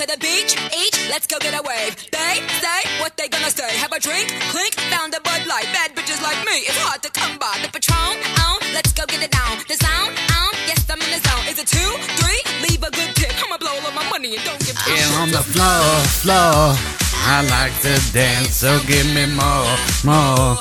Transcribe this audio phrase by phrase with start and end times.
[0.00, 1.92] To the beach, each, let's go get a wave.
[2.08, 3.68] They say what they gonna say.
[3.84, 5.68] Have a drink, clink, found a Bud Light.
[5.76, 7.52] Bad bitches like me, it's hard to come by.
[7.60, 9.60] The Patron, on, let's go get it down.
[9.68, 11.44] The sound, on, yes, I'm in the zone.
[11.52, 12.40] Is it two, three?
[12.64, 13.28] Leave a good tip.
[13.44, 15.84] I'ma blow all my money and don't give And on the floor,
[16.24, 16.72] floor,
[17.28, 19.68] I like to dance, so give me more,
[20.00, 20.56] more.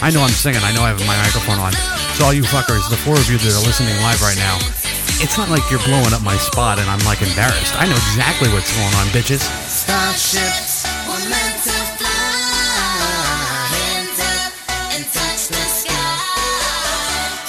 [0.00, 0.64] I know I'm singing.
[0.64, 1.76] I know I have my microphone on.
[2.16, 4.56] So all you fuckers, the four of you that are listening live right now,
[5.20, 7.74] it's not like you're blowing up my spot and I'm like embarrassed.
[7.74, 9.42] I know exactly what's going on, bitches.
[9.66, 12.12] Starships were meant to fly.
[13.74, 14.20] Hands
[14.94, 16.22] and touch the sky.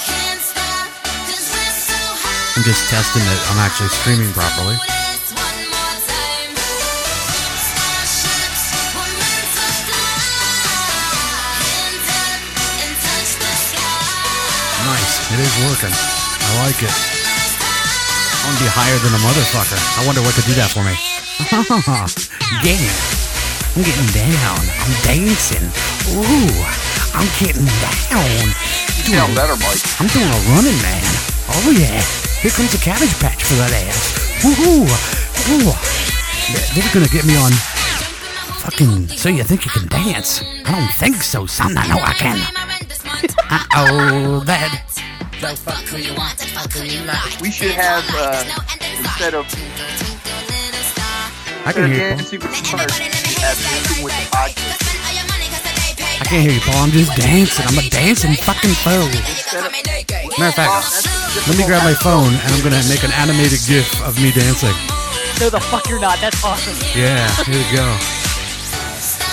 [0.02, 2.58] Can't stop 'cause we're so high.
[2.58, 4.74] I'm just testing that I'm actually streaming properly.
[4.74, 6.50] It's one more time.
[7.70, 8.64] Starships
[8.98, 10.18] were meant to fly.
[11.70, 12.42] Hands up
[12.82, 14.90] and touch the sky.
[14.90, 15.14] Nice.
[15.30, 15.94] It is working.
[15.94, 17.19] I like it.
[18.50, 19.78] I want to be higher than a motherfucker.
[19.78, 20.90] I wonder what could do that for me.
[22.66, 22.82] yeah.
[23.78, 24.58] I'm getting down.
[24.58, 25.70] I'm dancing.
[26.18, 26.50] Ooh.
[27.14, 28.42] I'm getting down.
[29.06, 29.78] You sound better, Mike.
[30.02, 31.06] I'm doing a running man.
[31.46, 32.02] Oh yeah.
[32.42, 34.18] Here comes a cabbage patch for that ass.
[34.42, 34.82] Woohoo.
[34.82, 35.70] Ooh.
[36.74, 37.54] They're gonna get me on
[38.66, 40.42] fucking so you think you can dance.
[40.66, 41.78] I don't think so, son.
[41.78, 42.42] I know I can.
[43.46, 44.82] Uh-oh, that
[45.40, 47.40] Go fuck who you want, fuck who you like.
[47.40, 48.44] We should have, uh,
[48.92, 49.48] instead of
[51.64, 52.20] I can hear you.
[52.20, 52.20] Paul.
[52.20, 52.92] dancing with the cars,
[53.40, 54.84] have dancing with the podcast.
[56.20, 56.84] I can't hear you, Paul.
[56.84, 57.64] I'm just dancing.
[57.64, 59.08] I'm a dancing fucking fool.
[60.36, 61.08] Matter of fact,
[61.48, 64.76] let me grab my phone and I'm gonna make an animated GIF of me dancing.
[65.40, 66.20] No, the fuck you're not.
[66.20, 66.76] That's awesome.
[66.92, 67.88] Yeah, here we go.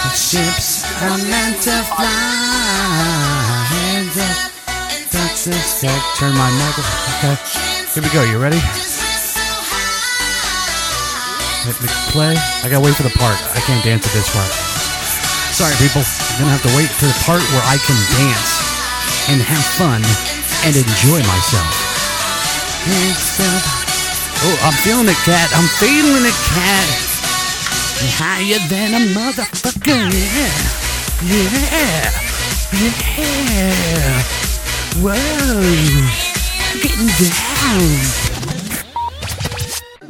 [0.08, 3.17] The ships are meant to fly.
[5.28, 5.36] Up.
[5.36, 5.92] Sec.
[6.16, 6.96] Turn my microphone.
[7.20, 7.36] Okay.
[7.92, 8.24] Here we go.
[8.24, 8.64] You ready?
[11.68, 12.40] Hit me play.
[12.64, 13.36] I gotta wait for the part.
[13.52, 14.48] I can't dance at this part.
[15.52, 16.00] Sorry, people.
[16.00, 18.56] I'm gonna have to wait for the part where I can dance
[19.28, 20.00] and have fun
[20.64, 21.76] and enjoy myself.
[24.48, 25.52] Oh, I'm feeling it, cat.
[25.52, 26.88] I'm feeling it, cat.
[28.16, 30.56] Higher than a motherfucker, yeah.
[31.20, 32.16] Yeah.
[33.20, 34.47] Yeah.
[34.96, 35.14] Whoa.
[36.82, 37.82] Getting down.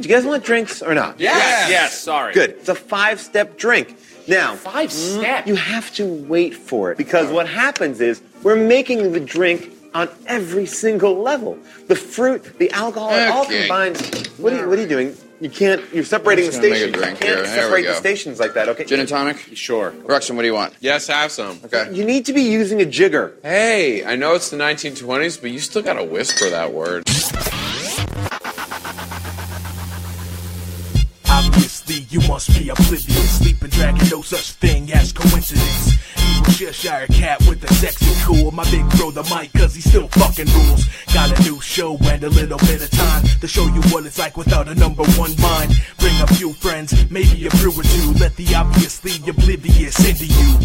[0.00, 1.18] Do you guys want drinks or not?
[1.20, 1.68] Yes.
[1.70, 2.32] Yes, sorry.
[2.32, 2.50] Good.
[2.50, 3.96] It's a five step drink.
[4.28, 5.46] Now, Five step?
[5.46, 10.08] you have to wait for it because what happens is we're making the drink on
[10.26, 11.58] every single level.
[11.88, 13.60] The fruit, the alcohol, it all Okay.
[13.60, 14.00] combines.
[14.38, 15.16] What are you, what are you doing?
[15.40, 16.96] You can't, you're separating the I'm just gonna stations.
[16.96, 17.54] make a drink you can't here.
[17.54, 18.84] Separate the stations like that, okay?
[18.84, 19.36] Gin and tonic?
[19.54, 19.92] Sure.
[19.92, 20.74] Ruxin, what do you want?
[20.80, 21.60] Yes, have some.
[21.64, 21.92] Okay.
[21.92, 23.34] You need to be using a jigger.
[23.42, 27.04] Hey, I know it's the 1920s, but you still gotta whisper that word.
[32.20, 33.38] You must be oblivious.
[33.38, 35.98] Sleeping dragon, no such thing as coincidence.
[36.30, 38.50] Evil Cheshire cat with a sexy cool.
[38.50, 40.86] My big bro, the mic, cause he still fucking rules.
[41.12, 44.18] Got a new show and a little bit of time to show you what it's
[44.18, 45.72] like without a number one mind.
[45.98, 48.12] Bring a few friends, maybe a brew or two.
[48.20, 50.58] Let the obviously oblivious into you.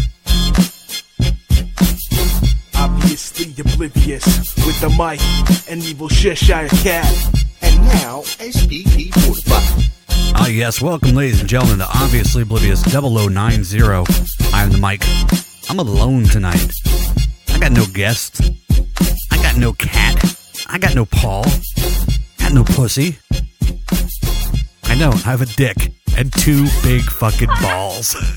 [2.76, 4.24] Obviously oblivious
[4.66, 5.20] with the mic
[5.70, 7.06] and evil Cheshire cat.
[7.62, 9.93] And now, SPP 45.
[10.36, 10.80] Ah, yes.
[10.82, 13.80] Welcome, ladies and gentlemen, to Obviously Oblivious 0090.
[14.52, 15.02] I'm the mic.
[15.70, 16.74] I'm alone tonight.
[17.48, 18.40] I got no guests.
[19.30, 20.36] I got no cat.
[20.68, 21.44] I got no Paul.
[22.38, 23.18] Got no pussy.
[24.84, 25.26] I don't.
[25.26, 28.14] I have a dick and two big fucking balls.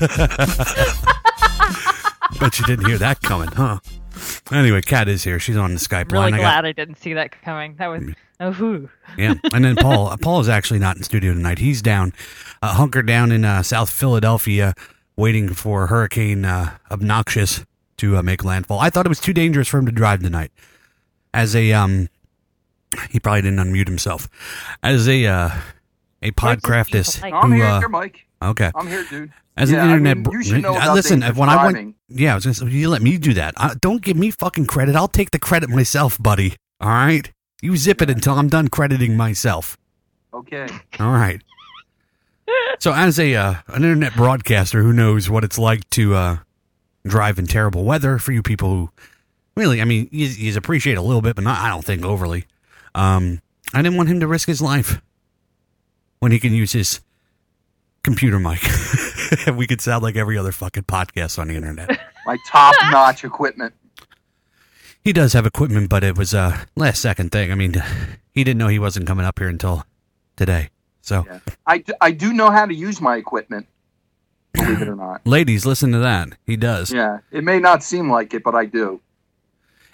[2.40, 3.78] Bet you didn't hear that coming, huh?
[4.52, 5.38] Anyway, Kat is here.
[5.38, 6.34] She's on the Skype Really line.
[6.34, 7.76] I glad got, I didn't see that coming.
[7.78, 8.02] That was
[8.40, 8.90] oh whoo.
[9.16, 10.16] yeah, and then Paul.
[10.18, 11.58] Paul is actually not in studio tonight.
[11.58, 12.12] He's down,
[12.62, 14.74] uh, hunkered down in uh, South Philadelphia,
[15.16, 17.64] waiting for Hurricane uh, Obnoxious
[17.98, 18.80] to uh, make landfall.
[18.80, 20.52] I thought it was too dangerous for him to drive tonight.
[21.34, 22.08] As a um,
[23.10, 24.28] he probably didn't unmute himself.
[24.82, 25.50] As a uh,
[26.22, 28.26] a podcraftist I'm who here, uh, Mike.
[28.42, 28.70] Okay.
[28.74, 29.32] I'm here, dude.
[29.58, 31.20] As Yeah, an I internet, mean, you should know about listen.
[31.20, 33.54] When I went, yeah, I was gonna say, you let me do that.
[33.56, 34.94] Uh, don't give me fucking credit.
[34.94, 36.54] I'll take the credit myself, buddy.
[36.80, 39.76] All right, you zip it until I'm done crediting myself.
[40.32, 40.68] Okay.
[41.00, 41.42] All right.
[42.80, 46.36] So, as a uh, an internet broadcaster who knows what it's like to uh,
[47.04, 48.90] drive in terrible weather, for you people who
[49.56, 52.46] really, I mean, you, you appreciate a little bit, but not, I don't think overly.
[52.94, 53.42] Um,
[53.74, 55.00] I didn't want him to risk his life
[56.20, 57.00] when he can use his
[58.04, 58.60] computer mic.
[59.54, 62.00] we could sound like every other fucking podcast on the internet.
[62.26, 63.74] My top notch equipment.
[65.02, 67.50] He does have equipment, but it was a last second thing.
[67.50, 67.82] I mean,
[68.32, 69.84] he didn't know he wasn't coming up here until
[70.36, 70.70] today.
[71.00, 71.26] So,
[71.66, 73.66] I, d- I do know how to use my equipment,
[74.52, 75.22] believe it or not.
[75.26, 76.28] ladies, listen to that.
[76.44, 76.92] He does.
[76.92, 79.00] Yeah, it may not seem like it, but I do.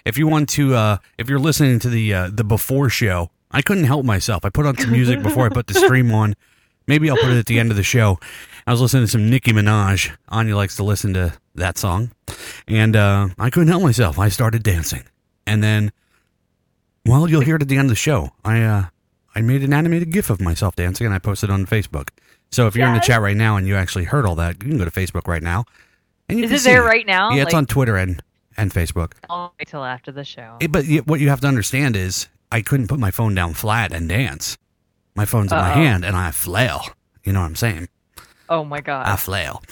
[0.05, 3.63] If you want to, uh, if you're listening to the uh, the before show, I
[3.63, 4.45] couldn't help myself.
[4.45, 6.35] I put on some music before I put the stream on.
[6.89, 8.19] Maybe I'll put it at the end of the show.
[8.67, 10.11] I was listening to some Nicki Minaj.
[10.29, 12.11] Anya likes to listen to that song,
[12.67, 14.19] and uh, I couldn't help myself.
[14.19, 15.03] I started dancing,
[15.47, 15.93] and then,
[17.05, 18.31] well, you'll hear it at the end of the show.
[18.45, 18.85] I uh,
[19.35, 22.09] I made an animated GIF of myself dancing, and I posted it on Facebook.
[22.51, 24.69] So if you're in the chat right now and you actually heard all that, you
[24.69, 25.65] can go to Facebook right now.
[26.29, 27.33] And you Is it there right now?
[27.33, 28.23] Yeah, it's Like- on Twitter and
[28.57, 29.15] and Facebook.
[29.29, 30.57] I'll wait till after the show.
[30.61, 33.93] Eh, but what you have to understand is I couldn't put my phone down flat
[33.93, 34.57] and dance.
[35.17, 36.87] My phone's in my hand and I flail.
[37.25, 37.89] You know what I'm saying?
[38.49, 39.07] Oh my god.
[39.07, 39.63] I flail.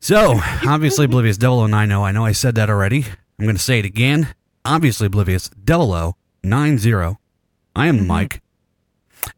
[0.00, 1.72] So, obviously, Oblivious 009.
[1.74, 3.04] I know I said that already.
[3.38, 4.34] I'm going to say it again.
[4.64, 7.16] Obviously, Oblivious 0090.
[7.74, 8.40] I am Mike.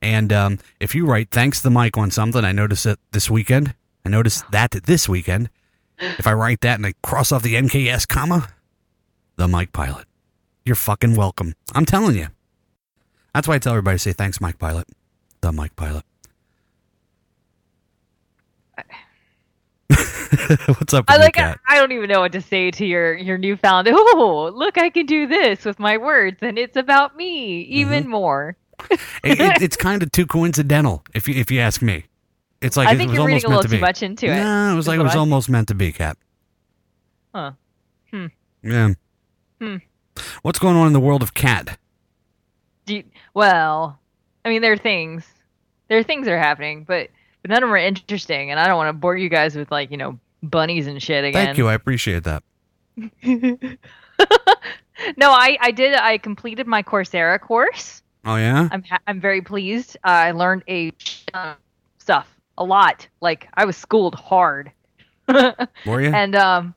[0.02, 3.30] And um, if you write thanks to the Mike on something, I noticed it this
[3.30, 3.74] weekend.
[4.04, 5.50] I noticed that this weekend.
[5.98, 8.48] If I write that and I cross off the NKS comma,
[9.36, 10.06] the Mike Pilot.
[10.64, 11.54] You're fucking welcome.
[11.74, 12.28] I'm telling you.
[13.34, 14.86] That's why I tell everybody to say thanks, Mike Pilot.
[15.40, 16.04] The Mike Pilot.
[20.66, 21.34] What's up I like.
[21.34, 21.58] Kat?
[21.68, 23.88] I don't even know what to say to your your newfound.
[23.90, 28.10] Oh, look, I can do this with my words, and it's about me even Mm-hmm.
[28.12, 28.56] more.
[28.90, 32.04] it, it, it's kind of too coincidental, if you if you ask me.
[32.62, 33.80] It's like I it think was you're almost reading a little to too be.
[33.80, 34.36] much into it.
[34.36, 36.16] No, it was like it was I almost meant to be, Cat.
[37.34, 37.52] Huh.
[38.10, 38.26] Hmm.
[38.62, 38.90] Yeah.
[39.60, 39.76] Hmm.
[40.42, 41.78] What's going on in the world of cat?
[42.86, 43.04] You-
[43.34, 43.98] well,
[44.44, 45.24] I mean, there are things.
[45.88, 47.08] There are things that are happening, but
[47.42, 49.70] but none of them are interesting, and I don't want to bore you guys with
[49.70, 51.46] like you know bunnies and shit again.
[51.46, 52.42] Thank you, I appreciate that.
[55.16, 55.94] No, I I did.
[55.94, 58.02] I completed my Coursera course.
[58.24, 58.68] Oh yeah.
[58.70, 59.96] I'm ha- I'm very pleased.
[60.04, 60.92] Uh, I learned a
[61.98, 62.28] stuff,
[62.58, 63.08] a lot.
[63.20, 64.70] Like I was schooled hard.
[65.28, 66.12] Were you?
[66.12, 66.74] And um,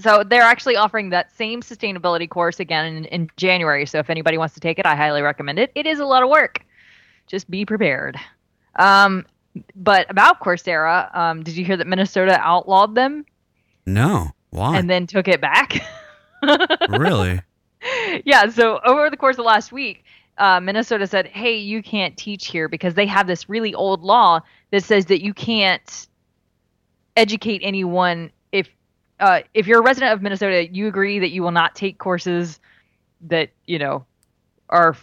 [0.00, 3.86] so they're actually offering that same sustainability course again in, in January.
[3.86, 5.72] So if anybody wants to take it, I highly recommend it.
[5.74, 6.64] It is a lot of work.
[7.26, 8.18] Just be prepared.
[8.76, 9.24] Um,
[9.74, 13.24] but about Coursera, um, did you hear that Minnesota outlawed them
[13.86, 14.30] No.
[14.50, 14.78] Why?
[14.78, 15.80] and then took it back?
[16.88, 17.40] really?
[18.24, 18.48] yeah.
[18.48, 20.04] So over the course of last week,
[20.38, 24.40] uh, Minnesota said, "Hey, you can't teach here because they have this really old law
[24.70, 26.06] that says that you can't
[27.16, 28.68] educate anyone if
[29.20, 32.60] uh, if you're a resident of Minnesota, you agree that you will not take courses
[33.22, 34.04] that you know
[34.70, 34.96] are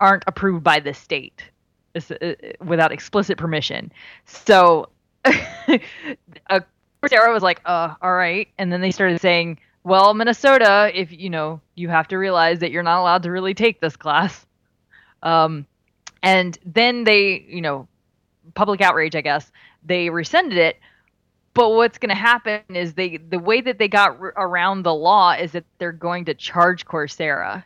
[0.00, 1.42] aren't approved by the state
[2.60, 3.92] without explicit permission."
[4.26, 4.88] So.
[6.50, 6.60] uh,
[7.08, 11.30] Sarah was like, "Uh, all right," and then they started saying, "Well, Minnesota, if you
[11.30, 14.46] know, you have to realize that you're not allowed to really take this class."
[15.22, 15.66] Um,
[16.22, 17.88] and then they, you know,
[18.54, 19.50] public outrage, I guess,
[19.84, 20.78] they rescinded it.
[21.54, 24.94] But what's going to happen is they, the way that they got r- around the
[24.94, 27.62] law is that they're going to charge Coursera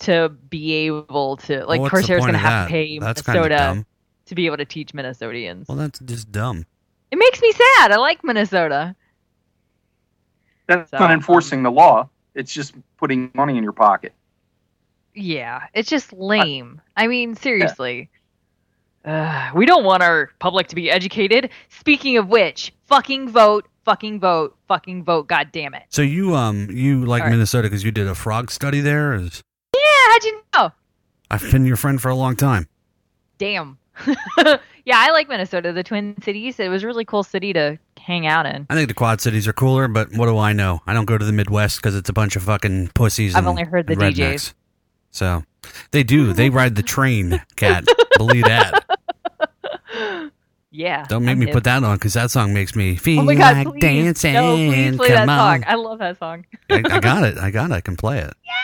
[0.00, 2.66] to be able to, like, what's the Coursera's going to have that?
[2.66, 3.86] to pay That's kinda Minnesota
[4.26, 5.68] to be able to teach Minnesotians.
[5.68, 6.66] Well, that's just dumb.
[7.10, 7.92] It makes me sad.
[7.92, 8.96] I like Minnesota.
[10.66, 12.08] That's So, not enforcing the law.
[12.34, 14.12] It's just putting money in your pocket.
[15.14, 16.80] Yeah, it's just lame.
[16.96, 18.10] I mean, seriously.
[19.04, 21.50] Uh, we don't want our public to be educated.
[21.68, 25.28] Speaking of which, fucking vote, fucking vote, fucking vote.
[25.28, 25.82] God damn it.
[25.90, 27.32] So you um you like All right.
[27.32, 29.12] Minnesota because you did a frog study there?
[29.12, 29.53] Is Yeah,
[30.14, 30.70] how'd you know?
[31.30, 32.68] I've been your friend for a long time.
[33.38, 33.78] Damn.
[34.06, 34.58] yeah,
[34.96, 36.60] I like Minnesota, the Twin Cities.
[36.60, 38.66] It was a really cool city to hang out in.
[38.70, 40.80] I think the Quad Cities are cooler, but what do I know?
[40.86, 43.34] I don't go to the Midwest because it's a bunch of fucking pussies.
[43.34, 44.14] I've and- only heard the DJs.
[44.14, 44.54] rednecks.
[45.10, 45.44] So
[45.92, 46.32] they do.
[46.32, 47.84] They ride the train, cat.
[48.16, 48.84] Believe that.
[50.76, 51.04] Yeah.
[51.08, 53.58] Don't make me put that on because that song makes me oh feel Oh god,
[53.58, 53.80] like please.
[53.80, 54.32] dancing.
[54.32, 55.62] No, please play Come that on.
[55.62, 55.64] song.
[55.68, 56.44] I love that song.
[56.68, 57.38] I, I got it.
[57.38, 57.74] I got it.
[57.74, 58.34] I can play it.
[58.44, 58.63] Yes.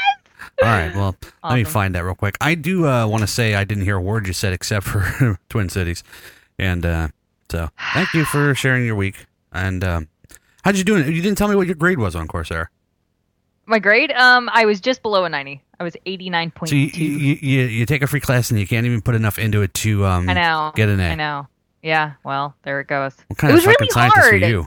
[0.62, 0.94] All right.
[0.94, 2.36] Well, let me find that real quick.
[2.40, 5.38] I do uh, want to say I didn't hear a word you said except for
[5.48, 6.04] Twin Cities,
[6.58, 7.08] and uh,
[7.50, 9.26] So thank you for sharing your week.
[9.52, 10.08] And um,
[10.62, 11.06] how'd you do it?
[11.06, 12.66] You didn't tell me what your grade was on Coursera.
[13.66, 15.62] My grade, um, I was just below a 90.
[15.78, 16.68] I was 89.2.
[16.68, 19.38] So you, you, you, you take a free class and you can't even put enough
[19.38, 20.72] into it to um, I know.
[20.74, 21.04] get an A.
[21.10, 21.46] I know.
[21.82, 22.12] Yeah.
[22.24, 23.14] Well, there it goes.
[23.28, 24.42] What kind it of was fucking really scientist hard.
[24.42, 24.66] are you?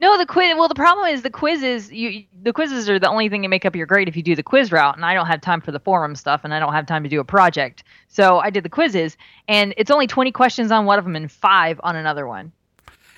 [0.00, 0.54] No, the quiz.
[0.56, 1.92] Well, the problem is the quizzes.
[1.92, 4.34] You the quizzes are the only thing that make up your grade if you do
[4.34, 6.72] the quiz route, and I don't have time for the forum stuff, and I don't
[6.72, 7.84] have time to do a project.
[8.08, 11.30] So I did the quizzes, and it's only twenty questions on one of them and
[11.30, 12.52] five on another one.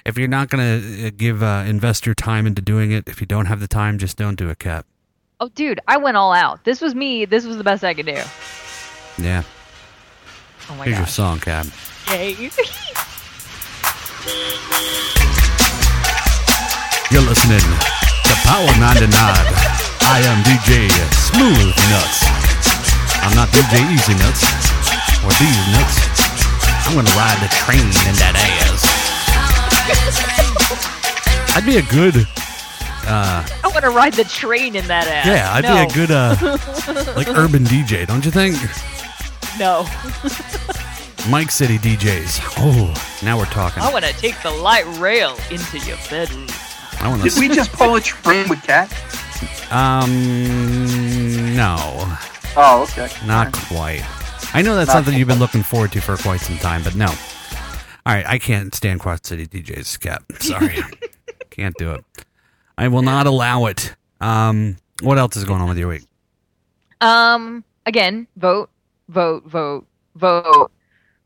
[0.04, 3.26] If you're not going to give uh, invest your time into doing it, if you
[3.26, 4.84] don't have the time, just don't do it, Cap.
[5.38, 6.64] Oh, dude, I went all out.
[6.64, 7.24] This was me.
[7.24, 8.20] This was the best I could do.
[9.18, 9.44] Yeah.
[10.68, 11.66] Oh my Here's your song, Cap.
[12.10, 12.50] Yay.
[17.12, 19.12] You're listening to Power 99.
[19.12, 22.25] I am DJ Smooth Nuts.
[23.21, 24.40] I'm not DJ Easy Nuts
[25.21, 26.00] or these nuts.
[26.88, 28.83] I'm gonna ride the train in that ass.
[31.54, 32.16] I'd be a good,
[33.07, 35.26] uh, I want to ride the train in that ass.
[35.26, 35.75] yeah, I'd No.
[35.87, 36.35] be a good, uh,
[37.16, 38.57] like urban DJ, don't you think?
[39.59, 39.87] No.
[41.31, 42.40] Mike City DJs.
[42.59, 43.83] Oh, now we're talking.
[43.83, 46.49] I want to take the light rail into your bedroom.
[47.02, 48.88] I want Did we just pull a train with Cat?
[49.73, 51.76] Um, no.
[52.56, 53.09] Oh, okay.
[53.26, 54.02] Not quite.
[54.54, 56.94] I know that's Not something you've been looking forward to for quite some time, but
[56.94, 57.06] no.
[57.06, 60.25] All right, I can't stand Quad City DJs, Cap.
[60.40, 60.78] Sorry.
[61.50, 62.04] can't do it.
[62.78, 63.97] I will not allow it.
[64.21, 66.04] Um, what else is going on with your week?
[67.00, 68.71] Um, again, vote,
[69.09, 70.71] vote, vote, vote,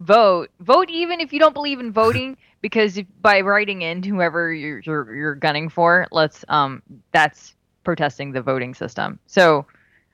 [0.00, 0.90] vote, vote.
[0.90, 5.14] Even if you don't believe in voting, because if, by writing in whoever you're, you're
[5.14, 6.82] you're gunning for, let's um,
[7.12, 7.54] that's
[7.84, 9.20] protesting the voting system.
[9.28, 9.64] So,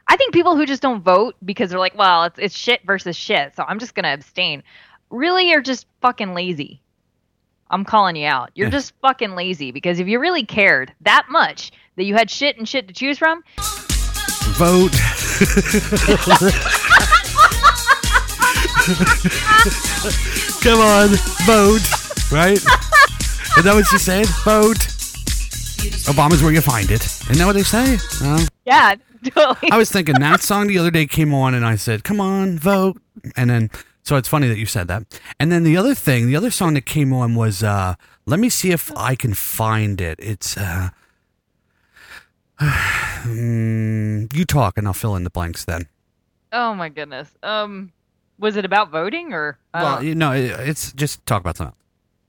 [0.09, 3.17] I think people who just don't vote because they're like, well, it's it's shit versus
[3.17, 4.63] shit, so I'm just gonna abstain.
[5.09, 6.83] Really, are just fucking lazy.
[7.71, 8.51] I'm calling you out.
[8.55, 12.59] You're just fucking lazy because if you really cared that much that you had shit
[12.59, 13.43] and shit to choose from,
[14.59, 14.93] Vote.
[20.63, 21.09] Come on,
[21.47, 22.02] vote.
[22.33, 22.53] Right?
[23.59, 24.27] Is that what she said?
[24.45, 24.79] Vote.
[26.09, 27.05] Obama's where you find it.
[27.05, 27.99] Isn't that what they say?
[28.23, 28.39] No?
[28.65, 28.95] yeah,
[29.35, 29.71] totally.
[29.71, 32.59] I was thinking that song the other day came on and I said, come on,
[32.59, 33.01] vote.
[33.37, 33.71] And then,
[34.03, 35.05] so it's funny that you said that.
[35.39, 38.49] And then the other thing, the other song that came on was, uh, let me
[38.49, 40.19] see if I can find it.
[40.19, 40.89] It's, uh,
[42.61, 45.87] mm, you talk and I'll fill in the blanks then.
[46.53, 47.29] Oh my goodness.
[47.43, 47.93] Um,
[48.39, 49.59] was it about voting or?
[49.75, 51.77] I Well, you know, it- it's just talk about something.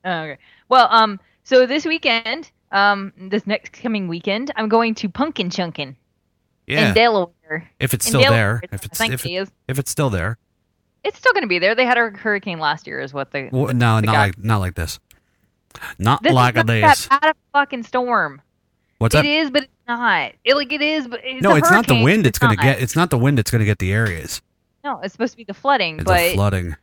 [0.06, 0.38] Oh, okay.
[0.70, 5.96] Well, um, so this weekend, um, this next coming weekend, I'm going to Pumpkin Chunkin
[6.68, 6.90] Yeah.
[6.90, 7.70] in Delaware.
[7.80, 10.38] If it's still Delaware, there, if it's, if, it if it's still there.
[11.04, 11.76] It's still going to be there.
[11.76, 13.50] They had a hurricane last year, is what the.
[13.52, 15.00] Well, the- no, the not guy- like, not like this.
[15.98, 17.08] Not This like is this.
[17.08, 18.42] of a fucking storm.
[19.00, 19.26] What's It that?
[19.26, 20.32] is, but it's not.
[20.46, 22.62] It like it is, but it's no, a it's not the wind it's going to
[22.62, 22.80] get.
[22.82, 24.42] It's not the wind that's going to get the areas.
[24.84, 26.76] No, it's supposed to be the flooding, It's but the flooding.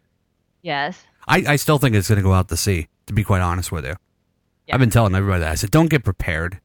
[0.62, 1.04] yes.
[1.28, 3.72] I, I still think it's going to go out to sea, to be quite honest
[3.72, 3.96] with you.
[4.72, 5.50] I've been telling everybody that.
[5.50, 6.60] I said, don't get prepared.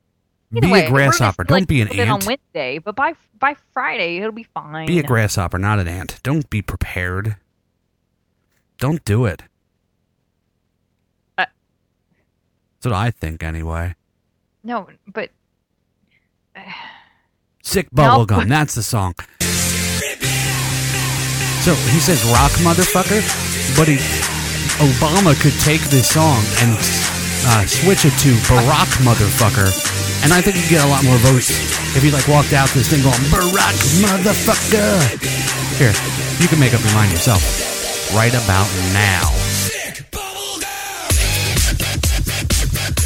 [0.51, 1.43] Either be way, a grasshopper.
[1.43, 2.23] Don't like, be an a little bit ant.
[2.23, 4.85] on Wednesday, but by by Friday it'll be fine.
[4.85, 6.19] Be a grasshopper, not an ant.
[6.21, 7.37] Don't be prepared.
[8.77, 9.41] Don't do it.
[11.35, 11.45] Uh,
[12.77, 13.95] That's what I think, anyway.
[14.63, 15.31] No, but
[17.63, 18.03] Sick No.
[18.03, 18.47] bubblegum.
[18.47, 19.15] That's the song.
[21.65, 23.97] So he says rock motherfucker, but he
[24.83, 26.75] Obama could take this song and
[27.47, 29.71] uh, switch it to Barack motherfucker,
[30.23, 31.49] and I think he'd get a lot more votes
[31.95, 34.99] if he like walked out this thing going Barack motherfucker.
[35.79, 35.95] Here,
[36.41, 37.41] you can make up your mind yourself.
[38.13, 39.31] Right about now.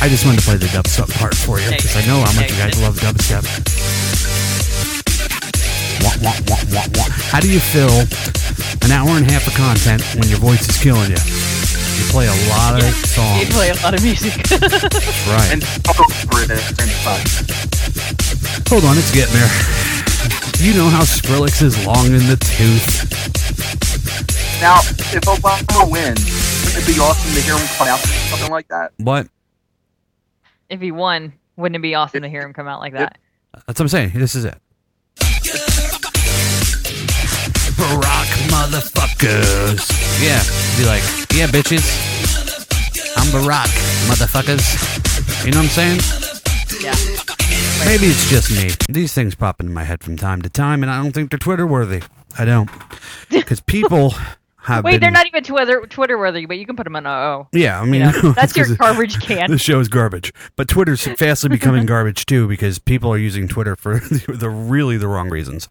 [0.01, 2.49] I just wanted to play the dubstep part for you because I know how much
[2.51, 3.98] you guys love dubstep.
[7.31, 7.91] How do you fill
[8.83, 11.17] an hour and a half of content when your voice is killing you?
[11.19, 13.41] You play a lot of songs.
[13.41, 14.33] you play a lot of music.
[15.29, 15.49] Right.
[15.51, 17.23] And talk over it at the same time.
[18.69, 19.51] Hold on, it's getting there.
[20.59, 23.05] You know how Skrillex is long in the tooth.
[24.61, 24.79] Now,
[25.15, 26.25] if Obama wins,
[26.65, 28.91] wouldn't it be awesome to hear him come out something like that?
[28.97, 29.27] What?
[30.69, 33.17] if he won, wouldn't it be awesome to hear him come out like that?
[33.53, 34.11] That's what I'm saying.
[34.13, 34.57] This is it.
[37.79, 39.87] Barack motherfuckers.
[40.21, 40.43] Yeah,
[40.77, 41.01] be like,
[41.33, 41.85] yeah, bitches.
[43.17, 43.67] I'm Barack,
[44.09, 45.45] motherfuckers.
[45.45, 45.99] You know what I'm saying?
[46.83, 46.95] Yeah.
[47.85, 48.71] Maybe it's just me.
[48.89, 51.39] These things pop into my head from time to time, and I don't think they're
[51.39, 52.01] Twitter worthy.
[52.37, 52.69] I don't.
[53.29, 54.13] Because people,
[54.61, 55.01] have Wait, been.
[55.01, 57.47] they're not even Twitter Twitter worthy, but you can put them on OO.
[57.51, 59.49] Yeah, I mean, You know, that's your garbage can.
[59.49, 63.75] The show is garbage, but Twitter's fastly becoming garbage too because people are using Twitter
[63.75, 65.69] for the really the wrong reasons.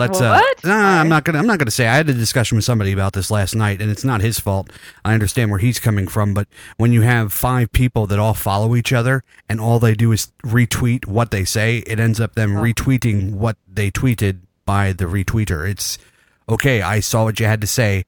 [0.00, 0.20] Let's.
[0.20, 0.64] Uh, What?
[0.64, 1.38] nah, I'm not gonna.
[1.38, 1.86] I'm not gonna say.
[1.86, 4.70] I had a discussion with somebody about this last night, and it's not his fault.
[5.04, 8.74] I understand where he's coming from, but when you have five people that all follow
[8.74, 12.52] each other and all they do is retweet what they say, it ends up them
[12.52, 15.68] retweeting what they tweeted by the retweeter.
[15.70, 15.98] It's
[16.48, 16.80] okay.
[16.82, 18.04] I saw what you had to say.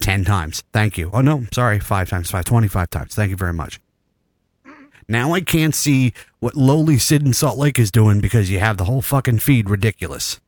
[0.00, 0.62] 10 times.
[0.72, 1.10] Thank you.
[1.12, 1.80] Oh, no, sorry.
[1.80, 3.16] Five times, five, 25 times.
[3.16, 3.80] Thank you very much.
[5.08, 8.76] Now I can't see what lowly Sid in Salt Lake is doing because you have
[8.76, 10.38] the whole fucking feed ridiculous.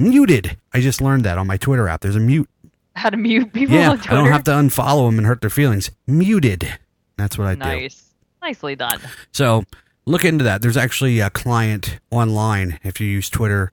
[0.00, 0.56] Muted.
[0.72, 2.00] I just learned that on my Twitter app.
[2.00, 2.48] There's a mute.
[2.96, 5.90] How to mute people yeah, I don't have to unfollow them and hurt their feelings.
[6.06, 6.78] Muted.
[7.16, 7.60] That's what I do.
[7.60, 8.04] nice.
[8.42, 9.00] Nicely done.
[9.32, 9.64] So
[10.06, 10.62] look into that.
[10.62, 13.72] There's actually a client online if you use Twitter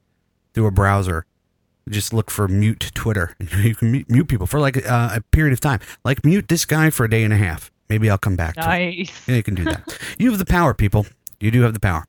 [0.54, 1.26] through a browser.
[1.90, 3.36] Just look for mute Twitter.
[3.58, 5.80] You can mute, mute people for like uh, a period of time.
[6.04, 7.72] Like mute this guy for a day and a half.
[7.90, 8.56] Maybe I'll come back.
[8.56, 8.66] to it.
[8.66, 9.28] Nice.
[9.28, 9.98] Yeah, you can do that.
[10.20, 11.06] you have the power, people.
[11.40, 12.06] You do have the power.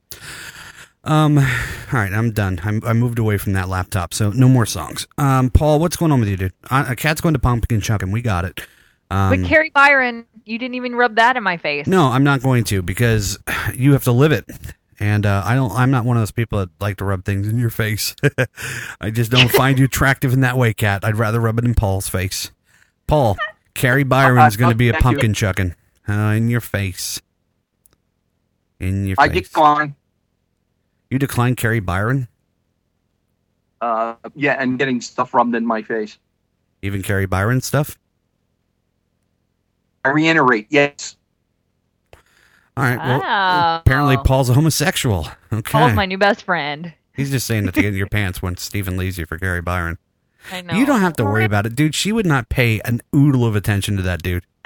[1.09, 1.43] Um, all
[1.93, 2.61] right, I'm done.
[2.63, 5.07] I'm, I moved away from that laptop, so no more songs.
[5.17, 6.53] Um, Paul, what's going on with you, dude?
[6.69, 8.11] Uh, a cat's going to pumpkin chucking.
[8.11, 8.61] We got it.
[9.09, 11.87] Um, but Kari Byron, you didn't even rub that in my face.
[11.87, 13.39] no, I'm not going to because
[13.73, 14.45] you have to live it,
[14.99, 15.71] and uh, I don't.
[15.71, 18.15] I'm not one of those people that like to rub things in your face.
[19.01, 21.03] I just don't find you attractive in that way, cat.
[21.03, 22.51] I'd rather rub it in Paul's face.
[23.07, 23.35] Paul,
[23.73, 25.73] Kari Byron's going to be a pumpkin chucking
[26.07, 27.19] uh, in your face.
[28.79, 29.49] In your I face.
[29.49, 29.95] decline.
[31.09, 32.27] You decline Kari Byron,
[33.81, 36.17] Uh, yeah, and getting stuff rubbed in my face.
[36.81, 37.97] even Kari Byron stuff.
[40.05, 41.15] I reiterate, yes.
[42.77, 42.97] All right.
[42.97, 43.81] Well, Oh.
[43.81, 45.27] apparently Paul's a homosexual.
[45.51, 45.71] Okay.
[45.71, 46.93] Paul's my new best friend.
[47.13, 49.61] He's just saying that to get in your pants when Stephen leaves you for Kari
[49.61, 49.97] Byron.
[50.51, 50.75] I know.
[50.75, 51.95] You don't have to worry about it, dude.
[51.95, 54.45] She would not pay an oodle of attention to that dude.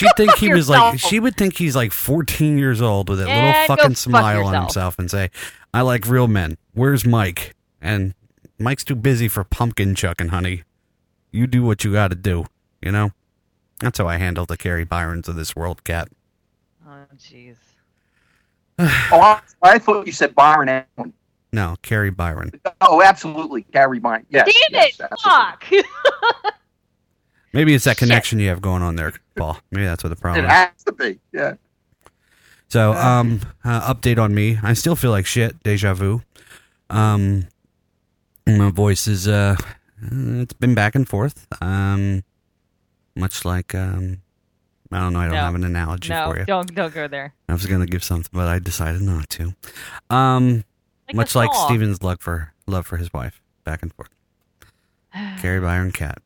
[0.00, 0.98] She'd think he was like.
[0.98, 3.98] She would think he's like 14 years old with that Yeah, little go fucking fuck
[3.98, 5.30] smile on himself and say,
[5.72, 7.54] "I like real men." Where's Mike?
[7.80, 8.14] And
[8.58, 10.64] Mike's too busy for pumpkin chucking, honey.
[11.30, 12.46] You do what you got to do.
[12.82, 13.12] You know.
[13.80, 16.08] That's how I handle the Kari Byrons of this world, cat.
[16.86, 17.56] Oh, jeez.
[18.78, 18.86] oh,
[19.20, 21.14] I, I thought you said Byron Allen.
[21.52, 22.52] No, Kari Byron.
[22.82, 24.26] Oh, absolutely, Kari Byron.
[24.28, 25.06] Yes, Damn yes, it!
[25.10, 25.82] absolutely.
[25.82, 26.54] Fuck.
[27.52, 29.58] Maybe it's that connection you have going on there, Paul.
[29.70, 30.52] Maybe that's what the problem It is.
[30.52, 31.18] has to be.
[31.32, 31.54] Yeah.
[32.68, 34.58] So, um, uh, update on me.
[34.62, 35.60] I still feel like shit.
[35.64, 36.22] Deja vu.
[36.88, 37.48] Um,
[38.46, 39.56] my voice is uh,
[40.00, 41.48] it's been back and forth.
[41.60, 42.22] Um,
[43.16, 44.22] much like um,
[44.92, 45.18] I don't know.
[45.20, 45.40] I don't No.
[45.40, 46.44] have an analogy no, for you.
[46.44, 47.34] don't don't go there.
[47.48, 49.54] I was gonna give something, but I decided not to.
[50.08, 50.64] Um,
[51.08, 51.66] Like much a like saw.
[51.66, 54.10] Steven's love for love for his wife, back and forth.
[55.40, 56.22] Kari Byron Cat,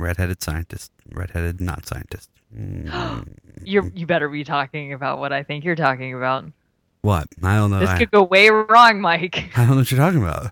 [0.00, 2.30] redheaded scientist, redheaded not scientist.
[2.56, 3.26] Mm,
[3.64, 6.44] You you better be talking about what I think you're talking about.
[7.02, 7.28] what?
[7.42, 7.80] I don't know.
[7.80, 9.50] This I, could go way wrong, Mike.
[9.56, 10.50] I don't know what you're talking about.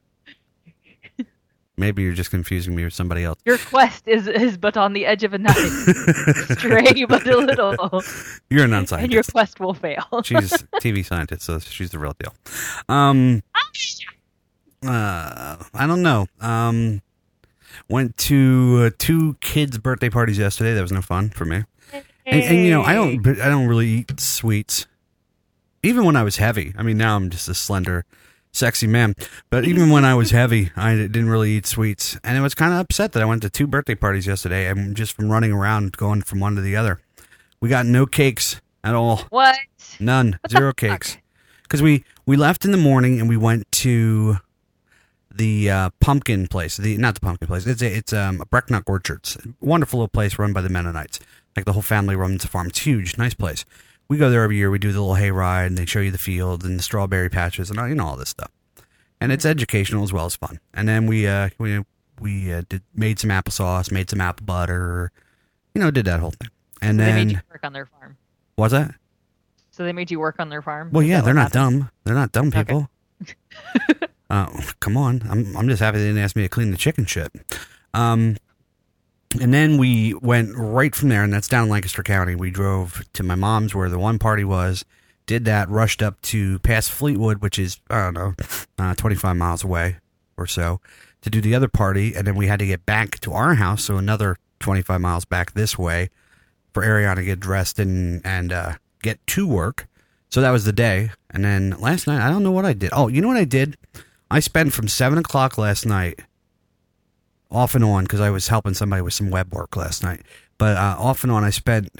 [1.79, 3.39] Maybe you're just confusing me with somebody else.
[3.47, 5.57] Your quest is is but on the edge of a knife,
[6.59, 8.03] stray but a little,
[8.51, 10.05] You're a non-scientist, and your quest will fail.
[10.25, 12.35] She's a TV scientist, so she's the real deal.
[12.89, 13.43] Um,
[14.87, 16.27] uh, I don't know.
[16.41, 17.01] Um,
[17.89, 20.75] went to uh, two kids' birthday parties yesterday.
[20.75, 21.65] That was no fun for me.
[22.27, 24.87] And, and you know, I don't, I don't really eat sweets.
[25.83, 28.05] Even when I was heavy, I mean, now I'm just a slender,
[28.53, 29.15] sexy man.
[29.49, 32.73] But even when I was heavy, I didn't really eat sweets, and I was kind
[32.73, 34.67] of upset that I went to two birthday parties yesterday.
[34.67, 37.01] and just from running around, going from one to the other.
[37.61, 39.23] We got no cakes at all.
[39.31, 39.57] What?
[39.99, 40.39] None.
[40.51, 41.17] Zero cakes.
[41.63, 44.39] Because we we left in the morning and we went to
[45.39, 46.77] the uh, pumpkin place.
[46.77, 47.67] The not the pumpkin place.
[47.67, 49.39] It's a, it's um Brecknock Orchards.
[49.61, 51.19] Wonderful little place run by the Mennonites.
[51.57, 52.67] Like the whole family runs the farm.
[52.69, 53.65] It's huge, nice place.
[54.09, 54.71] We go there every year.
[54.71, 57.29] We do the little hay ride and they show you the fields and the strawberry
[57.29, 58.51] patches and all- you know all this stuff.
[59.21, 60.61] And it's educational as well as fun.
[60.75, 61.83] And then we uh we
[62.21, 65.11] we uh, did made some applesauce, made some apple butter,
[65.75, 66.51] you know, did that whole thing.
[66.83, 68.17] And So they then made you work on their farm.
[68.57, 68.95] was that?
[69.71, 70.91] So they made you work on their farm.
[70.93, 71.81] Well, yeah, they're not happened?
[71.81, 71.91] dumb.
[72.05, 72.91] They're not dumb people.
[74.31, 74.49] uh,
[74.81, 77.33] come on, I'm I'm just happy they didn't ask me to clean the chicken shit.
[77.95, 78.37] Um,
[79.41, 82.35] and then we went right from there, and that's down in Lancaster County.
[82.35, 84.85] We drove to my mom's where the one party was.
[85.27, 88.35] Did that, rushed up to past Fleetwood, which is I don't know,
[88.79, 89.97] uh, 25 miles away
[90.37, 90.81] or so,
[91.23, 93.85] to do the other party, and then we had to get back to our house,
[93.85, 96.09] so another 25 miles back this way
[96.73, 99.87] for Ariana to get dressed and and uh, get to work.
[100.31, 101.11] So that was the day.
[101.31, 102.91] And then last night, I don't know what I did.
[102.93, 103.77] Oh, you know what I did?
[104.31, 106.21] I spent from seven o'clock last night
[107.51, 110.23] off and on because I was helping somebody with some web work last night.
[110.59, 111.91] But uh, off and on, I spent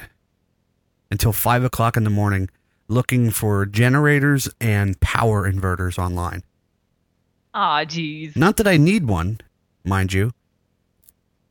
[1.11, 2.51] until five o'clock in the morning
[2.89, 6.43] looking for generators and power inverters online.
[7.55, 8.37] Aw, jeez.
[8.37, 9.41] Not that I need one,
[9.85, 10.33] mind you.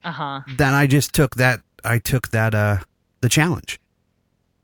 [0.04, 0.42] Uh huh.
[0.58, 1.62] Then I just took that.
[1.84, 2.54] I took that.
[2.54, 2.78] Uh,
[3.22, 3.80] the challenge.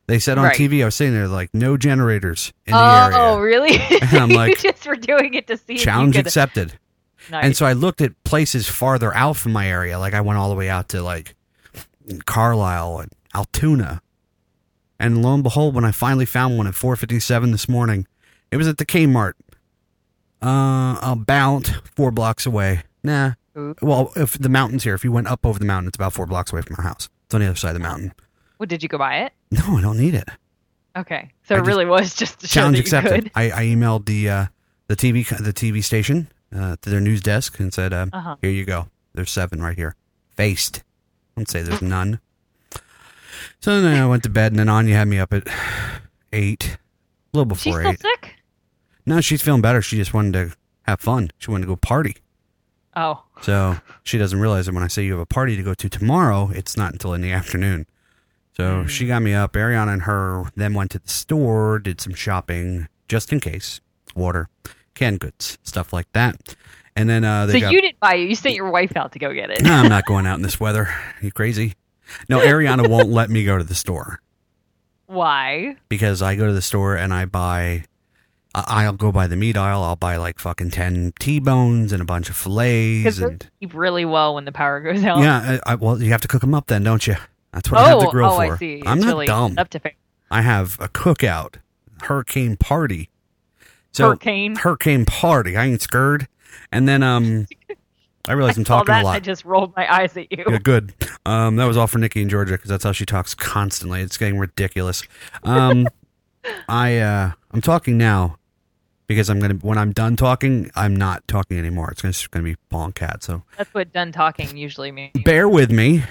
[0.08, 0.58] They said on Right.
[0.58, 3.18] TV, I was sitting there like no generators in the Oh, area.
[3.18, 3.78] oh, really?
[4.02, 6.78] And I'm like, you just were doing it to see if you challenge accepted.
[7.32, 7.46] Nice.
[7.46, 9.98] And so I looked at places farther out from my area.
[9.98, 11.36] Like I went all the way out to like
[12.26, 14.02] Carlisle and Altoona.
[15.00, 18.06] And lo and behold, when I finally found one at 457 this morning,
[18.52, 19.34] it was at the Kmart.
[20.42, 22.84] Uh, about four blocks away.
[23.04, 23.34] Nah.
[23.82, 26.26] Well, if the mountain's here, if you went up over the mountain, it's about four
[26.26, 27.08] blocks away from our house.
[27.26, 28.14] It's on the other side of the mountain.
[28.60, 29.34] Well, did you go buy it?
[29.54, 30.28] No, I don't need it.
[30.96, 33.32] Okay, so I it really was just Challenge accepted.
[33.36, 34.46] I, I emailed the uh,
[34.88, 38.36] the TV the TV station uh, to their news desk and said, um, Uh-huh.
[38.42, 38.88] "Here you go.
[39.14, 39.96] There's seven right here,
[40.36, 40.84] faced.
[41.36, 42.20] Don't say there's none."
[43.60, 45.48] So then I went to bed, and then Anya had me up at
[46.32, 46.78] eight,
[47.34, 48.00] a little She's before still eight.
[48.02, 48.36] sick.
[49.06, 49.82] No, she's feeling better.
[49.82, 51.32] She just wanted to have fun.
[51.38, 52.18] She wanted to go party.
[52.96, 55.74] Oh, So she doesn't realize that when I say you have a party to go
[55.74, 57.88] to tomorrow, it's not until in the afternoon.
[58.56, 59.54] So she got me up.
[59.54, 63.82] Ariana and her then went to the store, did some shopping just in case,
[64.16, 64.48] water,
[64.94, 66.56] canned goods, stuff like that.
[66.96, 67.72] And then uh, they so got.
[67.72, 68.30] you didn't buy it.
[68.30, 69.64] You sent your wife out to go get it.
[69.64, 70.90] no, I'm not going out in this weather.
[71.22, 71.74] you crazy?
[72.30, 74.22] No, Ariana won't let me go to the store
[75.08, 75.78] Why?
[75.90, 77.86] because I go to the store and I buy.
[78.54, 79.82] I'll go by the meat aisle.
[79.82, 83.74] I'll buy like fucking ten T-bones and a bunch of fillets Because and they keep
[83.74, 85.18] really well when the power goes out.
[85.20, 87.16] Yeah, I, I, well, you have to cook them up then, don't you?
[87.54, 88.54] That's what I have the Oh, grill oh, for.
[88.56, 88.82] I see.
[88.86, 89.56] I'm It's not really dumb.
[89.58, 89.92] Up to fa-
[90.32, 91.56] I have a cookout,
[92.04, 93.10] hurricane party.
[93.92, 94.56] So Hurricane?
[94.56, 95.56] hurricane party.
[95.56, 96.28] I ain't scared.
[96.72, 97.46] And then um,
[98.28, 99.16] I realize I'm Saw talking that, a lot.
[99.16, 100.44] I just rolled my eyes at you.
[100.50, 100.94] Yeah, good.
[101.26, 104.02] Um, that was all for Nikki and Georgia because that's how she talks constantly.
[104.02, 105.04] It's getting ridiculous.
[105.44, 105.88] Um,
[106.68, 108.38] I uh, I'm talking now
[109.08, 111.92] because I'm gonna when I'm done talking, I'm not talking anymore.
[111.92, 113.24] It's gonna, gonna be Paul and Cat.
[113.24, 115.12] So That's what done talking usually means.
[115.24, 116.04] bear with me.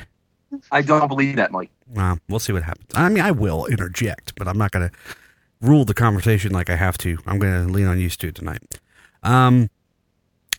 [0.70, 1.70] I don't believe that, Mike.
[1.88, 2.88] Well, we'll see what happens.
[2.94, 4.94] I mean, I will interject, but I'm not going to
[5.60, 7.18] rule the conversation like I have to.
[7.26, 8.62] I'm going to lean on you, Stu, tonight.
[9.22, 9.70] Um.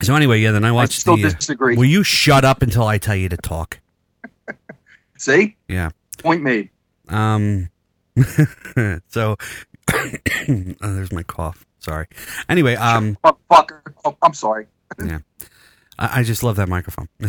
[0.02, 0.52] So anyway, yeah.
[0.52, 1.00] Then I watched.
[1.00, 1.76] still the, uh, disagree.
[1.76, 3.80] will you shut up until I tell you to talk?
[5.18, 5.56] See?
[5.68, 5.92] Yeah.
[6.20, 6.70] Point made.
[7.10, 7.70] Um.
[9.08, 9.38] so
[9.94, 11.66] oh, there's my cough.
[11.80, 12.08] Sorry.
[12.50, 13.18] Anyway, um.
[13.24, 13.94] Oh, fuck.
[14.06, 14.68] Oh, I'm sorry.
[15.04, 15.20] Yeah.
[16.00, 17.10] I, I just love that microphone.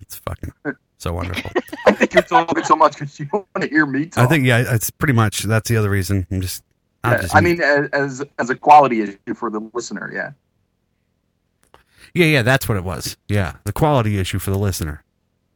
[0.00, 0.52] it's fucking
[1.02, 1.50] so wonderful.
[1.86, 4.24] I think you're talking so much because you want to hear me talk.
[4.24, 6.26] I think yeah, it's pretty much that's the other reason.
[6.30, 6.64] I'm just.
[7.04, 7.60] I'm Yeah, just I mean,
[7.92, 10.32] as, as a quality issue for the listener, yeah.
[12.14, 13.16] Yeah, yeah, that's what it was.
[13.28, 15.04] Yeah, the quality issue for the listener.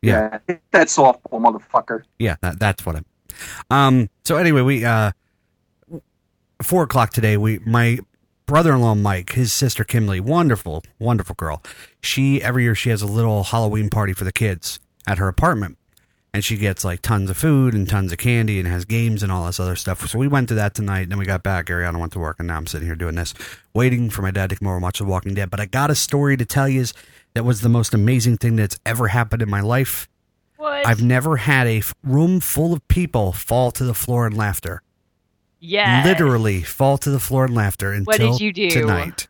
[0.03, 2.03] Yeah, Yeah, that softball, motherfucker.
[2.19, 3.03] yeah, that, that's what I.
[3.71, 4.11] Um.
[4.25, 5.13] So anyway, we uh,
[6.63, 7.37] four o'clock today.
[7.37, 8.01] We my
[8.47, 11.63] brother-in-law Mike, his sister Kimberly, wonderful, wonderful girl.
[12.03, 15.79] She every year she has a little Halloween party for the kids at her apartment,
[16.35, 19.31] and she gets like tons of food and tons of candy and has games and
[19.33, 20.07] all this other stuff.
[20.09, 21.03] So we went to that tonight.
[21.03, 21.67] And then we got back.
[21.67, 23.33] Ariana went to work, and now I'm sitting here doing this,
[23.75, 25.51] waiting for my dad to come over and watch The Walking Dead.
[25.51, 26.85] But I got a story to tell you
[27.35, 30.09] that was the most amazing thing that's ever happened in my life.
[30.57, 30.87] What?
[30.87, 34.83] I've never had a f- room full of people fall to the floor in laughter.
[35.61, 36.05] Yes.
[36.07, 38.71] Literally fall to the floor in laughter until What did you do?
[38.71, 39.27] tonight.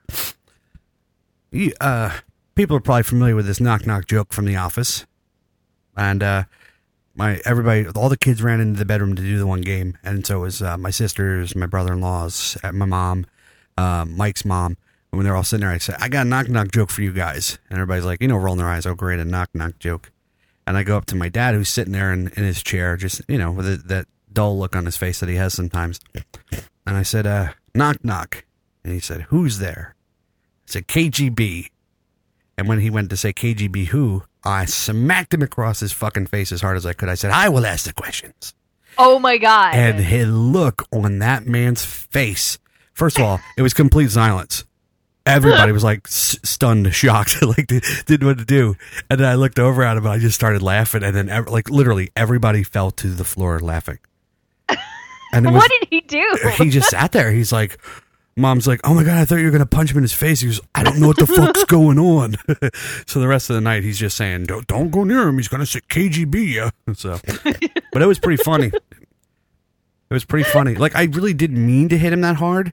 [1.51, 2.19] You, uh,
[2.55, 5.07] people are probably familiar with this knock knock joke from The Office,
[5.97, 6.45] and uh,
[7.15, 10.27] my everybody, all the kids ran into the bedroom to do the one game, and
[10.27, 13.27] so it was uh, my sisters, my brother in laws, my mom,
[13.77, 14.77] uh, Mike's mom.
[15.11, 17.03] And when they're all sitting there, I said, "I got a knock knock joke for
[17.03, 18.87] you guys," and everybody's like, you know, rolling their eyes.
[18.87, 20.11] Oh, great, a knock knock joke.
[20.67, 23.23] And I go up to my dad, who's sitting there in, in his chair, just
[23.29, 26.01] you know, with a, that dull look on his face that he has sometimes.
[26.87, 28.45] And I said, uh, "Knock knock,"
[28.85, 29.95] and he said, "Who's there?"
[30.69, 31.71] I said, "KGB."
[32.59, 36.53] And when he went to say KGB who, I smacked him across his fucking face
[36.53, 37.09] as hard as I could.
[37.09, 38.55] I said, "I will ask the questions."
[38.99, 39.75] Oh my god.
[39.75, 42.59] And his look on that man's face.
[42.93, 44.65] First of all, it was complete silence.
[45.27, 48.77] Everybody was like s- stunned, shocked, like they didn't know what to do.
[49.11, 51.03] And then I looked over at him and I just started laughing.
[51.03, 53.99] And then, ev- like, literally, everybody fell to the floor laughing.
[55.33, 56.39] And was, what did he do?
[56.57, 57.33] he just sat there.
[57.33, 57.79] He's like,
[58.39, 60.13] Mom's like, oh my God, I thought you were going to punch him in his
[60.13, 60.41] face.
[60.41, 62.35] He goes, I don't know what the fuck's going on.
[63.07, 65.39] so the rest of the night, he's just saying, don't, don't go near him.
[65.39, 66.71] He's going to say KGB you.
[66.95, 67.19] So,
[67.93, 68.67] but it was pretty funny.
[68.67, 70.75] It was pretty funny.
[70.75, 72.73] Like, I really didn't mean to hit him that hard.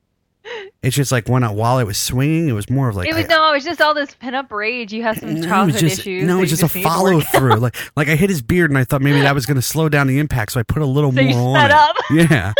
[0.81, 3.15] It's just like when I, while it was swinging, it was more of like it
[3.15, 4.91] was I- no, it was just all this pent up rage.
[4.91, 6.27] You have some childhood was just issues.
[6.27, 7.55] no, it was you just a need to work follow through.
[7.55, 9.87] like like I hit his beard and I thought maybe that was going to slow
[9.87, 11.77] down the impact, so I put a little So more on sped it.
[11.77, 11.95] up.
[12.11, 12.53] Yeah.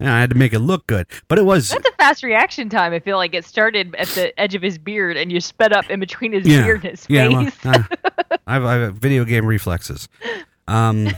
[0.00, 2.70] Yeah, I had to make it look good, but it was That's a fast reaction
[2.70, 2.94] time.
[2.94, 5.90] I feel like it started at the edge of his beard, and you sped up
[5.90, 7.28] in between his yeah, beard and his yeah.
[7.28, 7.64] face.
[7.64, 10.08] well, uh, I, have, I have video game reflexes.
[10.66, 11.08] Um,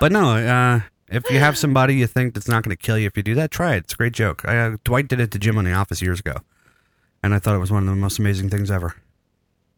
[0.00, 3.06] but no, uh, if you have somebody you think that's not going to kill you
[3.06, 3.84] if you do that, try it.
[3.84, 4.42] It's a great joke.
[4.44, 6.34] I, uh, Dwight did it to Jim on The Office years ago,
[7.22, 8.96] and I thought it was one of the most amazing things ever.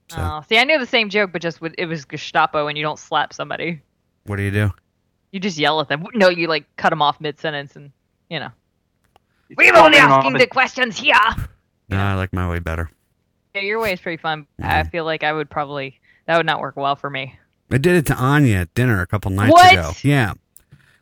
[0.08, 2.78] So, Oh, see, I knew the same joke, but just with, it was Gestapo, and
[2.78, 3.80] you don't slap somebody.
[4.24, 4.72] what do you do?
[5.32, 6.04] You just yell at them.
[6.14, 7.92] No, you like cut them off mid sentence, and
[8.28, 8.50] you know.
[9.56, 11.14] We're only asking the questions here.
[11.88, 12.90] No, I like my way better.
[13.54, 14.46] Yeah, your way is pretty fun.
[14.62, 17.36] I feel like I would probably that would not work well for me.
[17.70, 19.72] I did it to Anya at dinner a couple nights What?
[19.72, 19.92] ago.
[20.02, 20.34] Yeah.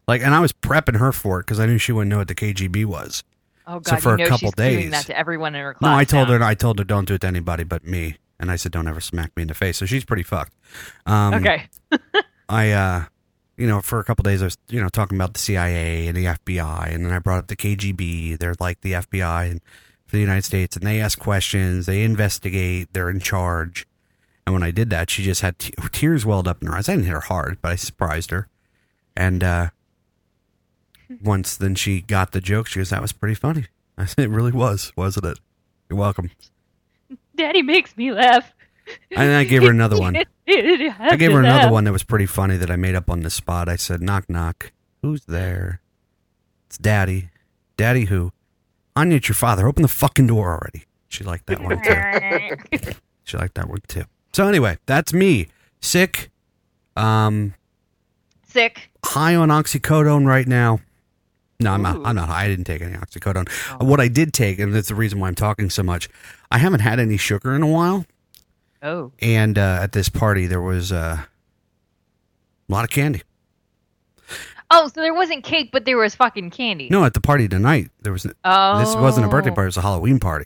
[0.06, 2.28] Like, and I was prepping her for it because I knew she wouldn't know what
[2.28, 3.22] the KGB was.
[3.66, 3.96] Oh God!
[3.96, 4.90] So for you a couple she's doing days.
[4.92, 5.90] that to everyone in her class.
[5.90, 5.94] No.
[5.96, 6.38] I told now.
[6.38, 6.44] her.
[6.44, 8.16] I told her don't do it to anybody but me.
[8.40, 9.76] And I said don't ever smack me in the face.
[9.76, 10.54] So she's pretty fucked.
[11.04, 11.68] Um, okay.
[12.48, 13.04] I, uh,
[13.58, 16.16] you know, for a couple days I was, you know, talking about the CIA and
[16.16, 18.38] the FBI, and then I brought up the KGB.
[18.38, 19.60] They're like the FBI and
[20.06, 23.86] for the United States, and they ask questions, they investigate, they're in charge.
[24.46, 26.88] And when I did that, she just had te- tears welled up in her eyes.
[26.88, 28.48] I didn't hit her hard, but I surprised her.
[29.14, 29.68] And uh,
[31.22, 33.66] once then she got the joke, she goes, "That was pretty funny."
[33.98, 35.40] I said, "It really was, wasn't it?"
[35.90, 36.30] You're welcome.
[37.34, 38.54] Daddy makes me laugh.
[39.10, 40.16] And I gave her another one.
[40.48, 43.30] I gave her another one that was pretty funny that I made up on the
[43.30, 43.68] spot.
[43.68, 44.72] I said, "Knock knock,
[45.02, 45.80] who's there?"
[46.66, 47.30] It's Daddy.
[47.76, 48.32] Daddy who?
[48.96, 49.66] Anya, it's your father.
[49.66, 50.84] Open the fucking door already.
[51.08, 52.92] She liked that one too.
[53.24, 54.04] she liked that one too.
[54.32, 55.48] So anyway, that's me.
[55.80, 56.30] Sick.
[56.96, 57.54] Um,
[58.46, 58.90] Sick.
[59.04, 60.80] high on oxycodone right now.
[61.60, 62.00] No, I'm not.
[62.04, 62.28] I'm not.
[62.28, 62.44] high.
[62.44, 63.48] I didn't take any oxycodone.
[63.82, 66.08] What I did take, and that's the reason why I'm talking so much.
[66.50, 68.06] I haven't had any sugar in a while.
[68.82, 69.12] Oh.
[69.20, 71.18] And uh, at this party, there was uh,
[72.68, 73.22] a lot of candy.
[74.70, 76.88] Oh, so there wasn't cake, but there was fucking candy.
[76.90, 78.26] No, at the party tonight, there was.
[78.44, 78.78] Oh.
[78.78, 79.54] This wasn't a birthday Oh.
[79.54, 80.44] party; it was a Halloween party.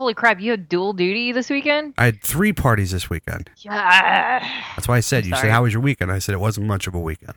[0.00, 0.40] Holy crap!
[0.40, 1.92] You had dual duty this weekend.
[1.98, 3.50] I had three parties this weekend.
[3.58, 4.40] Yeah.
[4.76, 5.26] That's why I said.
[5.26, 5.42] You Sorry.
[5.42, 7.34] said, "How was your weekend?" I said, "It wasn't much of a weekend."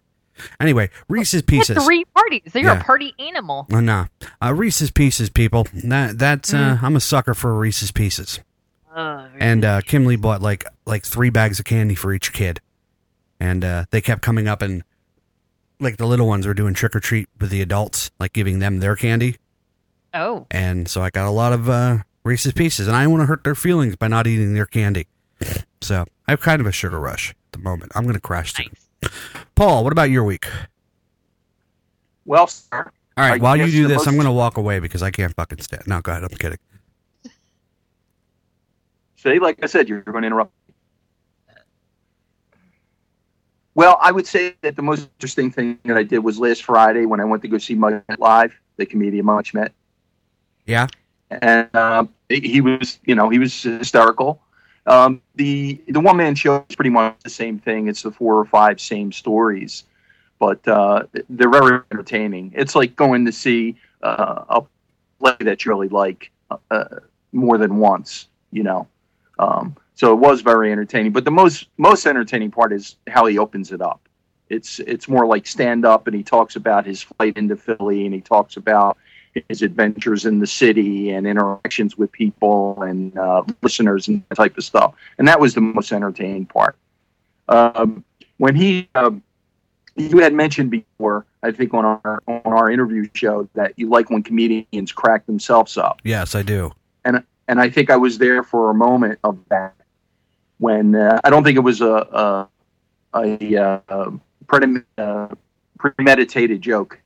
[0.59, 1.83] Anyway, Reese's Pieces.
[1.83, 2.43] three parties.
[2.53, 2.79] So you're Yeah.
[2.79, 3.67] a party animal.
[3.69, 4.05] No,
[4.41, 5.67] uh, Reese's Pieces, people.
[5.83, 6.53] That that's.
[6.53, 6.83] Uh, Mm.
[6.83, 8.39] I'm a sucker for Reese's Pieces.
[8.93, 9.29] Ugh.
[9.39, 12.59] and uh, Kimley bought like like three bags of candy for each kid,
[13.39, 14.83] and uh, they kept coming up and
[15.79, 18.79] like the little ones were doing trick or treat with the adults, like giving them
[18.79, 19.37] their candy,
[20.13, 20.45] Oh.
[20.51, 23.27] and so I got a lot of uh, Reese's Pieces, and I don't want to
[23.27, 25.07] hurt their feelings by not eating their candy,
[25.81, 27.91] so I have kind of a sugar rush at the moment.
[27.95, 28.71] I'm going to crash soon.
[29.55, 30.45] Paul, what about your week?
[32.25, 32.91] Well, sir.
[33.17, 35.33] All right, while you do this, most- I'm going to walk away because I can't
[35.35, 35.83] fucking stand.
[35.87, 36.23] No, go ahead.
[36.23, 36.57] I'm kidding.
[39.21, 40.51] See, like I said, you're going to interrupt.
[43.75, 47.05] Well, I would say that the most interesting thing that I did was last Friday
[47.05, 49.73] when I went to go see Mudge live, the comedian Much Met,
[50.65, 50.87] Yeah.
[51.29, 54.41] and uh, he was, you know, he was hysterical.
[54.87, 57.87] Um, the the one man show is pretty much the same thing.
[57.87, 59.83] It's the four or five same stories,
[60.39, 62.51] but uh, they're very entertaining.
[62.55, 64.63] It's like going to see uh, a
[65.19, 66.31] play that you really like
[66.71, 66.85] uh,
[67.31, 68.87] more than once, you know.
[69.41, 71.11] Um, so it was very entertaining.
[71.11, 74.07] But the most most entertaining part is how he opens it up.
[74.49, 78.13] It's it's more like stand up, and he talks about his flight into Philly, and
[78.13, 78.97] he talks about
[79.47, 84.57] his adventures in the city and interactions with people and uh, listeners and that type
[84.57, 84.93] of stuff.
[85.17, 86.75] And that was the most entertaining part.
[87.47, 88.03] Um,
[88.37, 89.23] when he um,
[89.95, 94.09] you had mentioned before, I think on our on our interview show that you like
[94.09, 96.73] when comedians crack themselves up Yes, I do.
[97.51, 99.75] And I think I was there for a moment of that
[100.59, 102.47] when uh, I don't think it was a a,
[103.13, 104.11] a, uh
[104.47, 105.27] predi- uh,
[105.77, 106.97] premeditated joke.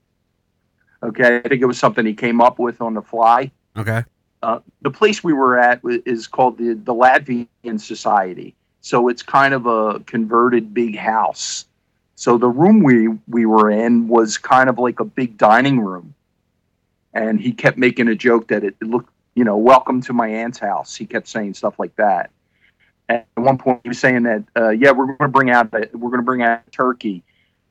[1.01, 3.51] Okay, I think it was something he came up with on the fly.
[3.75, 4.03] Okay.
[4.43, 9.55] Uh, the place we were at is called the the Latvian Society, so it's kind
[9.55, 11.65] of a converted big house.
[12.13, 16.13] So the room we we were in was kind of like a big dining room,
[17.15, 20.59] and he kept making a joke that it looked, you know, welcome to my aunt's
[20.59, 20.95] house.
[20.95, 22.31] He kept saying stuff like that.
[23.07, 25.73] And at one point, he was saying that, uh, yeah, we're going to bring out
[25.73, 27.23] a, we're going to bring out a turkey,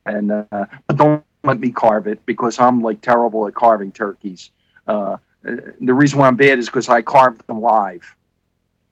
[0.07, 4.51] and uh, but don't let me carve it because I'm like terrible at carving turkeys.
[4.87, 8.15] Uh, the reason why I'm bad is because I carved them live.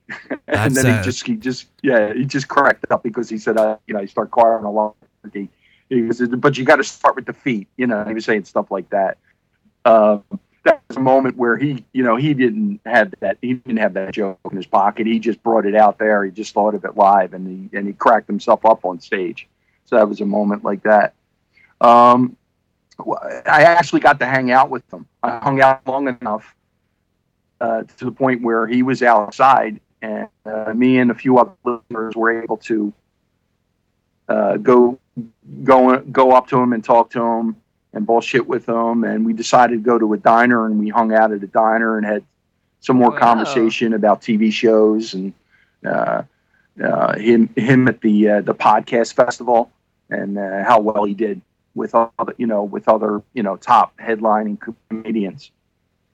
[0.48, 3.78] and then he just he just yeah he just cracked up because he said uh,
[3.86, 5.48] you know I start carving a lot turkey.
[5.88, 7.68] He goes, but you got to start with the feet.
[7.76, 9.18] You know, he was saying stuff like that.
[9.84, 10.18] Uh,
[10.64, 13.38] that was a moment where he, you know, he didn't have that.
[13.40, 15.06] He didn't have that joke in his pocket.
[15.06, 16.24] He just brought it out there.
[16.24, 19.48] He just thought of it live, and he and he cracked himself up on stage.
[19.86, 21.14] So that was a moment like that.
[21.80, 22.36] Um,
[22.98, 25.06] I actually got to hang out with him.
[25.22, 26.54] I hung out long enough
[27.60, 31.52] uh, to the point where he was outside, and uh, me and a few other
[31.64, 32.92] listeners were able to
[34.28, 34.98] uh, go
[35.64, 37.56] go go up to him and talk to him
[37.92, 39.04] and bullshit with them.
[39.04, 41.96] And we decided to go to a diner, and we hung out at a diner
[41.98, 42.24] and had
[42.80, 43.18] some more Wow.
[43.18, 45.32] conversation about TV shows and
[45.86, 46.22] uh,
[46.82, 49.70] uh, him him at the uh, the podcast festival
[50.10, 51.40] and uh, how well he did
[51.74, 55.50] with other you know with other you know top headlining comedians.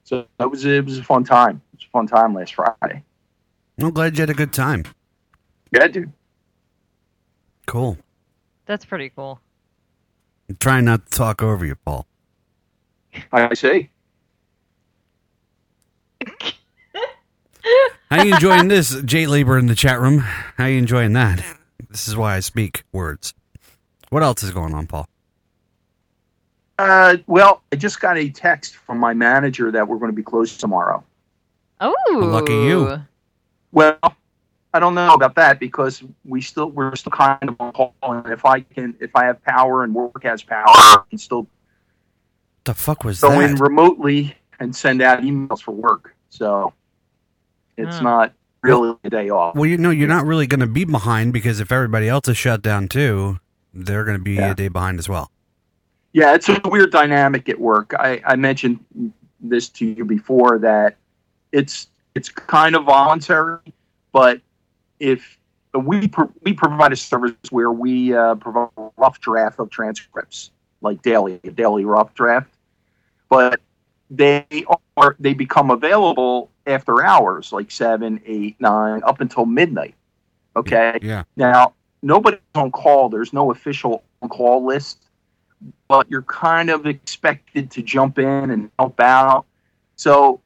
[0.04, 1.60] So it was it was a fun time.
[1.72, 3.02] It was a fun time last Friday.
[3.80, 4.84] I'm glad you had a good time.
[5.72, 6.12] Yeah, dude.
[7.66, 7.98] Cool.
[8.66, 9.40] That's pretty cool.
[10.48, 12.06] I'm trying not to talk over you, Paul.
[13.32, 13.90] I see.
[18.10, 20.20] How you enjoying this, Jay Labor in the chat room?
[20.20, 21.44] How you enjoying that?
[21.90, 23.34] This is why I speak words.
[24.10, 25.06] What else is going on, Paul?
[26.78, 30.22] Uh, well, I just got a text from my manager that we're going to be
[30.22, 31.04] closed tomorrow.
[31.80, 33.02] Oh, lucky you.
[33.72, 33.98] Well,
[34.74, 38.26] I don't know about that because we still we're still kind of on call, and
[38.30, 41.48] if I can, if I have power and work has power, I can still
[42.64, 43.50] The fuck was go that?
[43.50, 46.14] in remotely and send out emails for work.
[46.28, 46.74] So
[47.76, 48.04] it's Hmm.
[48.04, 49.54] not really a day off.
[49.54, 52.36] Well, you know, you're not really going to be behind because if everybody else is
[52.36, 53.38] shut down too,
[53.72, 55.30] they're going to be a day behind as well.
[56.12, 57.94] Yeah, it's a weird dynamic at work.
[57.98, 58.80] I, I mentioned
[59.40, 60.96] this to you before that
[61.52, 63.60] it's it's kind of voluntary,
[64.12, 64.40] but
[65.00, 65.38] if
[65.74, 70.50] we pro- we provide a service where we uh, provide a rough draft of transcripts,
[70.80, 72.50] like daily a daily rough draft,
[73.28, 73.60] but
[74.10, 74.46] they
[74.96, 79.94] are they become available after hours, like seven, eight, nine, up until midnight.
[80.56, 80.98] Okay.
[81.02, 81.24] Yeah.
[81.36, 83.08] Now nobody's on call.
[83.08, 85.08] There's no official on call list
[85.88, 89.46] but you're kind of expected to jump in and help out.
[89.96, 90.40] So,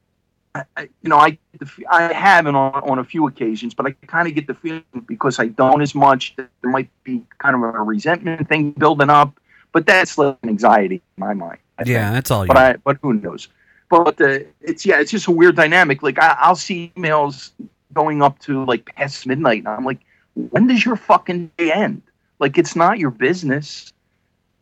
[0.54, 3.74] I, I- you know, I get the fe- I haven't on, on a few occasions,
[3.74, 6.90] but I kind of get the feeling because I don't as much that there might
[7.04, 9.38] be kind of a resentment thing building up.
[9.72, 11.58] But that's like an anxiety in my mind.
[11.78, 12.14] I Yeah, think.
[12.14, 12.48] that's all you.
[12.48, 13.48] But I, but who knows?
[13.88, 16.02] But the, it's yeah, it's just a weird dynamic.
[16.02, 17.50] Like I, I'll see emails
[17.94, 20.00] going up to like past midnight, and I'm like,
[20.34, 22.02] when does your fucking day end?
[22.38, 23.92] Like it's not your business.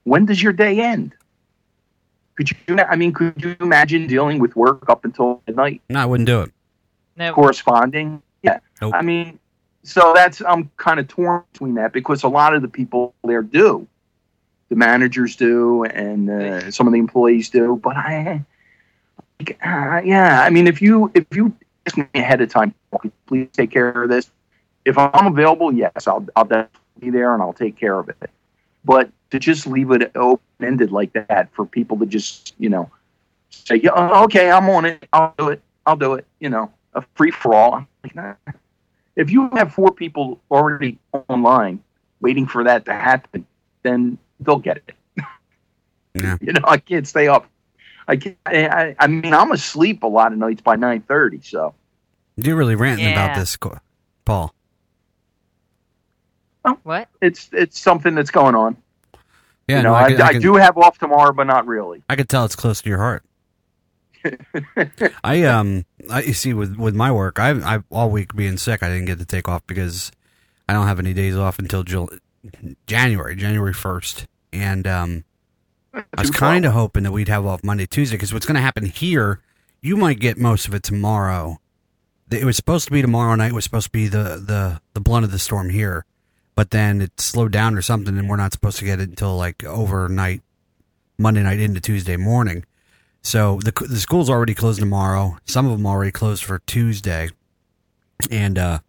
[0.04, 1.14] When does your day end?
[2.40, 2.78] Could you?
[2.78, 6.40] I mean, could you imagine dealing with work up until midnight, No, I wouldn't do
[6.40, 6.50] it.
[7.14, 7.34] No.
[7.34, 8.22] corresponding?
[8.42, 8.60] Yeah.
[8.80, 9.38] I mean,
[9.82, 13.42] so that's I'm kind of torn between that because a lot of the people there
[13.42, 13.86] do,
[14.70, 17.78] the managers do, and uh, some of the employees do.
[17.82, 18.42] But I,
[19.38, 22.72] like, uh, yeah, I mean, if you if you ask me ahead of time,
[23.26, 24.30] please take care of this.
[24.86, 28.30] If I'm available, yes, I'll I'll definitely be there and I'll take care of it.
[28.82, 32.90] But to just leave it open ended like that for people to just you know
[33.50, 36.72] say, yeah, oh, okay, I'm on it, I'll do it, I'll do it, you know,
[36.94, 37.86] a free for all.
[38.02, 38.34] Like, nah.
[39.16, 41.82] If you have four people already online
[42.20, 43.44] waiting for that to happen,
[43.82, 44.92] then they'll get it.
[46.14, 46.36] Yeah.
[46.40, 47.48] You know, I can't stay up.
[48.08, 48.36] I can't.
[48.46, 51.40] I, I mean, I'm asleep a lot of nights by nine thirty.
[51.42, 51.72] So
[52.36, 53.12] You're really ranting Yeah.
[53.12, 53.78] about this, Paul.
[54.24, 54.54] Paul.
[56.82, 57.08] What?
[57.20, 58.76] it's it's something that's going on.
[59.70, 62.02] Yeah, you know, no, I, I I I do have off tomorrow, but not really.
[62.08, 63.24] I could tell it's close to your heart.
[65.24, 68.82] I um I you see with with my work I I all week being sick
[68.82, 70.12] I didn't get to take off because
[70.68, 72.10] I don't have any days off until Jul-
[72.86, 75.24] January January first and um
[75.94, 78.60] I was kind of hoping that we'd have off Monday Tuesday because what's going to
[78.60, 79.40] happen here
[79.80, 81.58] you might get most of it tomorrow.
[82.30, 85.24] It was supposed to be tomorrow night was supposed to be the the the blunt
[85.24, 86.04] of the storm here,
[86.60, 89.34] but then it slowed down or something and we're not supposed to get it until
[89.34, 90.42] like overnight
[91.16, 92.66] Monday night into Tuesday morning.
[93.22, 95.38] So the the school's already closed tomorrow.
[95.46, 97.30] Some of them already closed for Tuesday,
[98.30, 98.80] and uh,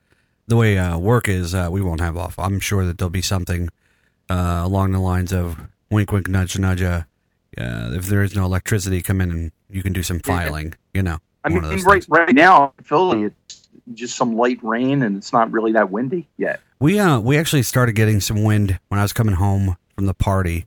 [0.48, 2.38] the way uh, work is, uh, we won't have off.
[2.38, 3.70] I'm sure that there'll be something
[4.30, 5.58] uh, along the lines of
[5.90, 6.82] wink, wink, nudge, nudge.
[6.82, 7.04] Uh,
[7.58, 10.74] uh, if there is no electricity, come in and you can do some filing.
[10.94, 13.36] You know, I mean, right right now in Philly, it's
[13.96, 16.62] just some light rain, and it's not really that windy yet.
[16.80, 20.14] We uh we actually started getting some wind when I was coming home from the
[20.14, 20.66] party.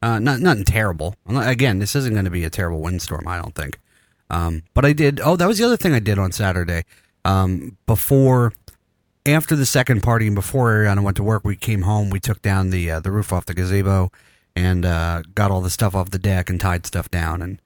[0.00, 1.16] Uh, not nothing terrible.
[1.28, 3.80] Again, this isn't going to be a terrible windstorm, I don't think.
[4.30, 5.20] Um, but I did.
[5.20, 6.84] Oh, that was the other thing I did on Saturday.
[7.24, 8.52] Um, before,
[9.26, 12.10] after the second party and before Ariana went to work, we came home.
[12.10, 14.12] We took down the uh, the roof off the gazebo
[14.54, 17.42] and uh, got all the stuff off the deck and tied stuff down.
[17.42, 17.60] And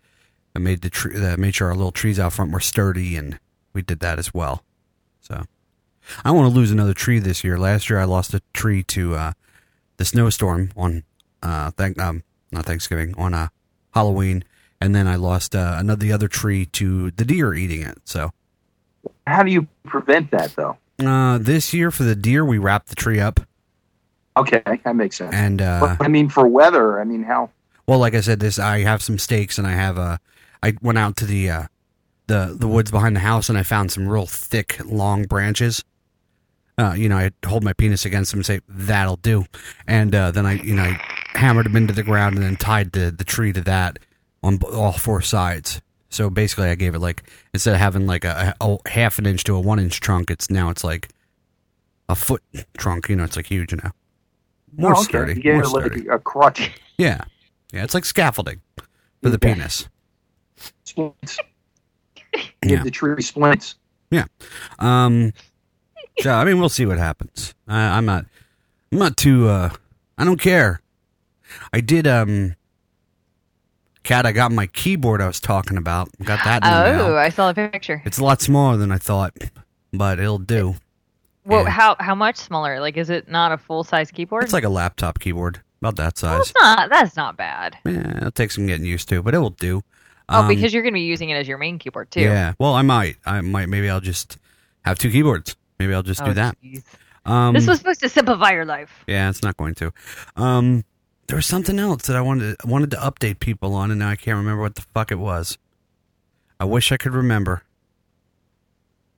[0.55, 3.39] I made the tree, uh, made sure our little trees out front were sturdy, and
[3.73, 4.63] we did that as well.
[5.23, 5.45] So
[6.25, 7.57] I want to lose another tree this year.
[7.59, 9.33] Last year I lost a tree to uh,
[9.97, 11.05] the snowstorm on
[11.43, 13.49] uh, thank um not Thanksgiving on uh,
[13.95, 14.45] Halloween,
[14.81, 17.99] and then I lost uh, another the other tree to the deer eating it.
[18.05, 18.33] So
[19.27, 20.77] How do you prevent that though?
[21.05, 23.41] uh, this year for the deer, we wrapped the tree up,
[24.37, 25.35] Okay, that makes sense.
[25.35, 27.51] and uh, But, I mean, for weather, I mean, how?
[27.87, 30.21] Well, like I said, this I have some stakes, and I have a.
[30.63, 31.63] I went out to the uh,
[32.27, 35.85] the the woods behind the house, and I found some real thick, long branches.
[36.79, 39.45] Uh, you know, I hold my penis against them and say that'll do,
[39.87, 41.01] and uh, then I, you know, I
[41.35, 43.99] hammered them into the ground and then tied the the tree to that
[44.43, 45.83] on all four sides.
[46.09, 49.45] So basically, I gave it like instead of having like a, a, half an inch
[49.45, 51.09] to a one inch trunk, it's now it's like
[52.09, 52.43] a foot
[52.79, 53.09] trunk.
[53.09, 53.93] You know, it's like huge now,
[54.77, 55.05] more Oh, okay.
[55.05, 56.09] sturdy, You gave more it like sturdy.
[56.09, 56.71] a crutch.
[56.99, 57.21] Yeah,
[57.73, 58.61] yeah, it's like scaffolding
[59.23, 59.55] for the Okay.
[59.55, 59.89] penis.
[62.35, 62.53] Splints.
[62.65, 62.69] Yeah.
[62.69, 63.75] Give the tree splints.
[64.11, 64.25] Yeah.
[64.79, 65.33] Um.
[66.21, 67.55] So I mean, we'll see what happens.
[67.67, 68.27] I, I'm not.
[68.91, 69.49] I'm not too.
[69.49, 69.71] uh
[70.19, 70.81] I don't care.
[71.73, 72.07] I did.
[72.07, 72.57] Um.
[74.03, 76.09] Cat, I got my keyboard I was talking about.
[76.25, 76.63] Got that.
[76.65, 77.17] Oh.
[77.17, 78.03] I saw a picture.
[78.05, 79.33] It's a lot smaller than I thought,
[79.93, 80.75] but it'll do.
[81.45, 82.81] Well, how how much smaller?
[82.81, 84.45] Like, is it not a full size keyboard?
[84.45, 86.39] It's like a laptop keyboard, about that size.
[86.39, 86.91] That's not.
[86.91, 87.77] That's not bad.
[87.85, 89.83] Yeah, it'll take some getting used to, but it will do.
[90.33, 92.21] Oh, Um, because you're going to be using it as your main keyboard too.
[92.21, 92.55] Yeah.
[92.59, 93.17] Well, I might.
[93.27, 93.69] I might.
[93.69, 94.39] Maybe I'll just
[94.85, 95.57] have two keyboards.
[95.79, 96.57] Maybe I'll just Oh, do that.
[97.25, 99.05] Um, this was supposed to simplify your life.
[99.07, 99.93] Yeah, it's not going to.
[100.37, 100.85] Um,
[101.29, 104.09] there was something else that I wanted I wanted to update people on, and now
[104.11, 105.57] I can't remember what the fuck it was.
[106.59, 107.63] I wish I could remember.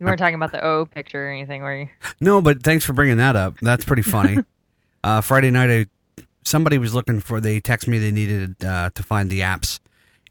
[0.01, 1.89] You weren't talking about the O picture or anything, were you?
[2.21, 3.55] No, but thanks for bringing that up.
[3.63, 4.39] That's pretty funny.
[5.05, 7.41] uh, Friday night, I, somebody was looking for.
[7.41, 9.79] They texted me they needed uh, to find the apps,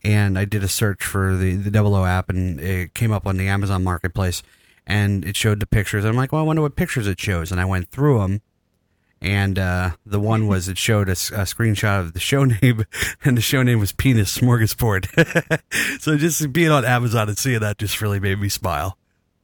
[0.04, 3.26] and I did a search for the the Double O app, and it came up
[3.28, 4.43] on the Amazon Marketplace,
[4.86, 6.06] and it showed the pictures.
[6.06, 8.41] I'm like, well, I wonder what pictures it shows, and I went through them,
[9.22, 12.86] and uh, the one was it showed a screenshot of the show name,
[13.24, 15.99] and the show name was Penis Smorgasbord.
[16.01, 18.97] so just being on Amazon and seeing that just really made me smile.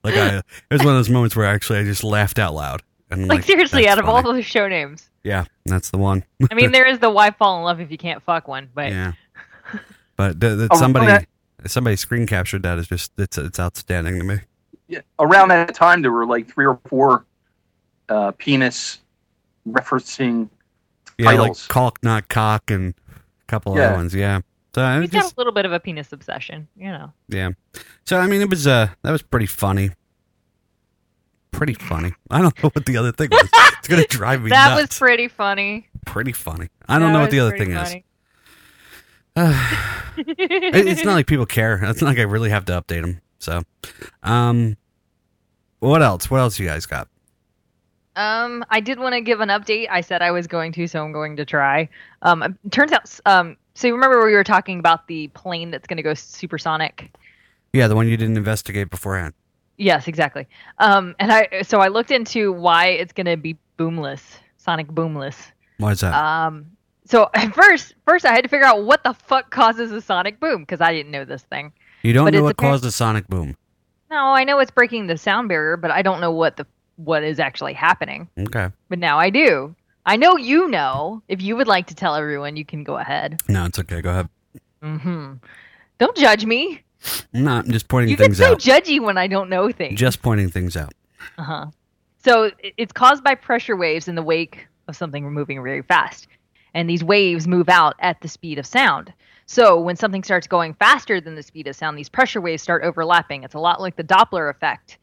[0.04, 2.82] Like I, it was one of those moments where actually I just laughed out loud.
[3.12, 4.18] And I'm Like, seriously, out of funny.
[4.28, 5.10] all those show names.
[5.24, 6.24] yeah, that's the one.
[6.52, 8.92] I mean, there is the why fall in love if you can't fuck one, but
[8.92, 9.14] yeah,
[10.20, 11.28] but th- that Oh, somebody that-
[11.66, 14.40] somebody screen captured that is just it's it's outstanding to me.
[14.90, 17.26] Yeah, around that time, there were like three or four
[18.10, 19.00] uh, penis
[19.68, 20.50] referencing
[21.18, 21.68] Yeah, like titles.
[21.68, 23.86] caulk not cock and a couple Yeah.
[23.88, 24.14] other ones.
[24.14, 24.42] Yeah,
[24.76, 27.14] so I he's just got a little bit of a penis obsession, you know.
[27.30, 27.52] yeah.
[28.06, 29.92] So I mean, it was uh that was pretty funny.
[31.52, 32.14] Pretty funny.
[32.30, 33.50] I don't know what the other thing was.
[33.80, 34.82] It's gonna drive me that nuts.
[34.90, 35.88] was pretty funny.
[36.06, 36.68] pretty funny.
[36.88, 37.78] I don't That know what the other thing is.
[37.90, 37.98] funny.
[38.00, 38.06] It-
[40.18, 41.80] it's not like people care.
[41.84, 43.22] It's not like I really have to update them.
[43.40, 43.64] So,
[44.24, 44.76] um,
[45.80, 46.30] what else?
[46.30, 47.08] What else you guys got?
[48.16, 49.88] Um, I did want to give an update.
[49.90, 51.88] I said I was going to, so I'm going to try.
[52.22, 55.88] Um, it turns out, um, so you remember we were talking about the plane that's
[55.88, 57.12] going to go supersonic?
[57.72, 59.34] Yeah, the one you didn't investigate beforehand.
[59.78, 60.48] Yes, exactly.
[60.80, 64.22] Um, and I, so I looked into why it's going to be boomless,
[64.58, 65.38] sonic boomless.
[65.78, 66.14] Why is that?
[66.14, 66.66] Um,
[67.10, 70.40] so at first, first I had to figure out what the fuck causes a sonic
[70.40, 71.74] boom because I didn't know this thing.
[72.04, 73.58] you don't but know what apparent- caused the sonic boom.
[74.12, 77.24] No, I know it's breaking the sound barrier, but I don't know what the what
[77.24, 78.28] is actually happening.
[78.40, 78.70] Okay.
[78.90, 79.76] But now I do.
[80.06, 81.22] I know you know.
[81.28, 83.42] If you would like to tell everyone, you can go ahead.
[83.48, 84.02] No, it's okay.
[84.02, 84.30] Go ahead.
[84.82, 85.34] Mm-hmm.
[86.00, 86.82] Don't judge me.
[87.34, 88.60] No, I'm just pointing You get things so out.
[88.60, 90.00] judgy when I don't know things.
[90.00, 90.94] Just pointing things out.
[91.38, 91.66] Uh huh.
[92.24, 96.28] So it's caused by pressure waves in the wake of something moving very fast.
[96.74, 99.14] And these waves move out at the speed of sound.
[99.46, 102.84] So when something starts going faster than the speed of sound, these pressure waves start
[102.84, 103.44] overlapping.
[103.44, 104.98] It's a lot like the Doppler effect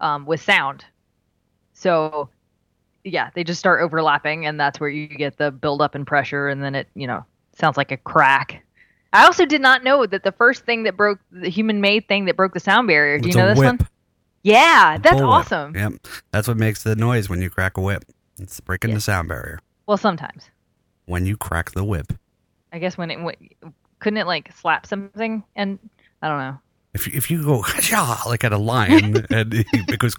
[0.00, 0.84] um, with sound.
[1.74, 2.30] So
[3.04, 6.62] yeah, they just start overlapping, and that's where you get the buildup in pressure, and
[6.62, 7.26] then it, you know,
[7.58, 8.64] sounds like a crack.
[9.12, 12.36] I also did not know that the first thing that broke the human-made thing that
[12.36, 13.18] broke the sound barrier.
[13.18, 13.78] Do It's you know this whip.
[13.80, 13.88] one?
[14.42, 15.76] Yeah, that's awesome.
[15.76, 15.92] Yep.
[16.30, 18.04] That's what makes the noise when you crack a whip.
[18.38, 19.60] It's breaking the sound barrier.
[19.86, 20.50] Well, sometimes.
[21.06, 22.12] When you crack the whip.
[22.72, 23.34] I guess when it when,
[24.00, 25.78] couldn't it like slap something and
[26.22, 26.58] I don't know.
[26.94, 27.64] If you, if you go
[28.26, 30.14] like at a lion and it goes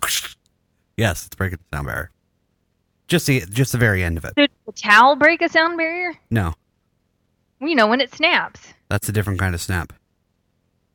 [0.97, 2.11] yes, it's breaking the sound barrier.
[3.07, 4.35] Just the just the very end of it.
[4.35, 6.13] Did the towel break a sound barrier?
[6.29, 6.53] No,
[7.59, 8.73] You know when it snaps.
[8.89, 9.93] that's a different kind of snap.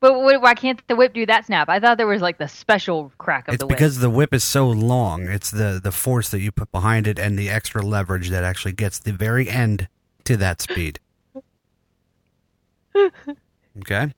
[0.01, 1.69] But wh- why can't the whip do that snap?
[1.69, 3.77] I thought there was like the special crack of It's the whip.
[3.77, 5.29] because the whip is so long.
[5.29, 8.73] It's the the force that you put behind it and the extra leverage that actually
[8.73, 9.89] gets the very end
[10.25, 11.01] to that speed.
[12.97, 14.07] Okay.
[14.07, 14.13] So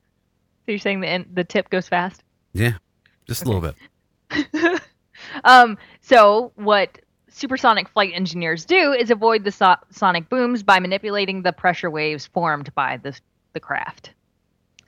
[0.66, 2.22] you're saying the en- the tip goes fast?
[2.52, 2.74] Yeah,
[3.26, 4.80] just a little bit.
[5.44, 11.42] Um, so what supersonic flight engineers do is avoid the so- sonic booms by manipulating
[11.42, 13.18] the pressure waves formed by the
[13.52, 14.10] the craft.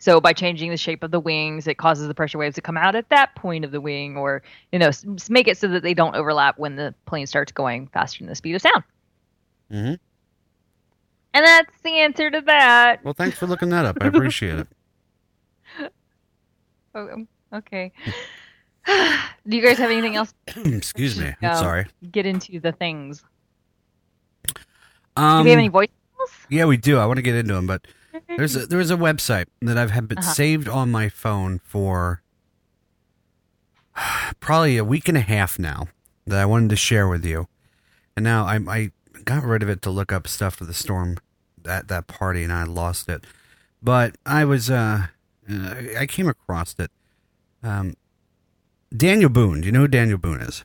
[0.04, 2.76] So by changing the shape of the wings, it causes the pressure waves to come
[2.76, 4.90] out at that point of the wing, or you know,
[5.30, 8.34] make it so that they don't overlap when the plane starts going faster than the
[8.34, 8.84] speed of sound.
[9.72, 9.94] Mm-hmm.
[11.32, 13.02] And that's the answer to that.
[13.02, 13.96] Well, thanks for looking that up.
[14.02, 14.68] I appreciate it.
[16.96, 17.90] Oh, um, okay.
[18.86, 20.32] do you guys have anything else?
[20.46, 21.34] Excuse me.
[21.42, 21.86] I'm Um, sorry.
[22.12, 23.24] Get into the things.
[25.16, 25.88] Um, do we have any voice?
[26.50, 26.98] Yeah, we do.
[26.98, 27.84] I want to get into them, but
[28.36, 30.32] there's a, there's a website that I've had been Uh-huh.
[30.32, 32.22] saved on my phone for
[34.40, 35.88] probably a week and a half now
[36.26, 37.48] that I wanted to share with you,
[38.16, 38.90] and now I I
[39.24, 41.16] got rid of it to look up stuff for the storm
[41.66, 43.24] at that party, and I lost it.
[43.82, 45.06] But I was uh,
[45.50, 46.90] uh I came across it.
[47.62, 47.94] Um,
[48.96, 49.60] Daniel Boone.
[49.62, 50.64] Do you know who Daniel Boone is?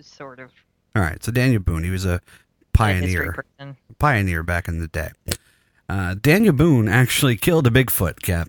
[0.00, 0.52] Sort of.
[0.94, 2.20] All right, so Daniel Boone, he was a
[2.72, 3.44] pioneer,
[3.98, 5.10] pioneer back in the day.
[5.88, 8.48] Uh, Daniel Boone actually killed a Bigfoot cat.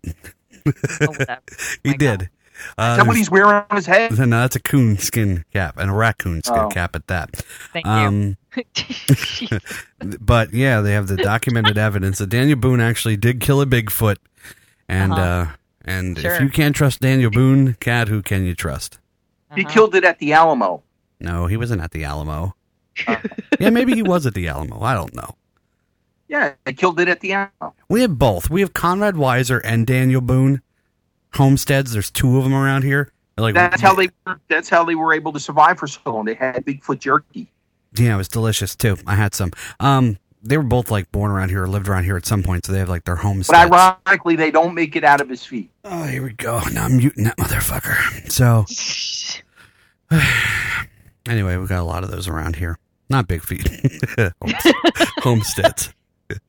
[1.83, 2.29] he did.
[2.77, 4.17] Uh, Is that what he's wearing on his head?
[4.17, 6.69] No, that's a coon skin cap and a raccoon skin Oh.
[6.69, 7.35] cap at that.
[7.73, 7.91] Thank you.
[7.91, 8.37] um,
[10.21, 14.17] but yeah, they have the documented evidence that Daniel Boone actually did kill a Bigfoot,
[14.87, 15.21] and Uh-huh.
[15.21, 15.47] uh,
[15.83, 18.99] and if you can't trust Daniel Boone, cat, who can you trust?
[19.53, 20.81] He killed it at the Alamo.
[21.19, 22.55] No, he wasn't at the Alamo.
[23.59, 24.81] yeah, maybe he was at the Alamo.
[24.81, 25.35] I don't know.
[26.35, 27.49] Yeah, they killed it at the end.
[27.87, 28.49] We have both.
[28.49, 30.61] We have Conrad Weiser and Daniel Boone
[31.33, 31.93] homesteads.
[31.93, 33.13] There's two of them around here.
[33.37, 34.09] Like that's how they.
[34.49, 36.25] That's how they were able to survive for so long.
[36.25, 37.47] They had Bigfoot jerky.
[37.97, 38.97] Yeah, it was delicious too.
[39.07, 39.51] I had some.
[39.79, 42.65] Um, they were both like born around here or lived around here at some point,
[42.65, 43.69] so they have like their homesteads.
[43.69, 45.71] But ironically, they don't make it out of his feet.
[45.85, 46.61] Oh, here we go.
[46.73, 48.29] Now I'm muting that motherfucker.
[48.29, 48.65] So,
[51.29, 52.77] anyway, we've got a lot of those around here.
[53.09, 53.69] Not big feet,
[55.19, 55.93] homesteads.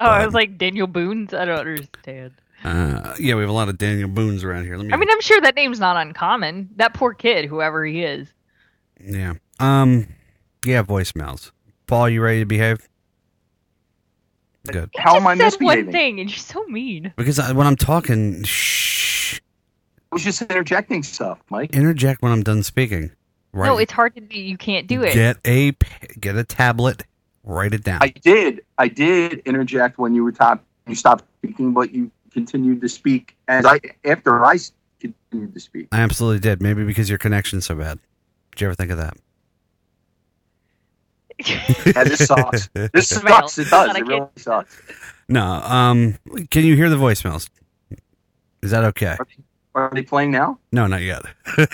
[0.00, 1.32] Oh, I was like Daniel Boone's.
[1.32, 2.32] I don't understand.
[2.64, 4.76] Uh, yeah, we have a lot of Daniel Boones around here.
[4.76, 4.92] Let me.
[4.92, 6.68] I mean, I'm sure that name's not uncommon.
[6.76, 8.28] That poor kid, whoever he is.
[9.00, 9.34] yeah.
[9.60, 10.08] Um.
[10.66, 11.52] Yeah, voicemails.
[11.86, 12.88] Paul, you ready to behave?
[14.66, 14.90] Good.
[14.96, 17.12] How am I Said one thing, and you're so mean.
[17.16, 19.38] Because I, when I'm talking, shh,
[20.10, 21.74] I was just interjecting stuff, Mike.
[21.74, 23.10] interject when I'm done speaking.
[23.52, 23.68] Right.
[23.68, 24.40] No, it's hard to do.
[24.40, 25.14] You can't do it.
[25.14, 25.72] Get a
[26.18, 27.04] get a tablet.
[27.44, 27.98] Write it down.
[28.02, 28.64] I did.
[28.78, 30.64] I did interject when you were top.
[30.86, 34.56] You stopped speaking, but you continued to speak as I after I
[35.00, 35.88] continued to speak.
[35.92, 36.62] I absolutely did.
[36.62, 37.98] Maybe because your connection's so bad.
[38.52, 39.16] Did you ever think of that?
[41.46, 42.68] Yeah, this sucks.
[42.72, 43.58] This Well, sucks.
[43.58, 43.96] It does.
[43.96, 44.80] It really sucks.
[45.28, 45.44] No.
[45.44, 46.16] Um.
[46.50, 47.50] Can you hear the voicemails?
[48.62, 49.16] Is that okay?
[49.74, 50.58] Are they playing now?
[50.72, 51.22] No, not yet.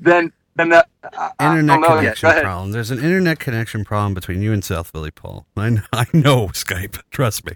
[0.00, 2.16] Then, then the I- I internet don't yet.
[2.16, 2.72] connection Go problem.
[2.72, 5.46] There's an internet connection problem between you and South Philly, Paul.
[5.56, 7.00] I know, I know Skype.
[7.10, 7.52] Trust me.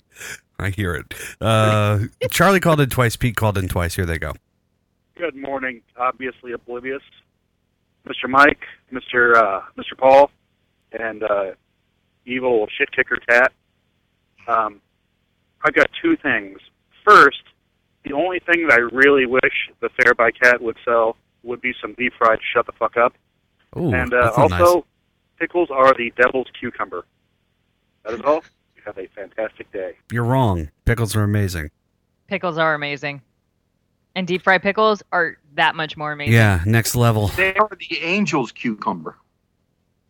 [0.59, 1.14] I hear it.
[1.40, 3.14] Uh, Charlie called in twice.
[3.16, 3.94] Pete called in twice.
[3.94, 4.32] Here they go.
[5.16, 5.82] Good morning.
[5.96, 7.03] Obviously oblivious,
[8.07, 8.28] Mr.
[8.28, 9.36] Mike, Mr.
[9.36, 9.96] Uh, Mr.
[9.96, 10.30] Paul,
[10.92, 11.53] and uh,
[12.26, 13.53] evil shit kicker cat.
[14.49, 14.80] Um,
[15.64, 16.59] I've got two things.
[17.07, 17.42] First,
[18.05, 21.16] the only thing that I really wish the Fair by Cat would sell
[21.49, 23.14] would be some deep fried shut the fuck up.
[23.76, 24.82] Ooh, and uh, also, nice.
[25.38, 27.05] pickles are the devil's cucumber.
[28.05, 28.42] That is all.
[28.76, 29.96] You have a fantastic day.
[30.12, 30.70] You're wrong.
[30.84, 31.70] Pickles are amazing.
[32.28, 33.22] Pickles are amazing,
[34.14, 36.34] and deep fried pickles are that much more amazing.
[36.34, 37.28] Yeah, next level.
[37.28, 39.16] They are the angel's cucumber.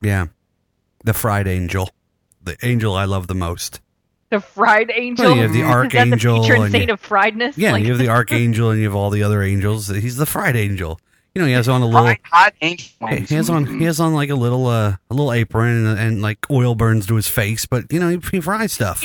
[0.03, 0.27] Yeah,
[1.05, 1.91] the fried angel,
[2.43, 3.81] the angel I love the most.
[4.31, 5.25] The fried angel.
[5.27, 7.57] Well, you have the Is that archangel the patron and saint you- of friedness.
[7.57, 9.89] Yeah, Like- you have the archangel and you have all the other angels.
[9.89, 11.01] He's the fried angel.
[11.39, 12.05] You know, he has on a little.
[12.05, 13.07] Hot, hot angel.
[13.07, 16.21] He has on he has on like a little uh a little apron and, and
[16.21, 19.05] like oil burns to his face, but you know he, he fries stuff.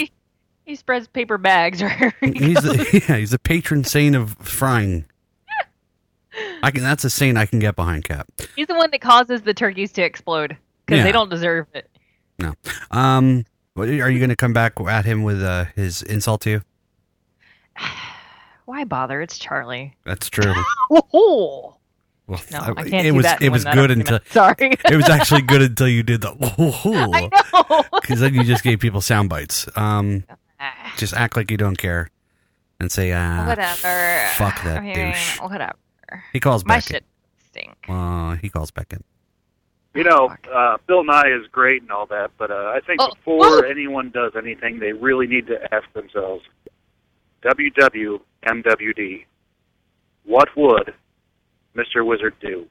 [0.65, 1.79] he spreads paper bags.
[1.83, 5.05] Or He's the, yeah he's the patron saint of frying.
[6.63, 8.27] I can that's a saint I can get behind, Cap.
[8.55, 10.57] he's the one that causes the turkeys to explode
[10.87, 11.03] because Yeah.
[11.03, 11.87] they don't deserve it.
[12.39, 12.55] No,
[12.89, 13.45] um,
[13.77, 16.61] are you going to come back at him with uh, his insult to you?
[18.65, 19.21] Why bother?
[19.21, 19.93] It's Charlie.
[20.03, 20.51] That's true.
[21.13, 21.75] Oh,
[22.33, 24.09] Well, No, I can't it do was that it was good argument.
[24.09, 24.71] until Sorry.
[24.89, 26.31] it was actually good until you did the
[26.85, 27.83] I know.
[28.01, 29.67] because then you just gave people sound bites.
[29.75, 30.23] Um,
[30.97, 32.09] just act like you don't care
[32.79, 34.27] and say ah Whatever.
[34.35, 35.39] Fuck that I mean, douche.
[35.39, 35.75] Whatever.
[36.31, 36.83] He calls My back.
[36.83, 37.05] shit
[37.49, 37.75] stink.
[37.87, 37.93] in.
[37.95, 39.03] Uh, he calls back in.
[39.95, 43.13] You know, uh, Bill Nye is great and all that, but uh, I think Oh,
[43.13, 43.69] before whoa.
[43.69, 46.43] anyone does anything, they really need to ask themselves,
[47.43, 49.25] WWMWD,
[50.25, 50.93] what would
[51.75, 52.05] Mr.
[52.05, 52.67] Wizard do?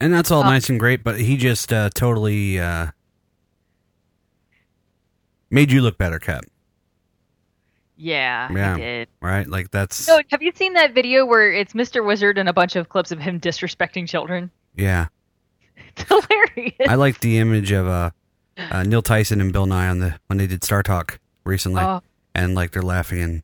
[0.00, 0.46] And that's all Oh.
[0.50, 2.88] nice and great, but he just uh, totally uh,
[5.50, 6.44] made you look better, Cap.
[7.96, 8.74] Yeah, Yeah.
[8.76, 9.08] he did.
[9.20, 9.46] Right?
[9.48, 12.04] Like that's No, have you seen that video where it's Mr.
[12.04, 14.50] Wizard and a bunch of clips of him disrespecting children?
[14.76, 15.06] yeah.
[15.96, 16.74] It's hilarious.
[16.88, 18.10] I like the image of uh,
[18.58, 22.00] uh, Neil Tyson and Bill Nye on the when they did Star Talk recently, Oh.
[22.34, 23.42] and like they're laughing, and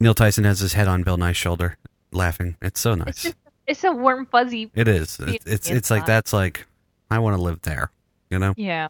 [0.00, 1.76] Neil Tyson has his head on Bill Nye's shoulder,
[2.12, 2.56] laughing.
[2.62, 3.08] It's so nice.
[3.08, 3.36] It's just
[3.66, 4.70] it's a warm fuzzy.
[4.74, 5.18] It is.
[5.20, 6.66] It's it's, it's like that's like
[7.10, 7.90] I want to live there.
[8.30, 8.88] You know, Yeah.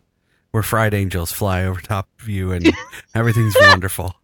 [0.52, 2.70] where fried angels fly over top of you and
[3.14, 4.14] everything's wonderful.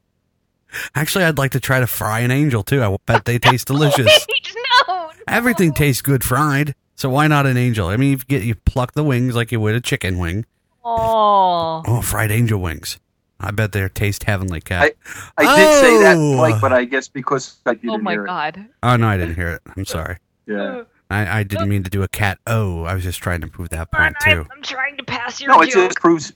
[0.94, 2.82] Actually, I'd like to try to fry an angel too.
[2.82, 4.26] I bet they taste delicious.
[4.88, 5.10] no.
[5.26, 7.88] Everything tastes good fried, so why not an angel?
[7.88, 10.44] I mean, you get you pluck the wings like you would a chicken wing.
[10.84, 11.82] Oh.
[11.86, 12.98] Oh, fried angel wings.
[13.40, 14.94] I bet they taste heavenly, cat.
[15.36, 16.36] I did say that, Oh!
[16.36, 18.26] Mike, but I guess because I didn't Oh my hear it.
[18.26, 18.66] god.
[18.82, 19.62] Oh no, I didn't hear it.
[19.76, 20.16] I'm sorry.
[20.46, 20.82] Yeah.
[21.10, 22.38] I, I didn't mean to do a cat.
[22.46, 24.44] Oh, I was just trying to prove that point too.
[24.54, 25.88] I'm trying to pass your No, it joke.
[25.90, 26.32] just proves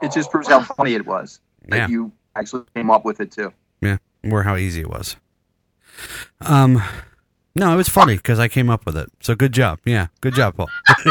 [0.00, 1.88] it just proves how funny it was that Yeah.
[1.88, 3.52] you actually came up with it too.
[3.82, 3.98] Yeah,
[4.30, 5.16] or how easy it was.
[6.40, 6.82] Um,
[7.54, 9.10] no, it was funny because I came up with it.
[9.20, 9.80] So good job.
[9.84, 10.70] Yeah, good job, Paul.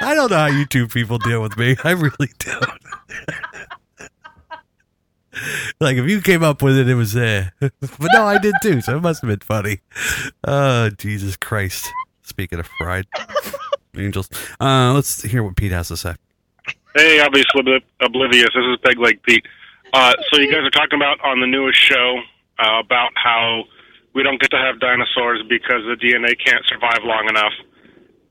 [0.00, 1.76] I don't know how you two people deal with me.
[1.84, 2.70] I really don't.
[5.80, 7.52] like if you came up with it, it was there.
[7.60, 7.72] but
[8.12, 8.80] no, I did too.
[8.80, 9.80] So it must have been funny.
[10.46, 11.88] Oh Jesus Christ!
[12.22, 13.06] Speaking of fried
[13.96, 14.28] angels,
[14.60, 16.14] uh, let's hear what Pete has to say.
[16.94, 18.50] Hey, obviously obli- oblivious.
[18.54, 19.44] This is Peg Leg Pete.
[19.92, 22.20] Uh, so you guys are talking about on the newest show
[22.58, 23.64] uh, about how
[24.14, 27.52] we don't get to have dinosaurs because the DNA can't survive long enough,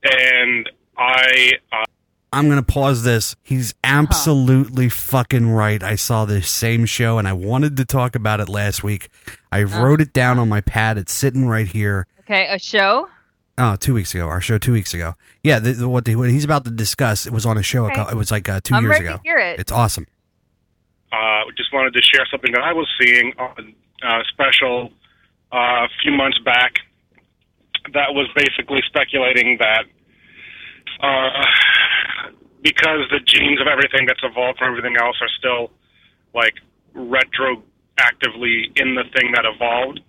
[0.04, 0.70] and
[1.00, 1.84] I uh,
[2.32, 3.34] I'm gonna pause this.
[3.42, 5.82] He's absolutely fucking right.
[5.82, 9.08] I saw this same show and I wanted to talk about it last week.
[9.50, 10.98] I wrote it down on my pad.
[10.98, 12.06] It's sitting right here.
[12.20, 13.08] Okay, a show?
[13.58, 14.26] Oh, two weeks ago.
[14.28, 15.14] Our show two weeks ago.
[15.42, 17.26] Yeah, the, the- what, the, what he's about to discuss.
[17.26, 17.86] It was on a show.
[17.86, 18.02] Okay.
[18.10, 19.16] It was like uh, 2 I'm years ago.
[19.16, 19.58] to hear it.
[19.58, 20.06] It's awesome.
[21.12, 24.92] uh, just wanted to share something that I was seeing on uh, special
[25.52, 26.74] uh, a few months back
[27.92, 29.84] that was basically speculating that
[31.02, 31.44] uh,
[32.62, 35.70] because the genes of everything that's evolved from everything else are still
[36.34, 36.54] like
[36.94, 40.00] retroactively in the thing that evolved,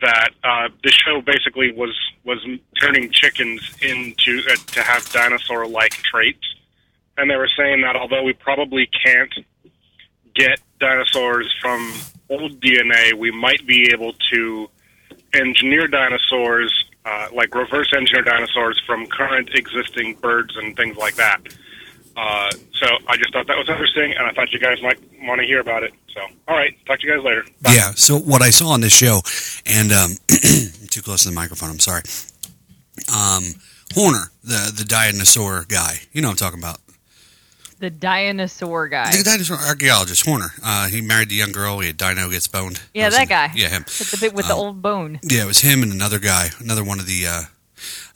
[0.00, 2.44] that uh, this show basically was was
[2.80, 6.54] turning chickens into uh, to have dinosaur-like traits,
[7.16, 9.32] and they were saying that although we probably can't
[10.34, 11.92] get dinosaurs from
[12.28, 14.68] old DNA, we might be able to
[15.34, 16.72] engineer dinosaurs,
[17.04, 21.40] uh, like reverse engineer dinosaurs from current existing birds and things like that.
[22.16, 25.40] Uh, so I just thought that was interesting, and I thought you guys might want
[25.40, 25.92] to hear about it.
[26.14, 27.44] So, all right, talk to you guys later.
[27.64, 27.92] Yeah.
[27.94, 29.20] So what I saw on this show,
[29.64, 30.10] and um,
[30.90, 31.70] too close to the microphone.
[31.70, 32.02] I'm sorry.
[33.08, 33.54] Um,
[33.94, 36.00] Horner, the the dinosaur guy.
[36.12, 36.78] You know I'm talking about.
[37.82, 39.10] The dinosaur guy.
[39.10, 40.52] The dinosaur archaeologist, Horner.
[40.64, 41.80] Uh, he married the young girl.
[41.80, 42.80] He had Dino gets boned.
[42.94, 43.50] yeah, that guy.
[43.56, 43.82] Yeah, him.
[43.98, 45.18] With the bit with the Um, old bone.
[45.24, 47.42] Yeah, it was him and another guy, another one of the uh,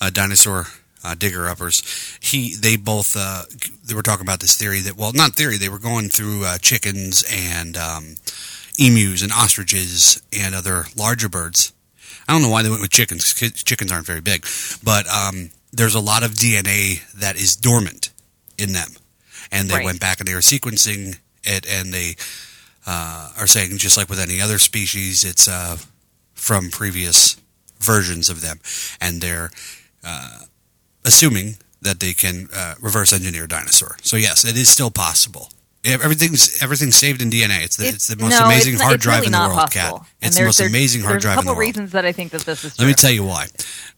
[0.01, 0.67] uh, dinosaur
[1.03, 1.83] uh, digger uppers.
[2.21, 3.43] He, they both, uh,
[3.85, 5.57] they were talking about this theory that, well, not theory.
[5.57, 8.15] They were going through uh, chickens and um,
[8.79, 11.73] emus and ostriches and other larger birds.
[12.29, 13.33] I don't know why they went with chickens.
[13.35, 14.47] 'cause Chickens aren't very big,
[14.85, 18.11] but um, there's a lot of DNA that is dormant
[18.59, 18.95] in them,
[19.51, 19.85] and they Right.
[19.85, 22.17] went back and they were sequencing it, and they
[22.87, 25.77] uh, are saying just like with any other species, it's uh,
[26.35, 27.37] from previous
[27.79, 28.61] versions of them,
[29.01, 29.51] and they're
[30.05, 30.39] uh,
[31.05, 33.97] assuming that they can uh, reverse engineer dinosaur.
[34.03, 35.51] So yes, it is still possible.
[35.85, 37.63] Everything's everything's saved in DNA.
[37.65, 39.99] It's the, it's, the most no, amazing hard drive really in the world, possible.
[39.99, 40.09] Cat.
[40.21, 41.59] It's the most amazing hard drive in the world.
[41.59, 42.87] There's a couple reasons that I think that this is true.
[42.87, 43.47] Let me tell you why.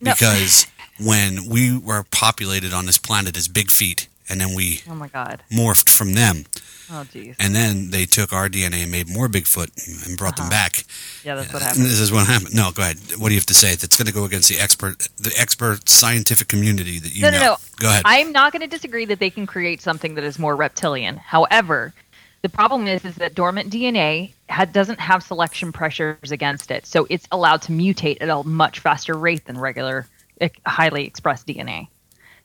[0.00, 0.12] No.
[0.12, 0.66] Because
[1.00, 5.08] when we were populated on this planet as big feet, and then we Oh my
[5.08, 5.42] god.
[5.50, 6.44] morphed from them,
[6.90, 7.36] Oh jeez.
[7.38, 10.50] and then they took our DNA and made more Bigfoot and brought them uh-huh.
[10.50, 10.84] back.
[11.24, 11.84] Yeah, that's what And happened.
[11.86, 12.54] this is what happened.
[12.54, 12.98] No, go ahead.
[13.18, 13.74] What do you have to say?
[13.74, 17.38] That's going to go against the expert, the expert scientific community that you no, know.
[17.38, 17.56] no, no.
[17.78, 18.02] Go ahead.
[18.04, 21.16] I'm not going to disagree that they can create something that is more reptilian.
[21.16, 21.92] However,
[22.42, 27.06] the problem is is that dormant DNA ha- doesn't have selection pressures against it, so
[27.10, 30.06] it's allowed to mutate at a much faster rate than regular
[30.66, 31.88] highly expressed DNA.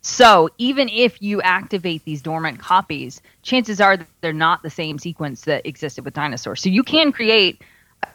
[0.04, 5.00] So even if you activate these dormant copies, chances are that they're not the same
[5.00, 6.62] sequence that existed with dinosaurs.
[6.62, 7.62] So you can create,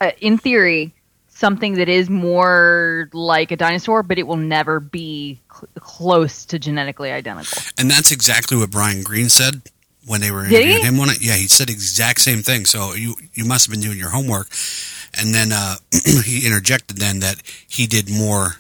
[0.01, 0.95] uh, in theory,
[1.29, 6.59] something that is more like a dinosaur, but it will never be cl- close to
[6.59, 7.63] genetically identical.
[7.79, 9.63] And that's exactly what Brian Green said
[10.07, 11.23] when they were interviewing him on it.
[11.23, 12.67] Yeah, he said exact same thing.
[12.67, 14.49] So you you must have been doing your homework.
[15.19, 15.77] And then uh,
[16.25, 18.57] he interjected then that he did more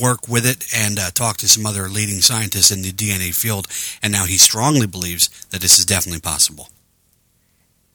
[0.00, 3.66] work with it and uh, talked to some other leading scientists in the DNA field,
[4.02, 6.68] and now he strongly believes that this is definitely possible.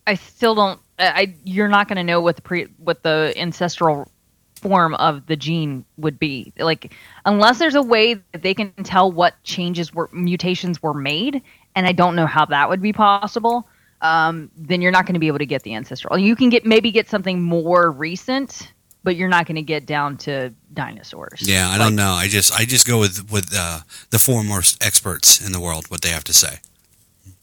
[0.06, 0.80] I still don't.
[1.00, 4.10] I- you're not going to know what the pre what the ancestral
[4.56, 6.92] form of the gene would be like
[7.26, 11.44] unless there's a way that they can tell what changes were mutations were made
[11.76, 13.68] and i don't know how that would be possible
[14.02, 16.66] um, then you're not going to be able to get the ancestral you can get
[16.66, 18.72] maybe get something more recent
[19.08, 22.12] but you're not going to get down to dinosaurs Yeah, I don't know.
[22.12, 23.80] I just I just go with with uh,
[24.10, 26.60] the foremost experts in the world what they have to say.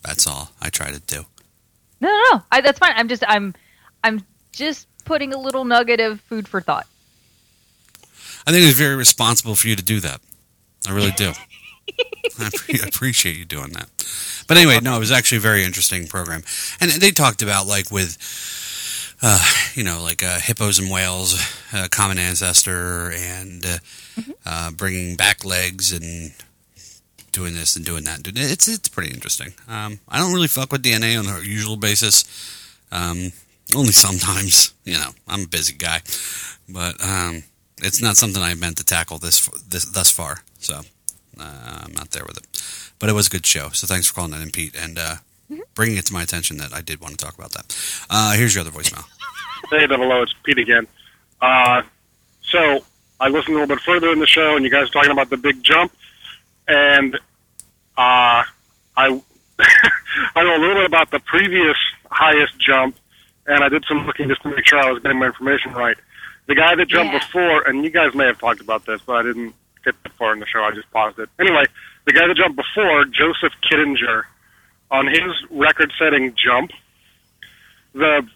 [0.02, 1.20] That's all I try to do.
[2.00, 3.54] no no no I, that's fine i'm just i'm
[4.04, 4.20] i'm
[4.52, 6.86] just putting a little nugget of food for thought
[8.46, 10.20] I think it's very responsible for you to do that.
[10.86, 11.32] I really do.
[12.38, 12.50] I
[12.86, 13.88] appreciate you doing that.
[14.46, 16.42] But anyway, no, it was actually a very interesting program,
[16.78, 18.18] and they talked about like with,
[19.24, 19.42] uh,
[19.74, 21.34] you know, like uh, hippos and whales,
[21.72, 23.78] uh, common ancestor, and uh,
[24.44, 26.34] uh, bringing back legs and
[27.32, 28.20] doing this and doing that.
[28.26, 29.54] It's it's pretty interesting.
[29.66, 32.24] Um, I don't really fuck with DNA on a usual basis.
[32.92, 33.32] Um,
[33.74, 35.10] only sometimes, you know.
[35.26, 36.02] I'm a busy guy,
[36.68, 37.44] but um,
[37.78, 40.42] it's not something I meant to tackle this this thus far.
[40.58, 40.80] So
[41.40, 42.92] uh, I'm not there with it.
[42.98, 43.70] But it was a good show.
[43.70, 45.14] So thanks for calling that in, Pete, and uh,
[45.74, 47.76] bringing it to my attention that I did want to talk about that.
[48.08, 49.04] Uh, here's your other voicemail.
[49.70, 50.86] Hey, Double O, it's Pete again.
[51.40, 51.82] Uh,
[52.42, 52.84] so
[53.20, 55.30] I listened a little bit further in the show, and you guys were talking about
[55.30, 55.92] the big jump,
[56.68, 57.18] and uh,
[57.96, 58.46] I
[60.36, 61.76] I know a little bit about the previous
[62.10, 62.96] highest jump,
[63.46, 65.96] and I did some looking just to make sure I was getting my information right.
[66.46, 67.18] The guy that jumped Yeah.
[67.20, 69.54] before, and you guys may have talked about this, but I didn't
[69.84, 70.62] get that far in the show.
[70.62, 71.28] I just paused it.
[71.40, 71.64] Anyway,
[72.04, 74.24] the guy that jumped before, Joseph Kittinger,
[74.90, 76.70] on his record-setting jump,
[77.94, 78.26] the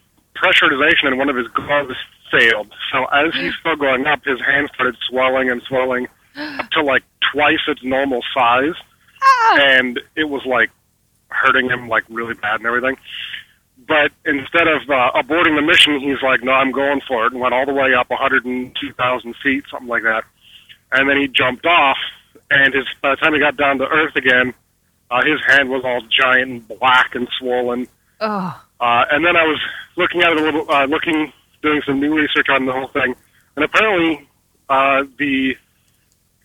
[0.43, 1.95] pressurization in one of his gloves
[2.30, 2.72] failed.
[2.93, 7.03] So as he's still going up, his hand started swelling and swelling up to like
[7.32, 8.74] twice its normal size,
[9.61, 10.70] and it was like
[11.28, 12.97] hurting him like really bad and everything.
[13.86, 17.41] But instead of uh, aborting the mission, he's like, "No, I'm going for it," and
[17.41, 20.24] went all the way up 102,000 feet, something like that.
[20.93, 21.97] And then he jumped off,
[22.51, 24.53] and his by the time he got down to Earth again,
[25.11, 27.86] uh, his hand was all giant and black and swollen.
[28.21, 29.61] Oh Uh, and then I was
[29.97, 33.14] looking at it a little, uh, looking, doing some new research on the whole thing,
[33.57, 34.29] and apparently
[34.69, 35.57] uh, the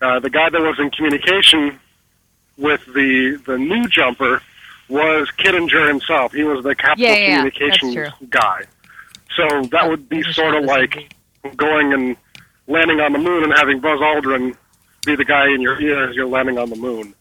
[0.02, 1.80] uh, the guy that was in communication
[2.58, 4.42] with the the new jumper
[4.90, 6.34] was Kittinger himself.
[6.34, 7.36] He was the capital Yeah, yeah.
[7.38, 8.62] Communications guy.
[9.36, 11.14] So that would be sort of like
[11.56, 12.16] going and
[12.68, 14.56] landing on the moon and having Buzz Aldrin
[15.06, 17.14] be the guy in your ear as you're landing on the moon,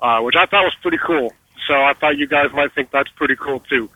[0.00, 1.32] uh, which I thought was pretty cool.
[1.66, 3.88] So I thought you guys might think that's pretty cool too.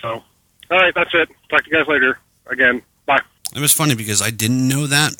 [0.00, 1.28] So, all right, that's it.
[1.48, 2.18] Talk to you guys later.
[2.46, 3.20] Again, bye.
[3.54, 5.12] It was funny because I didn't know that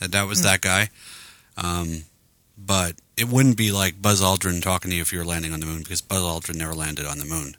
[0.00, 0.90] that that was that guy.
[1.56, 2.04] Um,
[2.56, 5.60] but it wouldn't be like Buzz Aldrin talking to you if you were landing on
[5.60, 7.56] the moon because Buzz Aldrin never landed on the moon.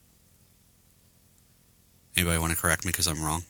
[2.15, 3.43] Anybody want to correct me because I'm wrong?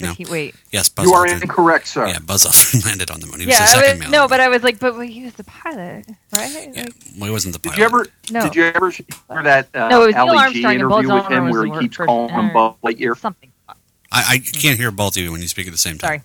[0.00, 0.12] No.
[0.14, 1.42] He- wait Yes, Buzz You are Aldrin.
[1.42, 2.06] incorrect, sir.
[2.08, 3.40] Yeah, Buzz Aldrin landed on the moon.
[3.40, 4.10] He was yeah the I second was- man.
[4.10, 7.54] no but i was like but he was the pilot right Like- Well, he wasn't
[7.54, 7.76] the pilot.
[7.78, 8.06] Did pilot.
[8.30, 8.40] you ever?
[8.40, 8.42] No.
[8.44, 9.06] Did you ever hear
[9.44, 11.70] that uh, No, it was Neil G Armstrong Buzz interview with Aldrin him where he
[11.70, 13.16] wor- keeps calling him Buzz Lightyear?
[13.16, 13.76] something I,
[14.12, 16.08] I can't hear both of you when you speak at the same time.
[16.20, 16.22] sorry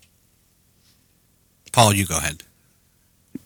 [1.71, 2.41] Paul, you go ahead.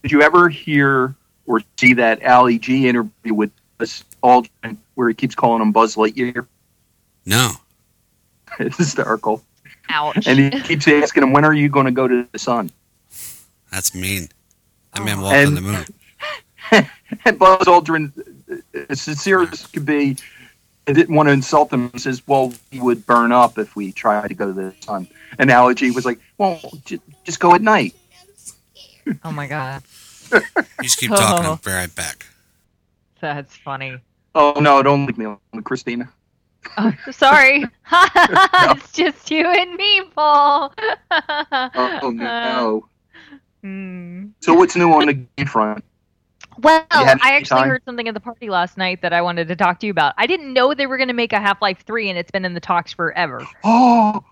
[0.01, 1.13] Did you ever hear
[1.45, 5.95] or see that Ali G interview with Buzz Aldrin where he keeps calling him Buzz
[5.95, 6.47] Lightyear?
[7.25, 7.51] No.
[8.59, 9.43] It's hysterical.
[9.89, 10.27] Ouch.
[10.27, 12.71] And he keeps asking him, "When are you going to go to the sun?"
[13.71, 14.29] That's mean.
[14.93, 15.05] That Oh.
[15.05, 15.85] man walked And- on the moon.
[17.25, 18.11] And Buzz Aldrin,
[18.49, 20.17] uh, uh, as sincere as could be,
[20.87, 21.91] I didn't want to insult him.
[21.91, 25.07] He says, "Well, we would burn up if we tried to go to the sun."
[25.39, 27.93] Ali G was like, "Well, j- just go at night."
[29.23, 29.83] oh my god
[30.33, 30.41] You
[30.81, 31.45] just keep talking.
[31.45, 32.25] I'll be right back.
[33.19, 33.97] that's funny
[34.33, 36.09] Oh no, don't leave me alone, Christina.
[36.77, 40.73] Oh, sorry it's just you and me paul
[41.11, 42.87] Oh no.
[43.61, 44.25] Hmm.
[44.41, 45.83] So what's new on the game front?
[46.59, 47.69] Well, I actually time?
[47.69, 50.13] heard something at the party last night that I wanted to talk to you about.
[50.17, 52.45] I didn't know they were going to make a Half Life 3, and it's been
[52.45, 53.45] in the talks forever.
[53.63, 54.23] Oh,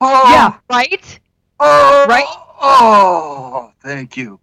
[0.00, 1.20] oh, Yeah, right?
[1.58, 2.24] oh, Right?
[2.60, 4.38] Oh, thank you.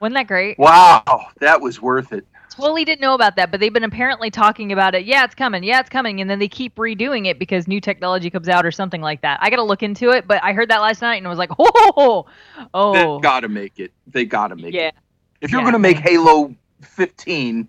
[0.00, 0.58] Wasn't that great?
[0.58, 2.26] Wow, that was worth it.
[2.56, 5.04] Totally didn't know about that, but they've been apparently talking about it.
[5.04, 5.62] Yeah, it's coming.
[5.64, 8.70] Yeah, it's coming, and then they keep redoing it because new technology comes out or
[8.72, 9.38] something like that.
[9.42, 11.38] I got to look into it, but I heard that last night and I was
[11.38, 12.26] like, oh,
[12.74, 13.92] oh, They gotta make it.
[14.06, 14.88] They gotta make yeah.
[14.88, 14.94] it.
[15.40, 15.66] If you're Yeah.
[15.66, 17.68] gonna make Halo 15,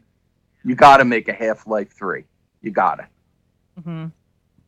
[0.64, 2.24] you gotta make a Half Life 3.
[2.62, 3.08] You gotta.
[3.80, 4.08] Mm-hmm.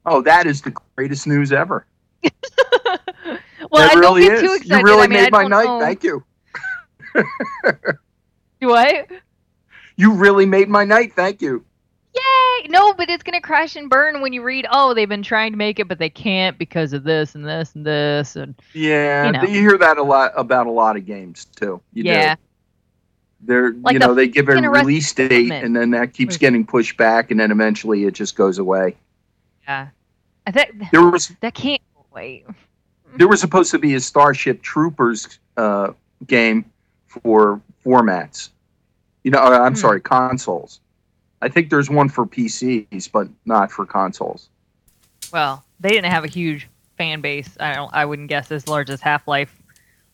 [0.05, 1.85] Oh, that is the greatest news ever.
[3.69, 4.41] Well, it I don't really get is.
[4.41, 4.77] too excited.
[4.77, 5.65] You really I mean, I made my night.
[5.65, 6.23] know- Thank you.
[8.61, 9.07] What?
[9.97, 11.13] You really made my night.
[11.15, 11.63] Thank you.
[12.15, 12.67] Yay!
[12.69, 14.65] No, but it's gonna crash and burn when you read.
[14.71, 17.75] Oh, they've been trying to make it, but they can't because of this and this
[17.75, 19.41] and this and Yeah, You know.
[19.43, 21.81] you hear that a lot about a lot of games too.
[21.93, 22.09] You do.
[22.09, 22.35] yeah.
[23.41, 26.65] They're Like you the know they give a release date and then that keeps getting
[26.65, 28.95] pushed back and then eventually it just goes away.
[29.67, 29.87] Yeah.
[30.47, 31.81] I think There was that can't
[32.13, 32.45] wait.
[33.17, 35.89] there was supposed to be a Starship Troopers uh,
[36.25, 36.65] game
[37.07, 38.49] for formats.
[39.27, 39.79] You know, uh, I'm Hmm.
[39.79, 40.79] sorry, consoles.
[41.41, 44.47] I think there's one for PCs, but not for consoles.
[45.33, 47.49] Well, they didn't have a huge fan base.
[47.59, 47.93] I don't.
[47.93, 49.53] I wouldn't guess as large as Half Life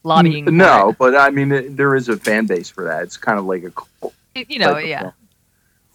[0.04, 0.46] lobbying.
[0.46, 3.04] for No, but I mean, it, there is a fan base for that.
[3.04, 4.16] It's kind of like a cult.
[4.34, 5.02] You know, yeah.
[5.04, 5.12] thing.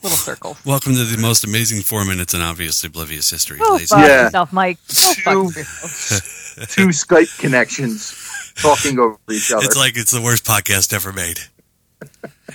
[0.04, 0.56] Little circle.
[0.64, 3.88] Welcome to the most amazing four minutes in obviously oblivious history, Go ladies.
[3.88, 4.22] fuck Yeah.
[4.26, 4.78] yourself, Mike.
[5.24, 8.14] Go fuck Two- Two Skype connections
[8.54, 9.64] talking over each other.
[9.64, 11.40] It's like it's the worst podcast ever made.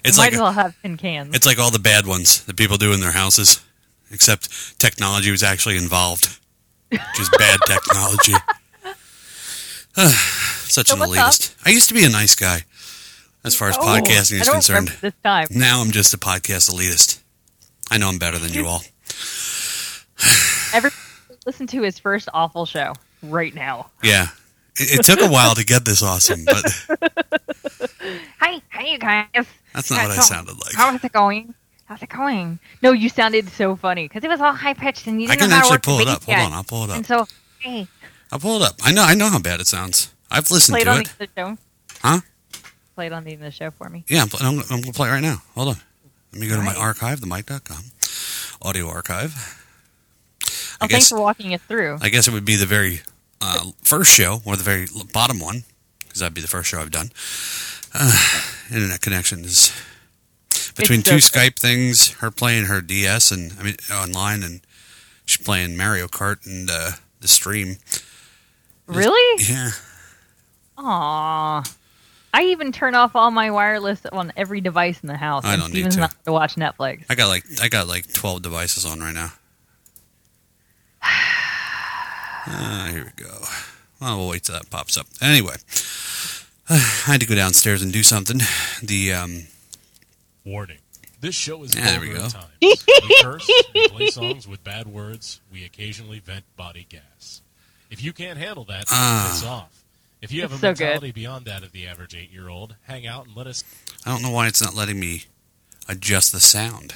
[0.04, 1.36] It's Might like as well have tin cans.
[1.36, 3.64] it's like all the bad ones that people do in their houses,
[4.12, 6.40] except technology was actually involved.
[7.16, 8.34] Just bad technology.
[9.96, 11.32] Such So an what's up?
[11.32, 11.56] elitist.
[11.66, 12.62] I used to be a nice guy,
[13.44, 14.88] as far as Oh, podcasting is concerned.
[15.02, 15.48] This time.
[15.52, 17.20] Now I'm just a podcast elitist.
[17.92, 18.82] I know I'm better than you all.
[20.74, 20.90] Every
[21.46, 23.92] listen to his first awful show right now.
[24.02, 24.28] Yeah.
[24.76, 26.64] It, it took a while to get this awesome, but
[28.44, 29.26] Hi, hi, you guys.
[29.74, 30.74] that's not what I sounded like.
[30.76, 31.54] How's it going?
[31.86, 32.60] How's it going?
[32.82, 35.44] No, you sounded so funny because it was all high pitched and you I didn't
[35.44, 36.24] can know how to actually work pull it up.
[36.26, 36.46] Hold yet.
[36.48, 36.98] on, I'll pull it up.
[36.98, 37.26] And so,
[37.60, 37.88] hey,
[38.34, 38.76] I'll pull it up.
[38.84, 40.14] I know I know how bad it sounds.
[40.30, 41.14] I've listened play it to on it.
[41.18, 41.58] the show.
[42.02, 42.20] Huh?
[42.96, 44.04] Played on the end of the show for me.
[44.10, 45.42] Yeah, I'm, pl- I'm, I'm going to play it right now.
[45.56, 45.76] Hold on.
[46.34, 47.86] Let me go to my archive, themic.com.
[48.62, 49.34] Audio archive.
[50.44, 50.48] Oh,
[50.82, 51.98] I thanks guess for walking us through.
[52.02, 53.04] I guess it would be the very
[53.40, 55.64] uh, first show or the very l- bottom one
[56.02, 57.12] because that'd be the first show I've done.
[57.94, 58.42] Uh,
[58.72, 59.72] internet connection is
[60.76, 62.10] between It's two Skype things.
[62.14, 64.62] Her playing her DS and I mean online, and
[65.26, 67.78] she's playing Mario Kart and uh, the stream.
[68.88, 69.44] Really?
[69.48, 69.72] Yeah,
[70.78, 71.64] Aw.
[72.36, 75.46] I even turn off all my wireless on every device in the house.
[75.46, 76.00] I don't need to.
[76.00, 77.06] not to watch Netflix.
[77.10, 79.32] I got like I got like twelve devices on right now.
[82.46, 83.32] Ah, here we go.
[84.02, 85.08] Well, we'll wait till that pops up.
[85.22, 85.56] Anyway,
[86.70, 88.40] I had to go downstairs and do something.
[88.82, 89.44] The um,
[90.46, 90.78] Warning.
[91.22, 92.26] This show is Yeah, there we vulgar go.
[92.26, 92.86] at times.
[93.08, 97.42] We curse, we play songs with bad words, we occasionally vent body gas.
[97.90, 99.30] If you can't handle that, Ah.
[99.32, 99.84] piss off.
[100.22, 100.80] If you have a so good.
[100.80, 103.64] mentality beyond that of the average eight-year-old, hang out and let us.
[104.06, 105.24] I don't know why it's not letting me
[105.88, 106.94] adjust the sound.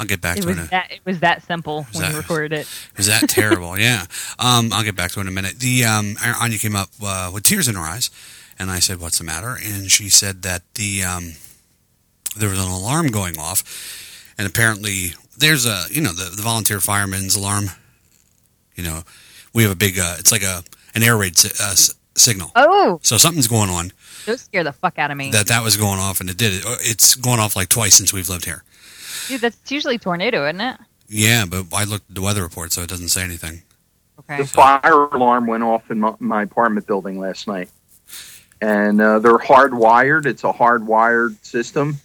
[0.00, 0.52] I'll get back It to it.
[0.52, 2.66] in a- that it was that simple when that- you recorded it.
[2.96, 3.78] Was that terrible?
[3.88, 4.06] yeah.
[4.38, 5.60] Um, I'll get back to it in a minute.
[5.60, 8.10] The um, Anya came up uh, with tears in her eyes,
[8.58, 11.32] and I said, "What's the matter?" And she said that the um,
[12.36, 13.62] there was an alarm going off,
[14.38, 17.66] and apparently there's a you know the, the volunteer fireman's alarm.
[18.76, 19.02] You know,
[19.52, 19.98] we have a big.
[19.98, 20.62] Uh, it's like a
[20.94, 22.50] an air raid si- uh, s- signal.
[22.56, 23.92] Oh, So something's going on.
[24.26, 25.30] those scare the fuck out of me.
[25.30, 26.54] That that was going off, and it did.
[26.54, 28.64] It, it's going off like twice since we've lived here.
[29.28, 30.76] Dude, that's usually tornado, isn't it?
[31.08, 33.62] Yeah, but I looked at the weather report, so it doesn't say anything.
[34.20, 34.38] Okay.
[34.38, 37.68] The fire alarm went off in my, my apartment building last night,
[38.60, 40.26] and uh, they're hardwired.
[40.26, 41.96] It's a hardwired system,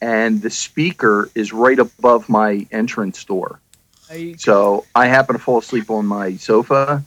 [0.00, 3.60] and the speaker is right above my entrance door.
[4.36, 7.02] So I happen to fall asleep on my sofa,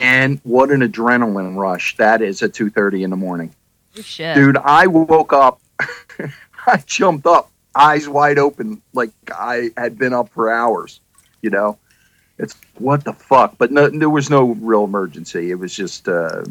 [0.00, 3.54] and what an adrenaline rush that is at two thirty in the morning,
[3.96, 4.34] Oh, shit.
[4.34, 4.56] dude!
[4.56, 5.60] I woke up,
[6.66, 11.00] I jumped up, eyes wide open, like I had been up for hours.
[11.42, 11.78] You know,
[12.38, 13.58] it's what the fuck.
[13.58, 15.50] But no, there was no real emergency.
[15.50, 16.44] It was just uh,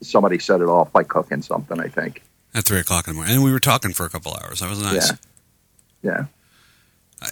[0.00, 1.78] somebody set it off by cooking something.
[1.80, 2.22] I think.
[2.54, 4.58] At three o'clock in the morning, and we were talking for a couple hours.
[4.60, 5.12] That was nice.
[6.02, 6.24] Yeah.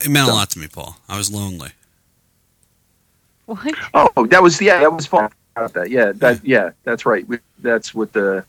[0.05, 0.97] It meant So- a lot to me, Paul.
[1.09, 1.71] I was lonely.
[3.47, 3.75] What?
[3.95, 5.31] Oh, that was yeah, that was fun.
[5.57, 7.27] About that, yeah, that yeah, that's right.
[7.27, 8.45] We, that's what the.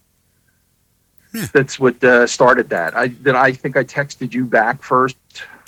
[1.53, 2.95] That's what uh, started that.
[2.97, 5.17] I then I think I texted you back first,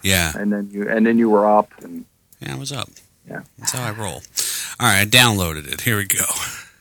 [0.03, 2.05] Yeah, and then you and then you were up, and
[2.39, 2.89] yeah, I was up.
[3.29, 4.21] Yeah, that's how I roll.
[4.79, 5.81] All right, I downloaded it.
[5.81, 6.25] Here we go.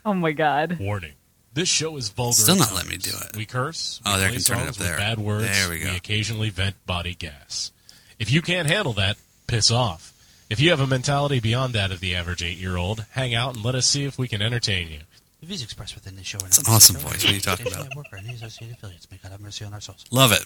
[0.06, 0.78] Oh my god.
[0.80, 1.12] Warning.
[1.52, 2.36] This show is vulgar.
[2.36, 3.36] Still at not let me do it.
[3.36, 4.00] We curse.
[4.06, 4.92] Oh, we there, I play can turn it songs up there.
[4.92, 5.44] With bad words.
[5.44, 5.90] There we go.
[5.90, 7.72] We occasionally vent body gas.
[8.18, 9.16] If you can't handle that,
[9.46, 10.14] piss off.
[10.48, 13.74] If you have a mentality beyond that of the average eight-year-old, hang out and let
[13.74, 15.00] us see if we can entertain you.
[15.40, 17.24] The views expressed within this show are It's an awesome voice.
[17.24, 17.84] What are you talking about?
[17.88, 20.04] Network or any associated affiliates may God have mercy on our souls.
[20.10, 20.44] Love it.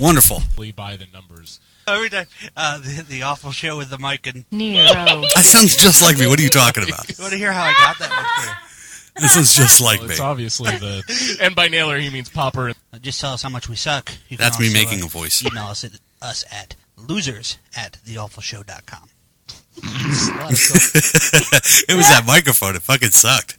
[0.00, 0.42] Wonderful.
[0.74, 1.60] By the numbers.
[1.86, 4.86] Every time, uh, the, the awful show with the mic and Nero.
[5.34, 6.26] That sounds just like me.
[6.26, 7.08] What are you talking about?
[7.08, 8.56] You want to hear how I got that one?
[8.56, 9.20] for?
[9.20, 10.12] This is just like Well, me.
[10.14, 11.38] It's obviously the.
[11.42, 12.70] And by nailer, he means popper.
[12.92, 14.10] Uh, Just tell us how much we suck.
[14.28, 15.44] You can That's me also, making uh, a voice.
[15.44, 15.92] Email us at,
[16.22, 19.08] us at losers at theawfulshow.com.
[19.80, 22.76] it was that microphone.
[22.76, 23.57] It fucking sucked.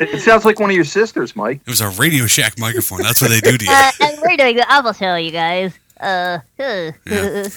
[0.00, 1.60] It, it sounds like one of your sisters, Mike.
[1.66, 3.02] It was a Radio Shack microphone.
[3.02, 3.70] That's what they do to you.
[3.78, 5.72] Uh, and we're doing the awful show, you guys.
[6.00, 6.92] Uh, uh,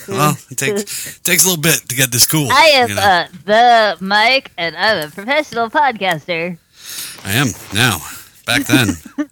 [0.07, 2.47] Well, it takes takes a little bit to get this cool.
[2.51, 3.01] I am you know.
[3.01, 6.57] uh, the Mike, and I'm a professional podcaster.
[7.23, 7.99] I am now.
[8.47, 8.95] Back then,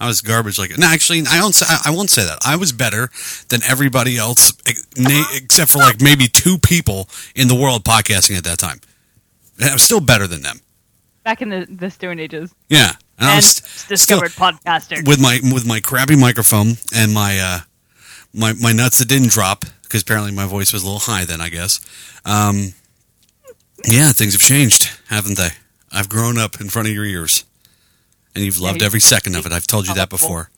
[0.00, 0.58] I was garbage.
[0.58, 1.54] Like no, actually, I won't.
[1.54, 2.38] Say, I won't say that.
[2.46, 3.10] I was better
[3.50, 8.58] than everybody else, except for like maybe two people in the world podcasting at that
[8.58, 8.80] time.
[9.60, 10.60] And I was still better than them.
[11.26, 12.54] Back in the, the Stone Ages.
[12.68, 15.04] Yeah, and, I was discovered podcaster.
[15.08, 17.58] with my with my crappy microphone and my uh,
[18.32, 21.40] my my nuts that didn't drop because apparently my voice was a little high then.
[21.40, 21.80] I guess.
[22.24, 22.74] Um,
[23.84, 25.48] yeah, things have changed, haven't they?
[25.90, 27.44] I've grown up in front of your ears,
[28.36, 29.52] and you've loved every second of it.
[29.52, 30.50] I've told you that before,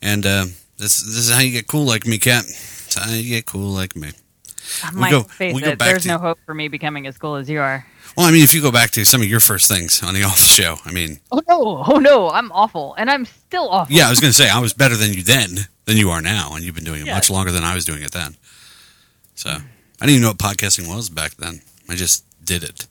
[0.00, 0.44] and uh,
[0.78, 2.44] this this is how you get cool like me, Cat.
[2.44, 4.12] It's how you get cool like me.
[4.94, 7.16] We Mike, go- face we go it, there's to- no hope for me becoming as
[7.18, 7.86] cool as you are.
[8.16, 10.22] Well, I mean, if you go back to some of your first things on the
[10.24, 13.94] Awful Show, I mean, Oh no, oh no, I'm awful, and I'm still awful.
[13.94, 15.50] yeah, I was going to say I was better than you then
[15.86, 17.14] than you are now, and you've been doing it Yeah.
[17.14, 18.36] much longer than I was doing it then.
[19.34, 19.56] So I
[20.00, 21.60] didn't even know what podcasting was back then.
[21.88, 22.86] I just did it.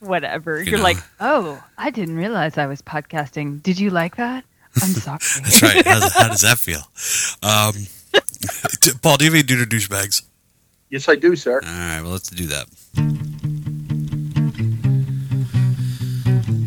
[0.00, 0.58] Whatever.
[0.62, 0.84] You You're know.
[0.84, 3.62] like, oh, I didn't realize I was podcasting.
[3.62, 4.44] Did you like that?
[4.82, 5.18] I'm sorry.
[5.42, 5.86] That's right.
[5.86, 6.80] How, how does that feel?
[7.42, 7.86] Um,
[8.82, 10.22] t- Paul, do you have any dude or douchebags?
[10.94, 11.54] Yes, I do, sir.
[11.54, 12.68] All right, well, let's do that.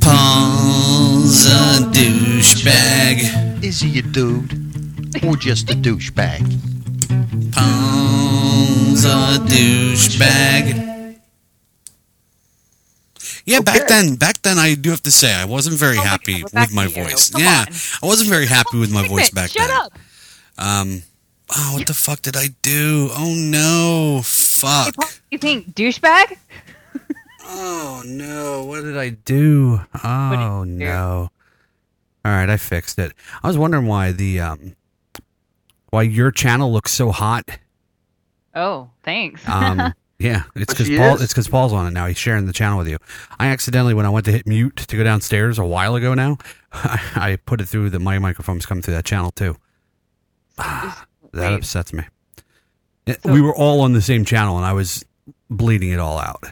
[0.02, 3.64] Paul's a douchebag.
[3.64, 4.52] Is he a dude
[5.24, 6.44] or just a douchebag?
[7.54, 11.22] Paul's a douchebag.
[13.46, 16.64] Yeah, back then, back then, I do have to say I wasn't very happy we're
[16.64, 17.32] with my voice.
[17.38, 17.74] Yeah, on.
[18.04, 19.78] I wasn't very happy with my voice back Shut then.
[19.78, 19.94] up.
[20.58, 21.04] Um,
[21.56, 23.10] oh, what the fuck did I do?
[23.12, 24.96] Oh no, fuck.
[25.32, 26.38] You think douchebag?
[27.50, 29.82] Oh no, what did I do?
[30.04, 31.30] Oh no.
[32.26, 33.14] All right, I fixed it.
[33.42, 34.76] I was wondering why the um
[35.92, 37.50] why your channel looks so hot.
[38.54, 39.48] Oh, thanks.
[39.48, 41.22] Um yeah, it's cuz Paul is.
[41.22, 42.08] it's cuz Paul's on it now.
[42.08, 42.98] He's sharing the channel with you.
[43.40, 46.38] I accidentally when I went to hit mute to go downstairs a while ago now,
[46.74, 49.56] I, I put it through that my microphone's coming through that channel too.
[51.34, 51.58] That wait.
[51.58, 52.04] upsets me.
[53.06, 55.04] It- we were all on the same channel and I was
[55.50, 56.44] bleeding it all out.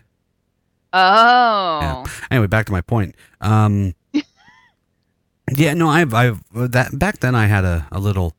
[0.94, 1.80] oh.
[1.82, 2.06] Yeah.
[2.32, 3.16] Anyway, back to my point.
[3.42, 3.94] Um,
[5.56, 8.34] yeah, no, I've, I've that back then I had a, a little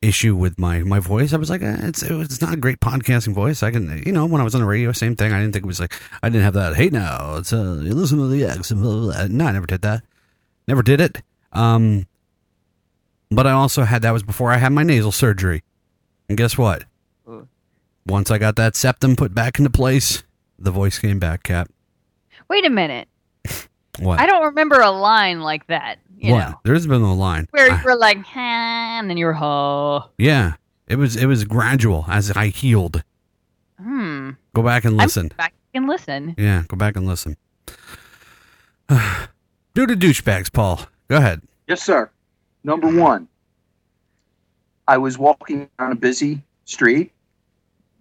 [0.00, 1.32] issue with my, my voice.
[1.32, 3.62] I was like, eh, it's it's not a great podcasting voice.
[3.62, 5.32] I can, you know, when I was on the radio, same thing.
[5.32, 6.74] I didn't think it was like I didn't have that.
[6.74, 8.70] Hey, now it's uh, you listen to the X.
[8.70, 10.02] and blah, blah, blah." No, I never did that.
[10.66, 11.22] Never did it.
[11.52, 12.06] Um,
[13.34, 15.62] but I also had that was before I had my nasal surgery,
[16.28, 16.84] and guess what?
[18.06, 20.24] Once I got that septum put back into place,
[20.58, 21.44] the voice came back.
[21.44, 21.68] Cap.
[22.48, 23.08] Wait a minute.
[23.98, 24.18] What?
[24.20, 25.98] I don't remember a line like that.
[26.16, 26.38] You what?
[26.48, 27.46] know, There's been a line.
[27.50, 30.06] where I- you were like, "Huh," and then you were, huh.
[30.16, 30.54] yeah,
[30.88, 33.02] it was it was gradual as I healed.
[33.78, 34.30] Hmm.
[34.54, 35.30] Go back and I'm listen.
[35.36, 36.34] back and listen.
[36.38, 37.36] Yeah, go back and listen.
[39.74, 40.80] Do the douchebags, Paul.
[41.08, 41.42] Go ahead.
[41.68, 42.10] Yes, sir.
[42.64, 43.28] Number one,
[44.86, 47.12] I was walking down a busy street,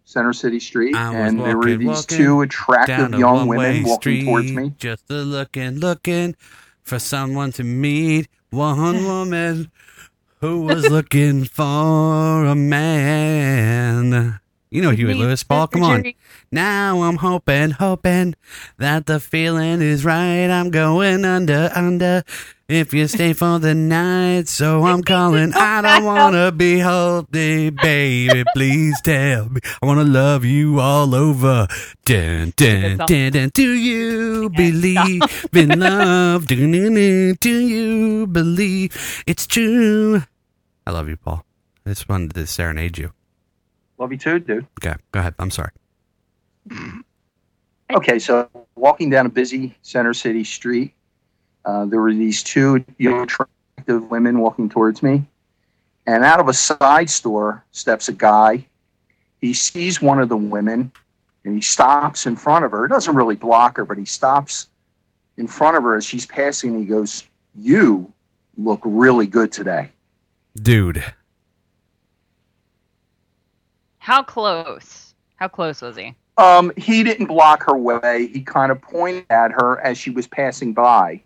[0.06, 3.58] Center City Street, I was and there were these two attractive down a young one-way
[3.58, 4.74] women walking towards street, me.
[4.78, 6.36] Just a looking, looking
[6.84, 8.28] for someone to meet.
[8.50, 9.72] One woman
[10.42, 14.40] who was looking for a man.
[14.70, 15.68] You know Huey Lewis, Paul.
[15.68, 16.14] Come on.
[16.52, 18.36] Now I'm hoping, hoping
[18.78, 20.50] that the feeling is right.
[20.50, 22.24] I'm going under, under.
[22.72, 25.52] If you stay for the night, so I'm calling.
[25.54, 28.46] I don't wanna be healthy, baby.
[28.54, 29.60] Please tell me.
[29.84, 31.68] I wanna love you all over.
[32.06, 33.52] Dun, dun, dun, dun.
[33.54, 36.48] Do you believe in love?
[36.48, 40.24] Do, do, do, do you believe it's true?
[40.88, 41.44] I love you, Paul.
[41.86, 43.12] I just wanted to serenade you.
[43.98, 44.66] Love you too, dude.
[44.82, 45.36] Okay, go ahead.
[45.40, 45.72] I'm sorry.
[47.94, 50.94] Okay, so walking down a busy Center City street,
[51.66, 55.26] uh, there were these two young, attractive women walking towards me,
[56.06, 58.66] and out of a side store steps a guy.
[59.40, 60.92] He sees one of the women,
[61.44, 62.88] and he stops in front of her.
[62.88, 64.68] He doesn't really block her, but he stops
[65.38, 66.78] in front of her as she's passing.
[66.78, 67.24] He goes,
[67.56, 68.12] "You
[68.58, 69.92] look really good today."
[70.62, 71.04] Dude.
[74.00, 75.14] How close?
[75.36, 76.16] How close was he?
[76.38, 78.28] Um, he didn't block her way.
[78.28, 81.22] He kind of pointed at her as she was passing by.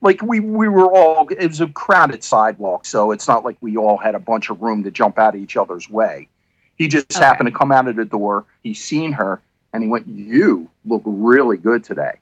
[0.00, 3.76] Like we, we were all, it was a crowded sidewalk, so it's not like we
[3.76, 6.28] all had a bunch of room to jump out of each other's way.
[6.76, 7.24] He just Okay.
[7.24, 8.44] happened to come out of the door.
[8.62, 9.40] He seen her,
[9.72, 12.12] and he went, "You look really good today."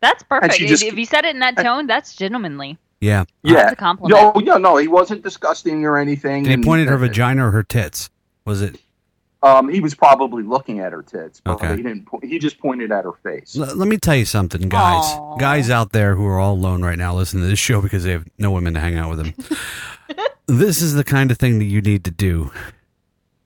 [0.00, 0.54] That's perfect.
[0.54, 2.78] she If, just- if you said it in that tone, that's gentlemanly.
[3.00, 3.24] Yeah.
[3.42, 4.18] Yeah, That's a compliment.
[4.36, 6.44] No, yeah, no, he wasn't disgusting or anything.
[6.44, 8.08] Did he and- point at her vagina or her tits?
[8.44, 8.80] Was it?
[9.44, 11.76] Um, he was probably looking at her tits, but Okay.
[11.76, 12.06] he didn't.
[12.06, 13.56] po- He just pointed at her face.
[13.58, 15.04] L- let me tell you something, guys.
[15.38, 18.12] Guys out there who are all alone right now listening to this show because they
[18.12, 19.34] have no women to hang out with them.
[20.46, 22.50] this is the kind of thing that you need to do.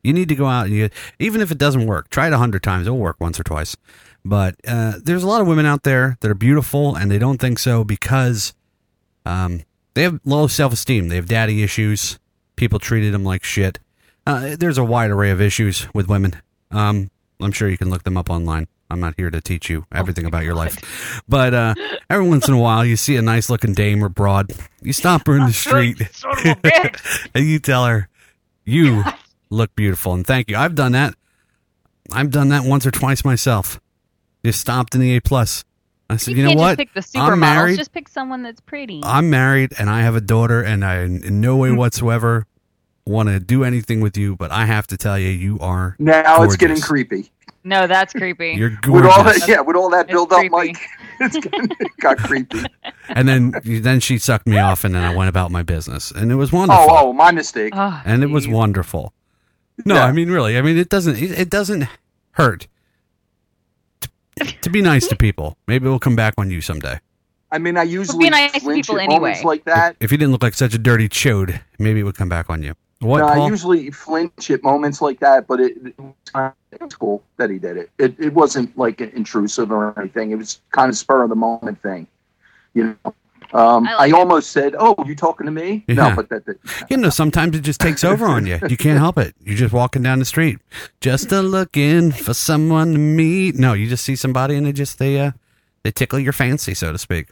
[0.04, 0.88] You need to go out and you,
[1.18, 2.86] even if it doesn't work, try it a hundred times.
[2.86, 3.76] It'll work once or twice.
[4.24, 7.38] But uh, there's a lot of women out there that are beautiful and they don't
[7.40, 8.54] think so because
[9.26, 9.62] um,
[9.94, 11.08] they have low self esteem.
[11.08, 12.18] They have daddy issues.
[12.56, 13.80] People treated them like shit.
[14.28, 16.40] Uh, there's a wide array of issues with women.
[16.70, 17.10] Um,
[17.40, 18.68] I'm sure you can look them up online.
[18.90, 21.22] I'm not here to teach you everything about your life.
[21.28, 21.74] But uh,
[22.10, 24.52] every once in a while, you see a nice looking dame or broad.
[24.82, 26.00] You stop her in the street
[27.34, 28.08] and you tell her,
[28.64, 29.02] You
[29.50, 30.12] look beautiful.
[30.14, 30.56] And thank you.
[30.56, 31.14] I've done that.
[32.12, 33.80] I've done that once or twice myself.
[34.44, 35.20] Just stopped in the A.
[35.20, 35.64] plus.
[36.10, 36.78] I said, You, You, know what?
[36.78, 37.76] just pick the I'm married.
[37.76, 39.00] Just pick someone that's pretty.
[39.04, 41.60] I'm married and I have a daughter, and I in no Hmm.
[41.60, 42.46] way whatsoever
[43.08, 44.36] want to do anything with you.
[44.36, 47.30] But I have to tell you, you are Now it's getting creepy.
[47.64, 48.52] no, that's creepy.
[48.52, 50.50] You're With all that, yeah, with all that It's build up, creepy.
[50.50, 50.78] Mike,
[51.20, 52.62] it's getting, it got creepy.
[53.08, 56.30] and then then she sucked me off, and then I went about my business, and
[56.30, 56.86] it was oh, wonderful.
[56.90, 57.72] Oh, oh, my mistake.
[57.76, 59.12] Oh, and it was wonderful.
[59.84, 60.58] No, I mean really.
[60.58, 61.86] I mean it doesn't it, it doesn't
[62.32, 62.66] hurt
[64.00, 64.10] to,
[64.60, 65.56] to be nice to people.
[65.66, 67.00] Maybe we'll come back on you someday.
[67.50, 69.40] I mean, I usually be nice to people anyway.
[69.42, 69.96] like that.
[70.00, 72.62] If you didn't look like such a dirty chode, maybe it would come back on
[72.62, 72.74] you.
[73.00, 73.18] What?
[73.18, 76.82] no, I usually flinch at moments like that, but it, it was kind of- it
[76.84, 77.90] was cool that he did it.
[77.98, 80.32] It it wasn't like intrusive or anything.
[80.32, 82.06] It was kind of spur of the moment thing.
[82.74, 83.14] You know,
[83.54, 85.94] um, I, almost said, "Oh, you talking to me?" Yeah.
[85.94, 86.58] No, but that, that
[86.90, 88.58] You know, sometimes it just takes over on you.
[88.68, 89.34] You can't help it.
[89.42, 90.58] You're just walking down the street,
[91.00, 93.54] just a looking for someone to meet.
[93.54, 95.32] No, you just see somebody and they just they uh
[95.84, 97.28] they tickle your fancy, so to speak.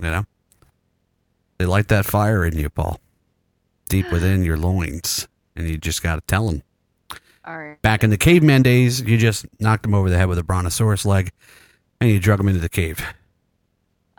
[0.00, 0.24] You know,
[1.58, 3.00] they light that fire in you, Paul,
[3.88, 5.26] deep within your loins,
[5.56, 6.62] and you just got to tell them.
[7.44, 7.80] All right.
[7.82, 11.06] Back in the caveman days, you just knocked them over the head with a brontosaurus
[11.06, 11.32] leg,
[12.00, 13.00] and you drug them into the cave.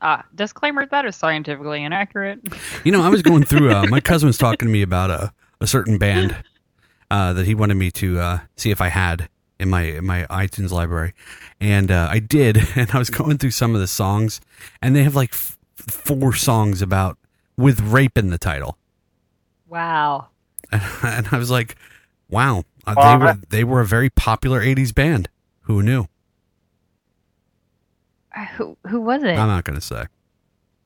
[0.01, 2.39] Ah, disclaimer that is scientifically inaccurate.
[2.85, 3.71] You know, I was going through.
[3.71, 6.35] Uh, my cousin was talking to me about a, a certain band
[7.11, 9.27] uh, that he wanted me to uh, see if I had
[9.59, 11.13] in my in my iTunes library,
[11.59, 12.57] and uh, I did.
[12.75, 14.39] And I was going through some of the songs,
[14.81, 17.17] and they have like f- four songs about
[17.57, 18.77] with rape in the title,
[19.69, 20.27] Wow.
[20.71, 21.75] and I was like,
[22.29, 25.29] "Wow, uh, they were they were a very popular '80s band.
[25.61, 26.05] Who knew?"
[28.35, 29.37] Uh, Who who was it?
[29.37, 30.05] I'm not going to say.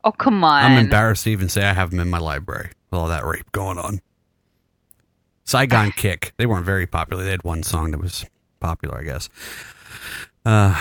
[0.04, 0.64] oh come on.
[0.64, 3.52] I'm embarrassed to even say I have them in my library with all that rape
[3.52, 4.02] going on.
[5.44, 6.34] Saigon Kick.
[6.38, 7.24] They weren't very popular.
[7.24, 8.26] They had one song that was
[8.60, 9.30] popular, I guess.
[10.46, 10.78] Uh,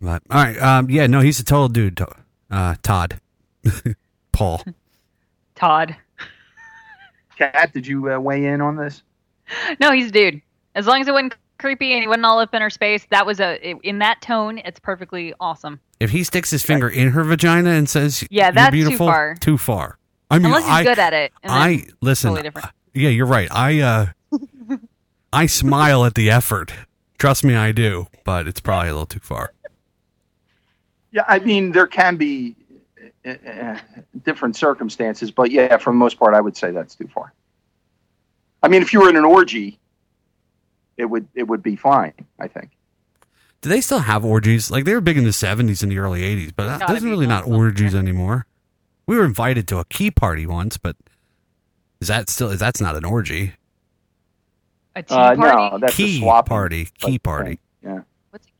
[0.00, 0.60] but all right.
[0.60, 1.96] Um, yeah, no, he's a total dude.
[1.98, 2.08] To-
[2.50, 3.20] Uh, Todd,
[4.32, 4.64] Paul.
[5.54, 5.96] Todd.
[7.38, 9.02] Kat, did you uh, weigh in on this?
[9.80, 10.42] No, he's a dude.
[10.74, 13.24] As long as it wasn't creepy and he wasn't all up in her space, that
[13.24, 14.58] was a in that tone.
[14.58, 15.80] It's perfectly awesome.
[16.00, 19.06] If he sticks his finger in her vagina and says, Yeah, "You're that's too beautiful,"
[19.06, 19.34] far.
[19.36, 19.98] Too far.
[20.30, 21.32] I mean, Unless he's I, good at it.
[21.44, 22.30] I listen.
[22.30, 22.68] Totally different.
[22.92, 23.48] Yeah, you're right.
[23.50, 24.06] I uh,
[25.32, 26.72] I smile at the effort.
[27.18, 28.08] Trust me, I do.
[28.24, 29.52] But it's probably a little too far.
[31.12, 32.67] Yeah, I mean, there can be uh, uh,
[34.24, 37.32] different circumstances, but yeah, for the most part, I would say that's too far.
[38.62, 39.78] I mean, if you were in an orgy,
[40.96, 42.12] it would it would be fine.
[42.38, 42.70] I think.
[43.60, 44.70] Do they still have orgies?
[44.70, 47.04] Like they were big in the seventies and the early eighties, but that, Gotta there's
[47.04, 48.46] really not orgies anymore.
[49.06, 50.96] We were invited to a key party once, but
[52.00, 52.50] is that still?
[52.50, 53.54] Is that's not an orgy?
[54.94, 55.40] A tea Uh, party.
[55.40, 56.88] no, that's key a swap party.
[56.98, 57.58] Key party.
[57.82, 58.00] Yeah.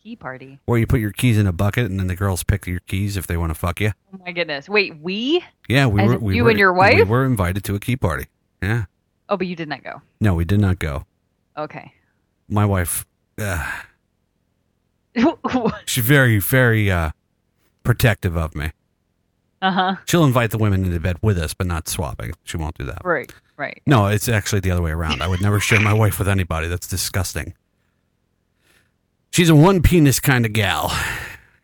[0.02, 0.60] Key party?
[0.66, 3.16] Where you put your keys in a bucket and then the girls pick your keys
[3.16, 3.92] if they want to fuck you.
[4.14, 4.68] Oh my goodness.
[4.68, 5.44] Wait, we?
[5.68, 6.18] Yeah, we As were.
[6.18, 7.08] We you were, and your We wife?
[7.08, 8.26] were invited to a key party.
[8.62, 8.84] Yeah.
[9.28, 10.00] Oh, but you did not go.
[10.20, 11.04] No, we did not go.
[11.56, 11.92] Okay.
[12.48, 13.04] My wife.
[13.36, 13.70] Uh,
[15.86, 17.10] she's very, very uh,
[17.82, 18.70] protective of me.
[19.60, 19.96] Uh huh.
[20.06, 22.32] She'll invite the women into bed with us, but not swapping.
[22.44, 23.02] She won't do that.
[23.04, 23.32] Right.
[23.56, 23.82] Right.
[23.86, 25.20] No, it's actually the other way around.
[25.20, 26.68] I would never share my wife with anybody.
[26.68, 27.54] That's disgusting.
[29.30, 30.92] She's a one penis kind of gal,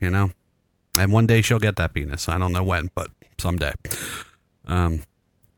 [0.00, 0.30] you know?
[0.98, 2.28] And one day she'll get that penis.
[2.28, 3.72] I don't know when, but someday.
[4.66, 5.02] Um,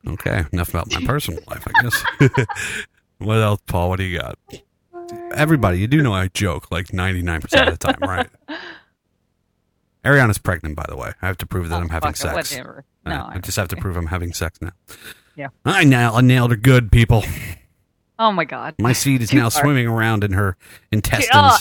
[0.06, 2.46] okay, enough about my personal life, I guess.
[3.18, 3.90] what else, Paul?
[3.90, 4.38] What do you got?
[5.34, 8.28] Everybody, you do know I joke like 99% of the time, right?
[10.04, 11.12] Ariana's pregnant, by the way.
[11.20, 12.50] I have to prove that I'm having Oh, fuck it, sex.
[12.52, 12.84] whatever.
[13.04, 14.72] Uh, No, I just have to prove I'm having sex now.
[15.34, 15.48] Yeah.
[15.64, 17.24] I, nail, I nailed her good, people.
[18.18, 18.74] Oh my god.
[18.80, 19.62] My seed is Too now far.
[19.62, 20.56] swimming around in her
[20.92, 21.30] intestines.
[21.34, 21.58] Oh,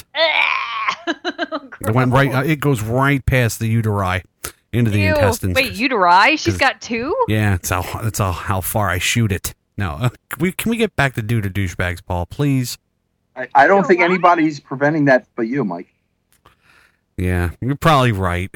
[1.82, 2.34] It went right.
[2.34, 4.24] uh, It goes right past the uteri
[4.74, 5.10] into the Ew.
[5.10, 5.56] intestines.
[5.56, 6.32] Wait, uteri?
[6.32, 7.16] She's 'Cause- got two?
[7.28, 9.54] Yeah, it's how that's how, how far I shoot it.
[9.78, 12.78] No, uh, can we can we get back to do to douchebags, Paul, please?
[13.36, 15.94] I, I don't think anybody's preventing that but you, Mike.
[17.18, 18.50] Yeah, you're probably right.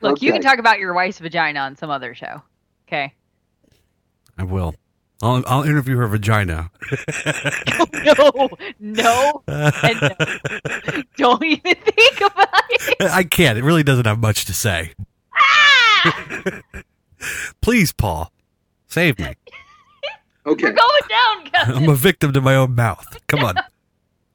[0.00, 2.40] Look, you can talk about your wife's vagina on some other show.
[2.86, 3.12] Okay.
[4.38, 4.74] I will.
[5.20, 6.70] I'll I'll interview her vagina.
[8.04, 11.02] no, no, and no.
[11.16, 13.10] Don't even think about it.
[13.10, 13.58] I can't.
[13.58, 14.92] It really doesn't have much to say.
[15.34, 16.60] Ah!
[17.60, 18.32] Please, Paul,
[18.86, 19.34] save me.
[20.46, 20.62] Okay.
[20.62, 21.76] You're going down, guys.
[21.76, 23.04] I'm a victim to my own mouth.
[23.26, 23.56] Come on.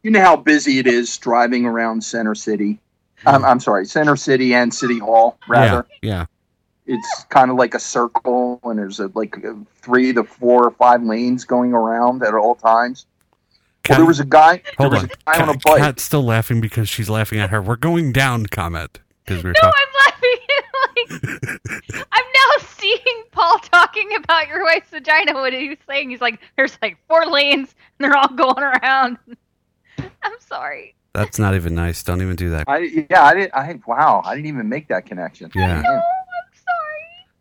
[0.03, 2.77] You know how busy it is driving around Center City.
[3.25, 5.87] Um, I'm sorry, Center City and City Hall, rather.
[6.03, 6.25] Yeah.
[6.85, 10.65] Yeah, It's kind of like a circle, and there's a, like uh, three to four
[10.67, 13.05] or five lanes going around at all times.
[13.89, 14.57] Well, there was a guy.
[14.57, 15.09] There Hold was on.
[15.09, 15.77] a guy on a bike.
[15.79, 17.61] Kat's still laughing because she's laughing at her.
[17.61, 19.81] We're going down comment because we're No, talking.
[19.81, 21.59] I'm laughing.
[21.91, 25.33] like, I'm now seeing Paul talking about your wife's vagina.
[25.33, 29.17] What he was saying, he's like, "There's like four lanes, and they're all going around."
[29.97, 30.95] I'm sorry.
[31.13, 32.01] That's not even nice.
[32.03, 32.63] Don't even do that.
[32.67, 33.53] I yeah, I didn't.
[33.53, 35.51] I wow, I didn't even make that connection.
[35.53, 36.01] Yeah.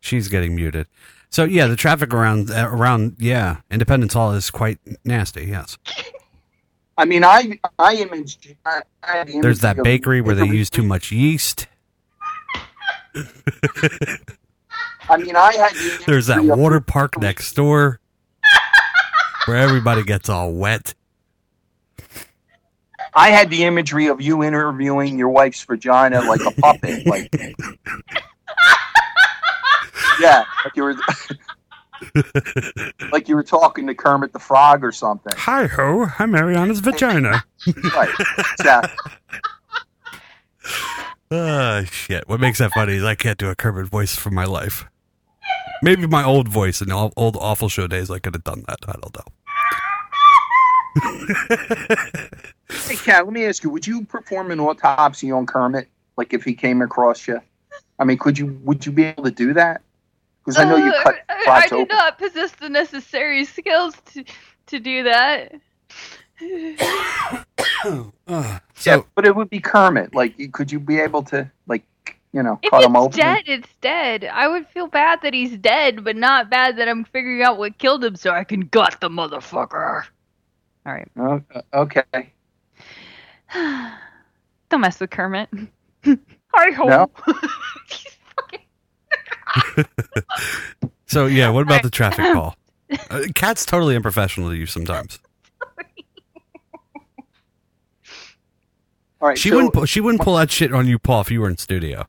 [0.02, 0.88] She's getting muted.
[1.30, 5.46] So yeah, the traffic around uh, around yeah Independence Hall is quite nasty.
[5.46, 5.78] Yes,
[6.98, 8.54] I mean, I I imaged.
[8.66, 11.68] I, I there's that image bakery where they use too much yeast.
[15.08, 15.72] I mean, I had.
[15.72, 18.00] The There's that water park next door
[19.46, 20.94] where everybody gets all wet.
[23.14, 27.30] I had the imagery of you interviewing your wife's vagina like a puppet, like
[30.20, 30.94] yeah, like you were
[33.12, 35.32] like you were talking to Kermit the Frog or something.
[35.36, 37.44] Hi ho, I'm Ariana's vagina.
[37.94, 38.10] Right,
[38.58, 39.12] exactly.
[41.34, 42.28] Ah, shit.
[42.28, 44.84] What makes that funny is I can't do a Kermit voice for my life.
[45.82, 48.80] Maybe my old voice in the old awful show days I could have done that.
[48.86, 49.24] I don't know.
[52.86, 56.44] Hey, Kat, let me ask you: Would you perform an autopsy on Kermit, like if
[56.44, 57.40] he came across you?
[57.98, 58.60] I mean, could you?
[58.64, 59.80] Would you be able to do that?
[60.44, 61.96] Because I know you Uh, cut I, I do open.
[61.96, 64.24] not possess the necessary skills to
[64.66, 65.52] to do that.
[68.84, 70.14] yeah, but it would be Kermit.
[70.14, 71.84] Like, could you be able to, like,
[72.32, 73.18] you know, If cut him it's open?
[73.18, 74.24] dead, it's dead.
[74.24, 77.78] I would feel bad that he's dead, but not bad that I'm figuring out what
[77.78, 80.04] killed him so I can gut the motherfucker.
[80.86, 81.08] All right.
[81.16, 81.40] Oh,
[81.74, 82.02] okay.
[84.70, 85.48] Don't mess with Kermit.
[86.04, 86.84] Hi ho.
[86.86, 87.10] No?
[91.06, 92.56] So yeah, what about the traffic call?
[93.10, 95.18] Uh, Kat's totally unprofessional to you sometimes.
[99.20, 99.38] All right.
[99.38, 99.74] She so wouldn't.
[99.74, 102.06] pu- She wouldn't pull that shit on you, Paul, if you were in studio.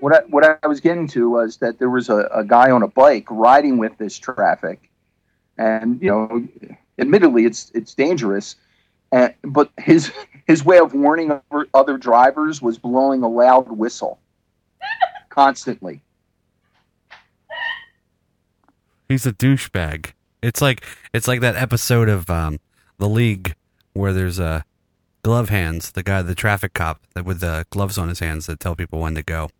[0.00, 2.82] what I, what I was getting to was that there was a, a guy on
[2.82, 4.90] a bike riding with this traffic,
[5.56, 6.46] and you know,
[6.98, 8.56] admittedly, it's it's dangerous,
[9.12, 10.12] and, but his
[10.46, 14.18] his way of warning other- other drivers was blowing a loud whistle
[15.30, 16.02] constantly.
[19.08, 20.12] He's a douchebag.
[20.42, 22.58] It's like it's like that episode of um,
[22.98, 23.54] the League
[23.92, 24.60] where there's a uh,
[25.22, 28.60] glove hands, the guy, the traffic cop that with the gloves on his hands that
[28.60, 29.50] tell people when to go.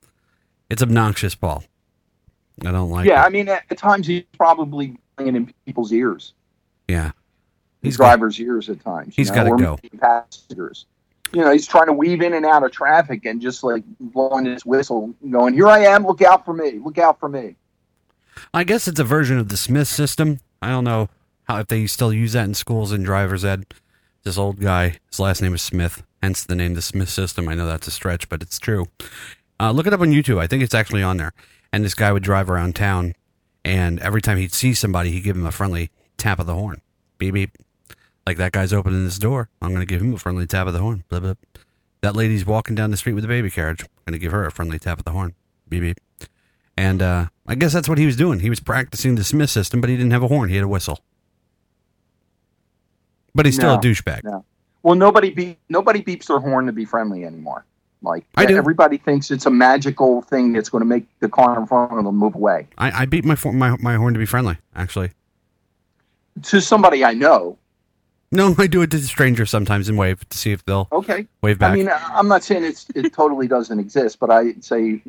[0.70, 1.64] It's obnoxious, Paul.
[2.64, 3.06] I don't like.
[3.06, 3.26] yeah, it.
[3.26, 6.34] I mean, at, at times he's probably playing in people's ears,
[6.88, 7.12] yeah.
[7.82, 9.14] his drivers' ears at times.
[9.16, 9.78] He's know, gotta go.
[9.98, 10.86] Passengers.
[11.32, 14.44] You know, he's trying to weave in and out of traffic and just like blowing
[14.44, 16.06] his whistle, going, "Here I am!
[16.06, 16.78] Look out for me!
[16.78, 17.56] Look out for me!"
[18.52, 20.40] I guess it's a version of the Smith system.
[20.60, 21.08] I don't know
[21.44, 23.66] how if they still use that in schools in driver's ed.
[24.22, 27.48] This old guy, his last name is Smith, hence the name the Smith system.
[27.48, 28.86] I know that's a stretch, but it's true.
[29.60, 30.38] Uh, look it up on YouTube.
[30.38, 31.32] I think it's actually on there.
[31.72, 33.14] And this guy would drive around town,
[33.64, 36.80] and every time he'd see somebody, he'd give him a friendly tap of the horn.
[37.18, 37.50] Beep beep.
[38.26, 39.50] Like that guy's opening his door.
[39.60, 41.04] I'm going to give him a friendly tap of the horn.
[41.08, 41.34] Blah, blah.
[42.00, 43.82] That lady's walking down the street with a baby carriage.
[43.82, 45.34] I'm going to give her a friendly tap of the horn.
[45.68, 46.00] Beep beep.
[46.76, 48.40] And uh, I guess that's what he was doing.
[48.40, 50.48] He was practicing the Smith system, but he didn't have a horn.
[50.48, 51.00] He had a whistle.
[53.34, 54.24] But he's still a douchebag.
[54.24, 54.44] No.
[54.82, 57.64] Well, nobody beep nobody beeps their horn to be friendly anymore.
[58.02, 58.56] Like I do.
[58.56, 62.04] everybody thinks it's a magical thing that's going to make the car in front of
[62.04, 62.68] them move away.
[62.76, 64.58] I, I beat my, my my horn to be friendly.
[64.76, 65.10] Actually,
[66.42, 67.58] To somebody I know,
[68.34, 71.26] no, I do it to strangers sometimes and wave to see if they'll okay.
[71.40, 71.72] wave back.
[71.72, 75.00] I mean, I'm not saying it's it totally doesn't exist, but I say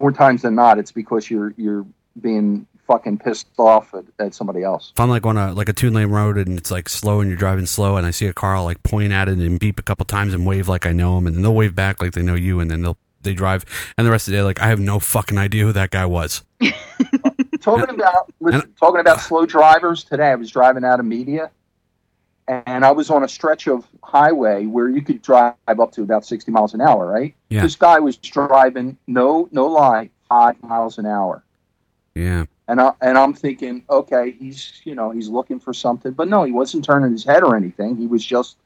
[0.00, 1.86] more times than not, it's because you're you're
[2.20, 4.92] being fucking pissed off at, at somebody else.
[4.94, 7.28] if I'm like on a like a two lane road and it's like slow and
[7.28, 9.78] you're driving slow and I see a car, I'll like point at it and beep
[9.78, 12.12] a couple times and wave like I know them and then they'll wave back like
[12.12, 13.64] they know you and then they'll they drive
[13.98, 16.06] and the rest of the day like I have no fucking idea who that guy
[16.06, 16.42] was.
[17.60, 20.30] talking about listen, talking about slow drivers today.
[20.30, 21.50] I was driving out of Media,
[22.48, 26.24] and I was on a stretch of highway where you could drive up to about
[26.24, 27.06] sixty miles an hour.
[27.06, 27.34] Right?
[27.48, 27.62] Yeah.
[27.62, 31.42] This guy was driving no no lie five miles an hour,
[32.14, 32.44] Yeah.
[32.68, 36.44] and I and I'm thinking, okay, he's you know he's looking for something, but no,
[36.44, 37.96] he wasn't turning his head or anything.
[37.96, 38.56] He was just